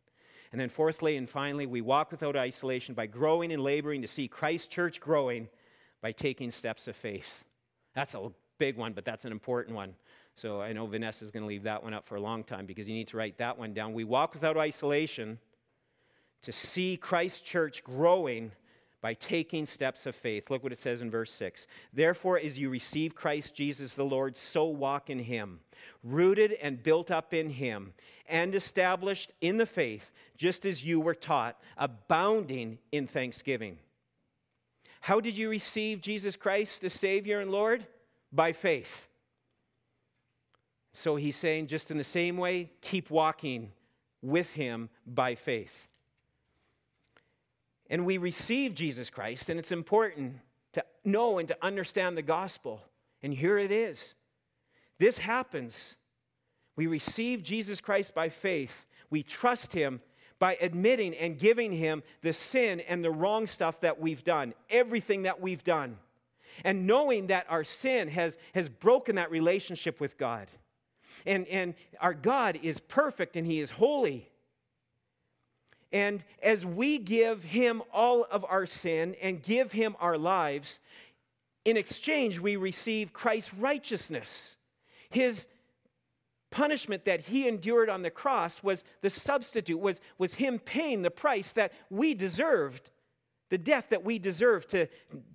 And 0.51 0.59
then, 0.59 0.69
fourthly 0.69 1.15
and 1.17 1.29
finally, 1.29 1.67
we 1.67 1.81
walk 1.81 2.11
without 2.11 2.35
isolation 2.35 2.95
by 2.95 3.05
growing 3.05 3.51
and 3.51 3.61
laboring 3.61 4.01
to 4.01 4.07
see 4.07 4.27
Christ 4.27 4.71
Church 4.71 4.99
growing 4.99 5.47
by 6.01 6.11
taking 6.11 6.49
steps 6.49 6.87
of 6.87 6.95
faith. 6.95 7.43
That's 7.93 8.15
a 8.15 8.31
big 8.57 8.75
one, 8.75 8.93
but 8.93 9.05
that's 9.05 9.25
an 9.25 9.31
important 9.31 9.75
one. 9.75 9.93
So 10.35 10.61
I 10.61 10.73
know 10.73 10.87
Vanessa's 10.87 11.31
going 11.31 11.43
to 11.43 11.47
leave 11.47 11.63
that 11.63 11.83
one 11.83 11.93
up 11.93 12.07
for 12.07 12.15
a 12.15 12.21
long 12.21 12.43
time 12.43 12.65
because 12.65 12.87
you 12.87 12.95
need 12.95 13.09
to 13.09 13.17
write 13.17 13.37
that 13.37 13.57
one 13.57 13.73
down. 13.73 13.93
We 13.93 14.05
walk 14.05 14.33
without 14.33 14.57
isolation 14.57 15.37
to 16.43 16.51
see 16.51 16.97
Christ 16.97 17.45
Church 17.45 17.83
growing 17.83 18.51
by 19.01 19.13
taking 19.13 19.65
steps 19.65 20.05
of 20.05 20.15
faith. 20.15 20.49
Look 20.49 20.63
what 20.63 20.71
it 20.71 20.79
says 20.79 21.01
in 21.01 21.09
verse 21.09 21.31
6. 21.31 21.67
Therefore, 21.93 22.39
as 22.39 22.57
you 22.57 22.69
receive 22.69 23.15
Christ 23.15 23.55
Jesus 23.55 23.93
the 23.93 24.03
Lord, 24.03 24.35
so 24.35 24.65
walk 24.65 25.09
in 25.09 25.19
him, 25.19 25.61
rooted 26.03 26.53
and 26.53 26.83
built 26.83 27.09
up 27.09 27.33
in 27.33 27.49
him, 27.49 27.93
and 28.27 28.53
established 28.53 29.31
in 29.41 29.57
the 29.57 29.65
faith, 29.65 30.11
just 30.37 30.65
as 30.65 30.83
you 30.83 30.99
were 30.99 31.15
taught, 31.15 31.59
abounding 31.77 32.77
in 32.91 33.07
thanksgiving. 33.07 33.77
How 35.01 35.19
did 35.19 35.37
you 35.37 35.49
receive 35.49 36.01
Jesus 36.01 36.35
Christ 36.35 36.81
the 36.81 36.89
Savior 36.89 37.39
and 37.39 37.51
Lord? 37.51 37.85
By 38.31 38.51
faith. 38.51 39.07
So 40.93 41.15
he's 41.15 41.37
saying, 41.37 41.67
just 41.67 41.89
in 41.89 41.97
the 41.97 42.03
same 42.03 42.37
way, 42.37 42.71
keep 42.81 43.09
walking 43.09 43.71
with 44.21 44.51
him 44.53 44.89
by 45.07 45.35
faith 45.35 45.88
and 47.89 48.05
we 48.05 48.17
receive 48.17 48.73
Jesus 48.73 49.09
Christ, 49.09 49.49
and 49.49 49.59
it's 49.59 49.71
important 49.71 50.35
to 50.73 50.83
know 51.03 51.39
and 51.39 51.47
to 51.47 51.57
understand 51.61 52.17
the 52.17 52.21
gospel. 52.21 52.81
And 53.23 53.33
here 53.33 53.57
it 53.57 53.71
is. 53.71 54.15
This 54.99 55.17
happens. 55.17 55.95
We 56.75 56.87
receive 56.87 57.41
Jesus 57.41 57.81
Christ 57.81 58.13
by 58.13 58.29
faith. 58.29 58.85
We 59.09 59.23
trust 59.23 59.73
him 59.73 60.01
by 60.37 60.57
admitting 60.61 61.15
and 61.15 61.37
giving 61.37 61.71
him 61.71 62.03
the 62.21 62.31
sin 62.31 62.79
and 62.81 63.03
the 63.03 63.11
wrong 63.11 63.47
stuff 63.47 63.81
that 63.81 63.99
we've 63.99 64.23
done, 64.23 64.53
everything 64.69 65.23
that 65.23 65.41
we've 65.41 65.63
done. 65.63 65.97
And 66.63 66.85
knowing 66.85 67.27
that 67.27 67.45
our 67.49 67.63
sin 67.63 68.09
has, 68.09 68.37
has 68.53 68.69
broken 68.69 69.15
that 69.15 69.31
relationship 69.31 69.99
with 69.99 70.17
God. 70.17 70.47
And, 71.25 71.47
and 71.47 71.73
our 71.99 72.13
God 72.13 72.59
is 72.61 72.79
perfect 72.79 73.35
and 73.35 73.47
he 73.47 73.59
is 73.59 73.71
holy. 73.71 74.29
And 75.91 76.23
as 76.41 76.65
we 76.65 76.99
give 76.99 77.43
him 77.43 77.81
all 77.91 78.25
of 78.29 78.45
our 78.47 78.65
sin 78.65 79.15
and 79.21 79.41
give 79.41 79.71
him 79.71 79.95
our 79.99 80.17
lives, 80.17 80.79
in 81.65 81.77
exchange, 81.77 82.39
we 82.39 82.55
receive 82.55 83.13
Christ's 83.13 83.53
righteousness. 83.53 84.55
His 85.09 85.47
punishment 86.51 87.05
that 87.05 87.21
he 87.21 87.47
endured 87.47 87.89
on 87.89 88.01
the 88.01 88.09
cross 88.09 88.63
was 88.63 88.83
the 89.01 89.09
substitute, 89.09 89.79
was, 89.79 90.01
was 90.17 90.35
him 90.35 90.59
paying 90.59 91.01
the 91.01 91.11
price 91.11 91.51
that 91.53 91.71
we 91.89 92.13
deserved, 92.13 92.89
the 93.49 93.57
death 93.57 93.87
that 93.89 94.03
we 94.03 94.19
deserved 94.19 94.69
to, 94.69 94.87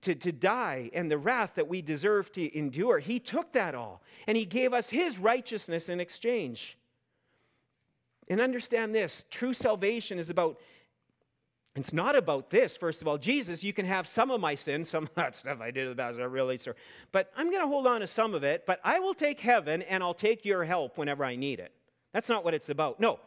to, 0.02 0.14
to 0.14 0.32
die, 0.32 0.90
and 0.92 1.10
the 1.10 1.18
wrath 1.18 1.52
that 1.56 1.68
we 1.68 1.82
deserved 1.82 2.34
to 2.34 2.56
endure. 2.56 2.98
He 2.98 3.18
took 3.18 3.52
that 3.52 3.74
all, 3.74 4.02
and 4.26 4.36
he 4.36 4.44
gave 4.44 4.72
us 4.72 4.88
his 4.90 5.18
righteousness 5.18 5.88
in 5.88 6.00
exchange. 6.00 6.78
And 8.28 8.40
understand 8.40 8.94
this 8.94 9.24
true 9.30 9.52
salvation 9.52 10.18
is 10.18 10.30
about, 10.30 10.58
it's 11.76 11.92
not 11.92 12.16
about 12.16 12.50
this, 12.50 12.76
first 12.76 13.02
of 13.02 13.08
all. 13.08 13.18
Jesus, 13.18 13.62
you 13.62 13.72
can 13.72 13.84
have 13.84 14.06
some 14.06 14.30
of 14.30 14.40
my 14.40 14.54
sin, 14.54 14.84
some 14.84 15.04
of 15.04 15.14
that 15.14 15.36
stuff 15.36 15.60
I 15.60 15.70
did 15.70 15.88
about 15.88 16.14
it, 16.14 16.22
really, 16.22 16.56
sir. 16.56 16.74
But 17.12 17.30
I'm 17.36 17.50
going 17.50 17.62
to 17.62 17.68
hold 17.68 17.86
on 17.86 18.00
to 18.00 18.06
some 18.06 18.34
of 18.34 18.44
it, 18.44 18.64
but 18.66 18.80
I 18.84 19.00
will 19.00 19.14
take 19.14 19.40
heaven 19.40 19.82
and 19.82 20.02
I'll 20.02 20.14
take 20.14 20.44
your 20.44 20.64
help 20.64 20.96
whenever 20.96 21.24
I 21.24 21.36
need 21.36 21.60
it. 21.60 21.72
That's 22.12 22.28
not 22.28 22.44
what 22.44 22.54
it's 22.54 22.68
about. 22.68 23.00
No, 23.00 23.18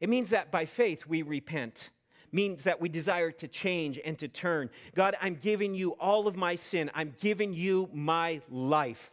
it 0.00 0.08
means 0.08 0.30
that 0.30 0.50
by 0.50 0.64
faith 0.64 1.06
we 1.06 1.22
repent 1.22 1.90
means 2.32 2.64
that 2.64 2.80
we 2.80 2.88
desire 2.88 3.30
to 3.30 3.46
change 3.46 4.00
and 4.02 4.18
to 4.18 4.26
turn. 4.26 4.70
God, 4.94 5.16
I'm 5.20 5.34
giving 5.34 5.74
you 5.74 5.90
all 5.92 6.26
of 6.26 6.34
my 6.34 6.54
sin. 6.54 6.90
I'm 6.94 7.14
giving 7.20 7.52
you 7.52 7.90
my 7.92 8.40
life. 8.50 9.12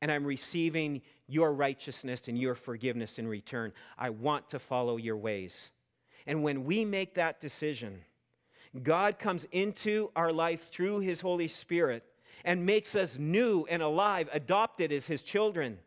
And 0.00 0.10
I'm 0.10 0.24
receiving 0.24 1.02
your 1.30 1.52
righteousness 1.52 2.28
and 2.28 2.38
your 2.38 2.54
forgiveness 2.54 3.18
in 3.18 3.26
return. 3.26 3.72
I 3.98 4.10
want 4.10 4.50
to 4.50 4.58
follow 4.58 4.96
your 4.96 5.16
ways. 5.16 5.70
And 6.26 6.42
when 6.42 6.64
we 6.64 6.84
make 6.84 7.14
that 7.14 7.40
decision, 7.40 8.02
God 8.82 9.18
comes 9.18 9.46
into 9.52 10.10
our 10.14 10.32
life 10.32 10.68
through 10.68 11.00
his 11.00 11.20
Holy 11.20 11.48
Spirit 11.48 12.04
and 12.44 12.64
makes 12.64 12.94
us 12.94 13.18
new 13.18 13.66
and 13.68 13.82
alive, 13.82 14.28
adopted 14.32 14.92
as 14.92 15.06
his 15.06 15.22
children. 15.22 15.78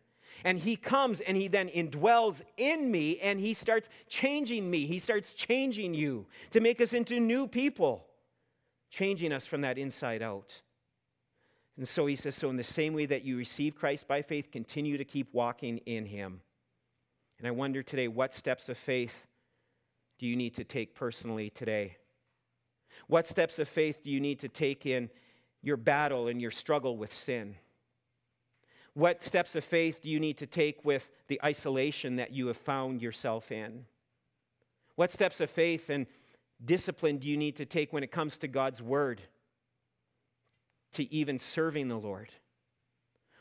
And 0.43 0.59
he 0.59 0.75
comes 0.75 1.21
and 1.21 1.37
he 1.37 1.47
then 1.47 1.69
indwells 1.69 2.41
in 2.57 2.91
me 2.91 3.19
and 3.19 3.39
he 3.39 3.53
starts 3.53 3.89
changing 4.07 4.69
me. 4.69 4.85
He 4.85 4.99
starts 4.99 5.33
changing 5.33 5.93
you 5.93 6.25
to 6.51 6.59
make 6.59 6.81
us 6.81 6.93
into 6.93 7.19
new 7.19 7.47
people, 7.47 8.05
changing 8.89 9.31
us 9.31 9.45
from 9.45 9.61
that 9.61 9.77
inside 9.77 10.21
out. 10.21 10.61
And 11.77 11.87
so 11.87 12.05
he 12.05 12.15
says, 12.15 12.35
So, 12.35 12.49
in 12.49 12.57
the 12.57 12.63
same 12.63 12.93
way 12.93 13.05
that 13.07 13.23
you 13.23 13.37
receive 13.37 13.75
Christ 13.75 14.07
by 14.07 14.21
faith, 14.21 14.51
continue 14.51 14.97
to 14.97 15.05
keep 15.05 15.33
walking 15.33 15.79
in 15.79 16.05
him. 16.05 16.41
And 17.39 17.47
I 17.47 17.51
wonder 17.51 17.81
today, 17.81 18.07
what 18.07 18.33
steps 18.33 18.69
of 18.69 18.77
faith 18.77 19.27
do 20.19 20.27
you 20.27 20.35
need 20.35 20.55
to 20.55 20.63
take 20.63 20.95
personally 20.95 21.49
today? 21.49 21.97
What 23.07 23.25
steps 23.25 23.59
of 23.59 23.67
faith 23.67 24.03
do 24.03 24.11
you 24.11 24.19
need 24.19 24.39
to 24.39 24.47
take 24.47 24.85
in 24.85 25.09
your 25.61 25.77
battle 25.77 26.27
and 26.27 26.41
your 26.41 26.51
struggle 26.51 26.95
with 26.95 27.13
sin? 27.13 27.55
What 28.93 29.23
steps 29.23 29.55
of 29.55 29.63
faith 29.63 30.01
do 30.01 30.09
you 30.09 30.19
need 30.19 30.37
to 30.37 30.47
take 30.47 30.85
with 30.85 31.09
the 31.27 31.41
isolation 31.43 32.17
that 32.17 32.31
you 32.31 32.47
have 32.47 32.57
found 32.57 33.01
yourself 33.01 33.51
in? 33.51 33.85
What 34.95 35.11
steps 35.11 35.41
of 35.41 35.49
faith 35.49 35.89
and 35.89 36.05
discipline 36.63 37.17
do 37.17 37.27
you 37.27 37.35
need 37.35 37.55
to 37.55 37.65
take 37.65 37.91
when 37.91 38.03
it 38.03 38.11
comes 38.11 38.37
to 38.39 38.47
God's 38.47 38.81
word? 38.81 39.21
To 40.93 41.11
even 41.13 41.39
serving 41.39 41.87
the 41.87 41.97
Lord. 41.97 42.29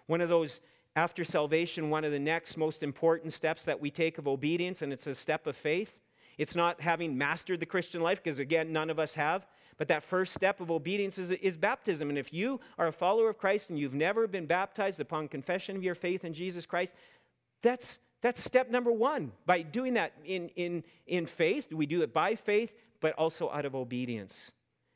One 0.07 0.21
of 0.21 0.29
those, 0.29 0.61
after 0.97 1.25
salvation, 1.25 1.91
one 1.91 2.05
of 2.05 2.13
the 2.13 2.19
next 2.19 2.57
most 2.57 2.83
important 2.83 3.33
steps 3.33 3.65
that 3.65 3.81
we 3.81 3.91
take 3.91 4.19
of 4.19 4.29
obedience, 4.29 4.83
and 4.83 4.93
it's 4.93 5.07
a 5.07 5.15
step 5.15 5.47
of 5.47 5.57
faith. 5.57 5.99
It's 6.39 6.55
not 6.55 6.81
having 6.81 7.17
mastered 7.17 7.61
the 7.61 7.67
Christian 7.67 8.01
life, 8.01 8.23
because 8.23 8.39
again, 8.39 8.73
none 8.73 8.91
of 8.91 8.99
us 8.99 9.15
have. 9.15 9.47
But 9.79 9.89
that 9.89 10.03
first 10.03 10.35
step 10.35 10.61
of 10.61 10.71
obedience 10.71 11.19
is, 11.19 11.31
is, 11.31 11.57
baptism. 11.57 12.09
And 12.09 12.19
if 12.19 12.33
you 12.33 12.61
are 12.79 12.89
a 12.89 12.93
follower 12.93 13.31
of 13.31 13.39
Christ 13.39 13.71
and 13.71 13.79
you've 13.79 13.95
never 13.95 14.27
been 14.27 14.47
baptized 14.47 15.01
upon 15.01 15.29
confession 15.29 15.77
of 15.77 15.83
your 15.83 15.95
faith 15.95 16.25
in 16.25 16.35
Jesus 16.35 16.67
Christ, 16.67 16.95
that's, 17.63 17.99
that's 18.21 18.43
step 18.43 18.71
number 18.71 18.93
one. 18.93 19.33
By 19.47 19.63
doing 19.63 19.95
that 19.95 20.13
in, 20.25 20.51
in, 20.51 20.85
in 21.07 21.27
faith, 21.27 21.73
we 21.73 21.87
do 21.87 22.03
it 22.03 22.13
by 22.13 22.35
faith, 22.35 22.73
but 23.01 23.15
also 23.15 23.51
out 23.51 23.65
of 23.65 23.75
obedience. 23.75 24.53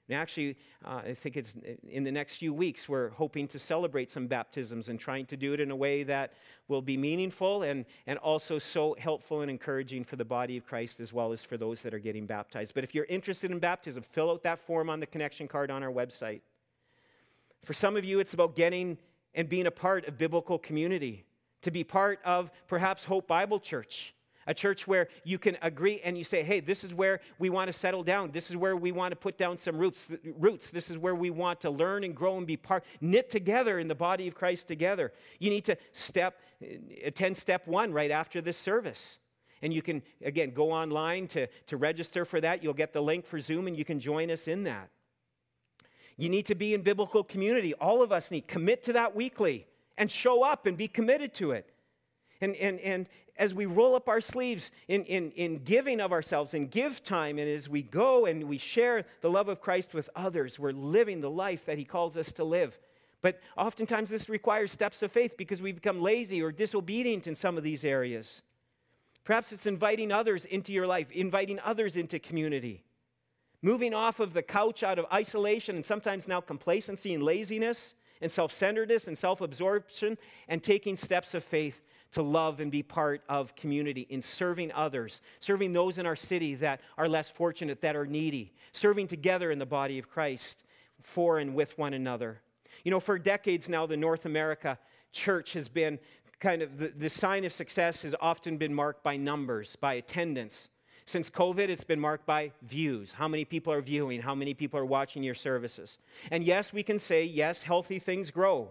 And 0.09 0.17
actually, 0.17 0.57
uh, 0.85 1.03
I 1.07 1.15
think 1.15 1.37
it's 1.37 1.57
in 1.89 2.05
the 2.05 2.13
next 2.13 2.35
few 2.37 2.55
weeks, 2.55 2.89
we're 2.89 3.11
hoping 3.11 3.49
to 3.49 3.59
celebrate 3.59 4.11
some 4.11 4.29
baptisms 4.29 4.89
and 4.89 5.01
trying 5.01 5.27
to 5.27 5.37
do 5.37 5.53
it 5.53 5.61
in 5.61 5.71
a 5.71 5.77
way 5.77 6.05
that 6.05 6.35
will 6.69 6.83
be 6.83 6.97
meaningful 6.97 7.65
and, 7.65 7.85
and 8.07 8.19
also 8.19 8.59
so 8.59 8.95
helpful 8.99 9.41
and 9.41 9.51
encouraging 9.51 10.05
for 10.05 10.17
the 10.17 10.25
body 10.25 10.57
of 10.57 10.65
Christ 10.65 11.01
as 11.01 11.13
well 11.13 11.33
as 11.33 11.43
for 11.43 11.57
those 11.57 11.83
that 11.83 11.93
are 11.93 11.99
getting 11.99 12.25
baptized. 12.25 12.75
But 12.75 12.85
if 12.85 12.95
you're 12.95 13.07
interested 13.07 13.51
in 13.51 13.59
baptism, 13.59 14.03
fill 14.03 14.31
out 14.31 14.43
that 14.45 14.61
form 14.61 14.89
on 14.91 15.01
the 15.01 15.07
connection 15.07 15.49
card 15.49 15.71
on 15.71 15.83
our 15.83 15.93
website. 15.93 16.41
For 17.65 17.73
some 17.73 17.97
of 17.97 18.05
you, 18.05 18.21
it's 18.21 18.35
about 18.35 18.55
getting 18.55 18.99
and 19.35 19.49
being 19.49 19.67
a 19.67 19.71
part 19.71 20.09
of 20.09 20.17
biblical 20.17 20.59
community, 20.59 21.25
to 21.63 21.71
be 21.71 21.85
part 21.85 22.21
of 22.25 22.51
perhaps 22.69 23.05
Hope 23.05 23.27
Bible 23.27 23.59
Church 23.59 24.15
A 24.47 24.55
church 24.55 24.87
where 24.87 25.09
you 25.25 25.39
can 25.39 25.59
agree 25.61 26.01
and 26.05 26.17
you 26.17 26.25
say, 26.25 26.43
hey, 26.43 26.61
this 26.61 26.85
is 26.85 26.95
where 26.95 27.21
we 27.39 27.51
want 27.51 27.67
to 27.69 27.73
settle 27.73 28.03
down. 28.03 28.31
This 28.31 28.51
is 28.51 28.57
where 28.57 28.77
we 28.77 28.93
want 28.93 29.13
to 29.13 29.17
put 29.17 29.37
down 29.37 29.59
some 29.59 29.77
roots. 29.77 30.09
roots. 30.39 30.71
This 30.71 30.91
is 30.91 30.99
where 30.99 31.15
we 31.15 31.31
want 31.31 31.61
to 31.63 31.71
learn 31.71 32.05
and 32.05 32.15
grow 32.15 32.39
and 32.39 32.47
be 32.47 32.57
part, 32.57 32.85
knit 33.01 33.31
together 33.31 33.79
in 33.79 33.89
the 33.89 33.95
body 33.95 34.29
of 34.29 34.35
Christ 34.35 34.69
together. 34.69 35.13
You 35.41 35.51
need 35.51 35.65
to 35.65 35.77
step, 35.93 36.41
attend 37.05 37.37
step 37.37 37.67
one 37.67 37.93
right 37.93 38.11
after 38.11 38.41
this 38.41 38.57
service. 38.57 39.19
And 39.63 39.73
you 39.73 39.83
can, 39.83 40.03
again, 40.23 40.51
go 40.51 40.71
online 40.71 41.27
to, 41.29 41.47
to 41.67 41.77
register 41.77 42.25
for 42.25 42.41
that. 42.41 42.63
You'll 42.63 42.75
get 42.75 42.93
the 42.93 43.03
link 43.03 43.27
for 43.27 43.41
Zoom 43.41 43.67
and 43.67 43.77
you 43.77 43.85
can 43.85 43.99
join 43.99 44.31
us 44.31 44.49
in 44.49 44.65
that. 44.65 44.91
You 46.17 46.29
need 46.29 46.47
to 46.47 46.55
be 46.55 46.73
in 46.73 46.83
biblical 46.83 47.25
community. 47.25 47.75
All 47.75 48.03
of 48.03 48.13
us 48.13 48.31
need. 48.31 48.47
Commit 48.47 48.83
to 48.85 48.93
that 48.95 49.15
weekly 49.15 49.67
and 49.99 50.11
show 50.11 50.43
up 50.43 50.67
and 50.67 50.77
be 50.77 50.89
committed 50.89 51.35
to 51.35 51.53
it. 51.53 51.71
And, 52.41 52.55
and, 52.57 52.79
and 52.81 53.07
as 53.39 53.55
we 53.55 53.67
roll 53.67 53.95
up 53.95 54.09
our 54.09 54.21
sleeves 54.21 54.71
in, 54.89 55.05
in, 55.05 55.31
in 55.33 55.59
giving 55.65 56.01
of 56.01 56.13
ourselves 56.13 56.55
and 56.55 56.71
give 56.71 57.03
time, 57.03 57.39
and 57.39 57.49
as 57.49 57.69
we 57.69 57.83
go 57.83 58.27
and 58.27 58.45
we 58.45 58.59
share 58.59 59.05
the 59.21 59.31
love 59.31 59.49
of 59.49 59.61
Christ 59.61 59.95
with 59.95 60.09
others, 60.17 60.59
we're 60.59 60.73
living 60.73 61.21
the 61.21 61.31
life 61.31 61.67
that 61.67 61.79
He 61.79 61.85
calls 61.85 62.17
us 62.17 62.33
to 62.33 62.45
live. 62.45 62.79
But 63.23 63.41
oftentimes 63.57 64.11
this 64.11 64.29
requires 64.29 64.73
steps 64.73 65.03
of 65.03 65.11
faith 65.11 65.37
because 65.37 65.61
we 65.61 65.73
become 65.73 66.01
lazy 66.01 66.43
or 66.43 66.53
disobedient 66.53 67.27
in 67.27 67.35
some 67.35 67.57
of 67.57 67.65
these 67.65 67.85
areas. 67.85 68.43
Perhaps 69.25 69.53
it's 69.53 69.67
inviting 69.67 70.13
others 70.13 70.45
into 70.45 70.73
your 70.73 70.87
life, 70.87 71.11
inviting 71.11 71.59
others 71.65 71.97
into 71.97 72.19
community. 72.19 72.85
Moving 73.63 73.95
off 73.95 74.21
of 74.21 74.33
the 74.33 74.43
couch 74.43 74.85
out 74.85 74.99
of 74.99 75.07
isolation 75.13 75.75
and 75.75 75.85
sometimes 75.85 76.29
now 76.29 76.41
complacency 76.41 77.15
and 77.15 77.23
laziness 77.23 77.95
and 78.21 78.31
self 78.31 78.53
centeredness 78.53 79.09
and 79.09 79.19
self 79.19 79.41
absorption 79.41 80.17
and 80.47 80.63
taking 80.63 80.97
steps 80.97 81.35
of 81.35 81.43
faith 81.43 81.83
to 82.17 82.23
love 82.23 82.61
and 82.61 82.73
be 82.73 82.83
part 82.83 83.21
of 83.29 83.55
community 83.57 84.07
in 84.09 84.23
serving 84.23 84.73
others, 84.73 85.21
serving 85.41 85.75
those 85.75 85.99
in 85.99 86.07
our 86.07 86.17
city 86.17 86.55
that 86.55 86.81
are 86.97 87.07
less 87.07 87.31
fortunate, 87.31 87.83
that 87.83 87.95
are 87.95 88.07
needy, 88.07 88.55
serving 88.73 89.07
together 89.07 89.51
in 89.51 89.59
the 89.59 89.67
body 89.67 89.99
of 89.99 90.09
Christ 90.09 90.65
for 91.03 91.41
and 91.41 91.55
with 91.55 91.77
one 91.77 91.93
another. 91.93 92.41
You 92.85 92.91
know, 92.91 93.01
for 93.01 93.19
decades 93.19 93.69
now, 93.69 93.85
the 93.85 93.99
North 93.99 94.25
America 94.25 94.79
church 95.13 95.53
has 95.53 95.69
been 95.69 95.99
kind 96.41 96.63
of 96.63 96.79
the, 96.79 96.89
the 96.89 97.11
sign 97.11 97.45
of 97.45 97.53
success 97.53 98.01
has 98.01 98.15
often 98.19 98.57
been 98.57 98.73
marked 98.73 99.05
by 99.05 99.19
numbers, 99.19 99.77
by 99.77 99.95
attendance. 99.95 100.71
Since 101.05 101.29
COVID, 101.29 101.69
it's 101.69 101.85
been 101.85 102.01
marked 102.01 102.25
by 102.25 102.51
views. 102.63 103.13
How 103.13 103.29
many 103.29 103.45
people 103.45 103.75
are 103.75 103.83
viewing? 103.83 104.23
How 104.23 104.35
many 104.35 104.55
people 104.55 104.81
are 104.81 104.87
watching 104.87 105.23
your 105.23 105.35
services? 105.35 105.99
And 106.31 106.43
yes, 106.43 106.73
we 106.73 106.83
can 106.83 106.99
say, 106.99 107.25
yes, 107.25 107.61
healthy 107.61 107.99
things 107.99 108.31
grow. 108.31 108.71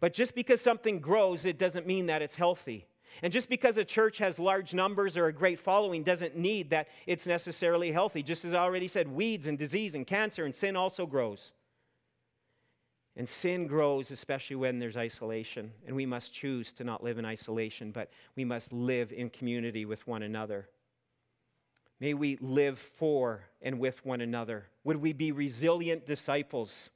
But 0.00 0.12
just 0.12 0.34
because 0.34 0.60
something 0.60 1.00
grows, 1.00 1.46
it 1.46 1.58
doesn't 1.58 1.86
mean 1.86 2.06
that 2.06 2.22
it's 2.22 2.34
healthy. 2.34 2.86
And 3.22 3.32
just 3.32 3.48
because 3.48 3.78
a 3.78 3.84
church 3.84 4.18
has 4.18 4.38
large 4.38 4.74
numbers 4.74 5.16
or 5.16 5.26
a 5.26 5.32
great 5.32 5.58
following 5.58 6.02
doesn't 6.02 6.36
need 6.36 6.70
that 6.70 6.88
it's 7.06 7.26
necessarily 7.26 7.92
healthy. 7.92 8.22
Just 8.22 8.44
as 8.44 8.54
I 8.54 8.58
already 8.58 8.88
said, 8.88 9.08
weeds 9.08 9.46
and 9.46 9.56
disease 9.56 9.94
and 9.94 10.06
cancer 10.06 10.44
and 10.44 10.54
sin 10.54 10.76
also 10.76 11.06
grows. 11.06 11.52
And 13.16 13.28
sin 13.28 13.68
grows, 13.68 14.10
especially 14.10 14.56
when 14.56 14.80
there's 14.80 14.96
isolation. 14.96 15.70
And 15.86 15.94
we 15.94 16.06
must 16.06 16.34
choose 16.34 16.72
to 16.74 16.84
not 16.84 17.04
live 17.04 17.18
in 17.18 17.24
isolation, 17.24 17.92
but 17.92 18.10
we 18.34 18.44
must 18.44 18.72
live 18.72 19.12
in 19.12 19.30
community 19.30 19.84
with 19.84 20.04
one 20.06 20.24
another. 20.24 20.68
May 22.00 22.14
we 22.14 22.36
live 22.40 22.78
for 22.78 23.44
and 23.62 23.78
with 23.78 24.04
one 24.04 24.20
another. 24.20 24.66
Would 24.82 24.96
we 24.96 25.12
be 25.12 25.30
resilient 25.30 26.04
disciples 26.04 26.90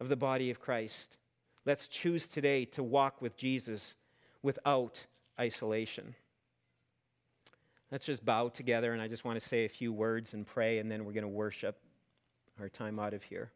of 0.00 0.08
the 0.08 0.16
body 0.16 0.50
of 0.50 0.58
Christ? 0.58 1.18
Let's 1.66 1.88
choose 1.88 2.28
today 2.28 2.64
to 2.66 2.84
walk 2.84 3.20
with 3.20 3.36
Jesus 3.36 3.96
without 4.40 5.04
isolation. 5.38 6.14
Let's 7.90 8.06
just 8.06 8.24
bow 8.24 8.48
together, 8.50 8.92
and 8.92 9.02
I 9.02 9.08
just 9.08 9.24
want 9.24 9.40
to 9.40 9.44
say 9.44 9.64
a 9.64 9.68
few 9.68 9.92
words 9.92 10.32
and 10.32 10.46
pray, 10.46 10.78
and 10.78 10.88
then 10.88 11.04
we're 11.04 11.12
going 11.12 11.22
to 11.22 11.28
worship 11.28 11.76
our 12.60 12.68
time 12.68 13.00
out 13.00 13.14
of 13.14 13.24
here. 13.24 13.50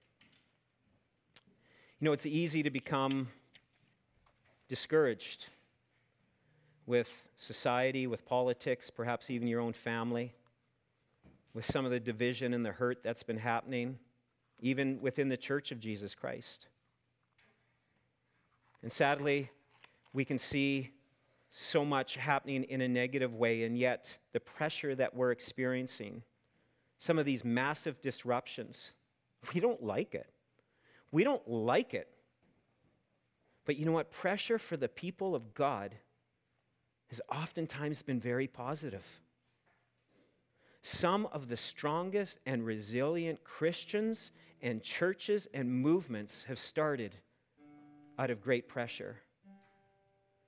You 2.00 2.06
know, 2.06 2.12
it's 2.12 2.26
easy 2.26 2.64
to 2.64 2.70
become 2.70 3.28
discouraged 4.68 5.46
with 6.86 7.08
society, 7.36 8.08
with 8.08 8.26
politics, 8.26 8.90
perhaps 8.90 9.30
even 9.30 9.46
your 9.46 9.60
own 9.60 9.72
family, 9.72 10.34
with 11.54 11.64
some 11.64 11.84
of 11.84 11.92
the 11.92 12.00
division 12.00 12.54
and 12.54 12.66
the 12.66 12.72
hurt 12.72 13.04
that's 13.04 13.22
been 13.22 13.38
happening, 13.38 13.98
even 14.58 15.00
within 15.00 15.28
the 15.28 15.36
church 15.36 15.70
of 15.70 15.78
Jesus 15.78 16.12
Christ. 16.12 16.66
And 18.82 18.92
sadly, 18.92 19.50
we 20.12 20.24
can 20.24 20.38
see 20.38 20.90
so 21.50 21.84
much 21.84 22.16
happening 22.16 22.64
in 22.64 22.80
a 22.80 22.88
negative 22.88 23.34
way, 23.34 23.64
and 23.64 23.76
yet 23.76 24.18
the 24.32 24.40
pressure 24.40 24.94
that 24.94 25.14
we're 25.14 25.32
experiencing, 25.32 26.22
some 26.98 27.18
of 27.18 27.24
these 27.24 27.44
massive 27.44 28.00
disruptions, 28.00 28.92
we 29.52 29.60
don't 29.60 29.82
like 29.82 30.14
it. 30.14 30.28
We 31.10 31.24
don't 31.24 31.46
like 31.48 31.94
it. 31.94 32.08
But 33.64 33.76
you 33.76 33.86
know 33.86 33.92
what? 33.92 34.10
Pressure 34.10 34.58
for 34.58 34.76
the 34.76 34.88
people 34.88 35.34
of 35.34 35.54
God 35.54 35.94
has 37.08 37.20
oftentimes 37.32 38.02
been 38.02 38.20
very 38.20 38.46
positive. 38.46 39.04
Some 40.82 41.26
of 41.26 41.48
the 41.48 41.56
strongest 41.56 42.38
and 42.46 42.64
resilient 42.64 43.42
Christians 43.44 44.30
and 44.62 44.82
churches 44.82 45.48
and 45.52 45.70
movements 45.70 46.44
have 46.44 46.58
started 46.58 47.16
out 48.20 48.30
of 48.30 48.42
great 48.42 48.68
pressure. 48.68 49.16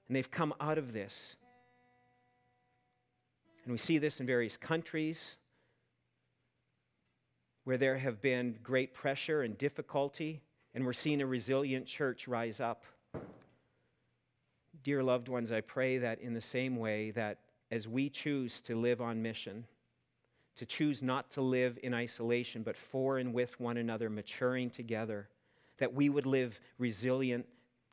And 0.06 0.14
they've 0.14 0.30
come 0.30 0.52
out 0.60 0.76
of 0.76 0.92
this. 0.92 1.36
And 3.64 3.72
we 3.72 3.78
see 3.78 3.96
this 3.96 4.20
in 4.20 4.26
various 4.26 4.58
countries 4.58 5.36
where 7.64 7.78
there 7.78 7.96
have 7.96 8.20
been 8.20 8.58
great 8.62 8.92
pressure 8.92 9.40
and 9.40 9.56
difficulty, 9.56 10.42
and 10.74 10.84
we're 10.84 10.92
seeing 10.92 11.22
a 11.22 11.26
resilient 11.26 11.86
church 11.86 12.28
rise 12.28 12.60
up. 12.60 12.84
Dear 14.82 15.02
loved 15.02 15.28
ones, 15.28 15.50
I 15.50 15.62
pray 15.62 15.96
that 15.96 16.20
in 16.20 16.34
the 16.34 16.40
same 16.42 16.76
way 16.76 17.12
that 17.12 17.38
as 17.70 17.88
we 17.88 18.10
choose 18.10 18.60
to 18.62 18.78
live 18.78 19.00
on 19.00 19.22
mission, 19.22 19.64
to 20.56 20.66
choose 20.66 21.02
not 21.02 21.30
to 21.30 21.40
live 21.40 21.78
in 21.82 21.94
isolation, 21.94 22.62
but 22.62 22.76
for 22.76 23.16
and 23.16 23.32
with 23.32 23.58
one 23.58 23.78
another, 23.78 24.10
maturing 24.10 24.68
together, 24.68 25.28
that 25.78 25.94
we 25.94 26.10
would 26.10 26.26
live 26.26 26.60
resilient 26.78 27.46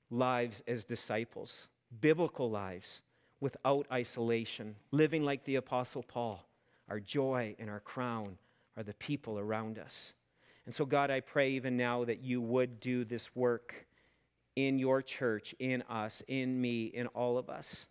lives 0.09 0.63
as 0.67 0.83
disciples, 0.85 1.67
biblical 2.01 2.49
lives 2.49 3.01
without 3.39 3.87
isolation, 3.91 4.75
living 4.91 5.23
like 5.23 5.43
the 5.45 5.55
Apostle 5.55 6.03
Paul. 6.03 6.45
Our 6.89 6.99
joy 6.99 7.55
and 7.59 7.69
our 7.69 7.79
crown 7.79 8.37
are 8.75 8.83
the 8.83 8.93
people 8.95 9.37
around 9.39 9.77
us. 9.77 10.13
And 10.65 10.73
so, 10.73 10.85
God, 10.85 11.11
I 11.11 11.19
pray 11.19 11.51
even 11.51 11.77
now 11.77 12.03
that 12.05 12.21
you 12.21 12.41
would 12.41 12.79
do 12.79 13.05
this 13.05 13.35
work 13.35 13.87
in 14.55 14.77
your 14.77 15.01
church, 15.01 15.55
in 15.59 15.83
us, 15.83 16.21
in 16.27 16.59
me, 16.59 16.85
in 16.85 17.07
all 17.07 17.37
of 17.37 17.49
us. 17.49 17.87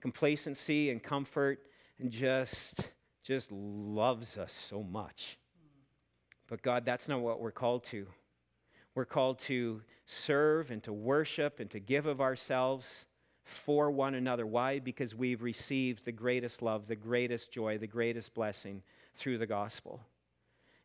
Complacency 0.00 0.90
and 0.90 1.02
comfort 1.02 1.60
and 1.98 2.10
just 2.10 2.80
just 3.24 3.52
loves 3.52 4.38
us 4.38 4.52
so 4.52 4.82
much. 4.82 5.36
But 6.48 6.62
God, 6.62 6.86
that's 6.86 7.08
not 7.08 7.20
what 7.20 7.40
we're 7.40 7.50
called 7.50 7.84
to. 7.84 8.06
We're 8.98 9.04
called 9.04 9.38
to 9.42 9.82
serve 10.06 10.72
and 10.72 10.82
to 10.82 10.92
worship 10.92 11.60
and 11.60 11.70
to 11.70 11.78
give 11.78 12.06
of 12.06 12.20
ourselves 12.20 13.06
for 13.44 13.92
one 13.92 14.16
another. 14.16 14.44
Why? 14.44 14.80
Because 14.80 15.14
we've 15.14 15.40
received 15.40 16.04
the 16.04 16.10
greatest 16.10 16.62
love, 16.62 16.88
the 16.88 16.96
greatest 16.96 17.52
joy, 17.52 17.78
the 17.78 17.86
greatest 17.86 18.34
blessing 18.34 18.82
through 19.14 19.38
the 19.38 19.46
gospel. 19.46 20.00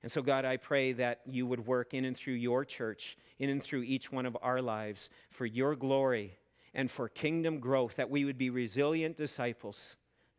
And 0.03 0.11
so, 0.11 0.21
God, 0.21 0.45
I 0.45 0.57
pray 0.57 0.91
that 0.91 1.21
you 1.25 1.47
would 1.47 1.65
work 1.65 1.95
in 1.95 2.05
and 2.05 2.15
through 2.15 2.35
your 2.35 2.63
church, 2.63 3.17
in 3.39 3.49
and 3.49 3.63
through 3.63 3.81
each 3.81 4.11
one 4.11 4.27
of 4.27 4.37
our 4.43 4.61
lives 4.61 5.09
for 5.31 5.47
your 5.47 5.75
glory 5.75 6.37
and 6.75 6.91
for 6.91 7.09
kingdom 7.09 7.59
growth, 7.59 7.95
that 7.95 8.11
we 8.11 8.25
would 8.25 8.37
be 8.37 8.51
resilient 8.51 9.17
disciples, 9.17 9.95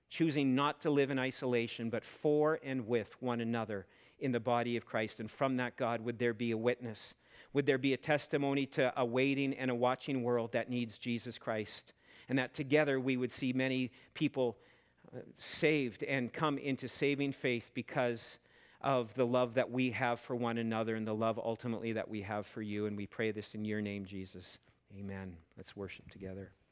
choosing 0.08 0.54
not 0.54 0.80
to 0.82 0.90
live 0.90 1.10
in 1.10 1.18
isolation, 1.18 1.90
but 1.90 2.04
for 2.04 2.60
and 2.62 2.86
with 2.86 3.20
one 3.20 3.40
another 3.40 3.84
in 4.20 4.30
the 4.30 4.38
body 4.38 4.76
of 4.76 4.86
Christ. 4.86 5.18
And 5.18 5.28
from 5.28 5.56
that, 5.56 5.76
God, 5.76 6.02
would 6.02 6.20
there 6.20 6.34
be 6.34 6.52
a 6.52 6.56
witness 6.56 7.16
would 7.54 7.64
there 7.64 7.78
be 7.78 7.94
a 7.94 7.96
testimony 7.96 8.66
to 8.66 8.92
a 9.00 9.04
waiting 9.04 9.54
and 9.54 9.70
a 9.70 9.74
watching 9.74 10.22
world 10.22 10.52
that 10.52 10.68
needs 10.68 10.98
Jesus 10.98 11.38
Christ? 11.38 11.94
And 12.28 12.38
that 12.38 12.52
together 12.52 13.00
we 13.00 13.16
would 13.16 13.32
see 13.32 13.52
many 13.52 13.92
people 14.12 14.58
uh, 15.14 15.20
saved 15.38 16.02
and 16.02 16.32
come 16.32 16.58
into 16.58 16.88
saving 16.88 17.32
faith 17.32 17.70
because 17.72 18.38
of 18.80 19.14
the 19.14 19.26
love 19.26 19.54
that 19.54 19.70
we 19.70 19.90
have 19.90 20.20
for 20.20 20.36
one 20.36 20.58
another 20.58 20.94
and 20.94 21.06
the 21.06 21.14
love 21.14 21.38
ultimately 21.42 21.92
that 21.92 22.08
we 22.08 22.22
have 22.22 22.46
for 22.46 22.60
you. 22.60 22.86
And 22.86 22.96
we 22.96 23.06
pray 23.06 23.30
this 23.30 23.54
in 23.54 23.64
your 23.64 23.80
name, 23.80 24.04
Jesus. 24.04 24.58
Amen. 24.98 25.36
Let's 25.56 25.74
worship 25.74 26.10
together. 26.10 26.54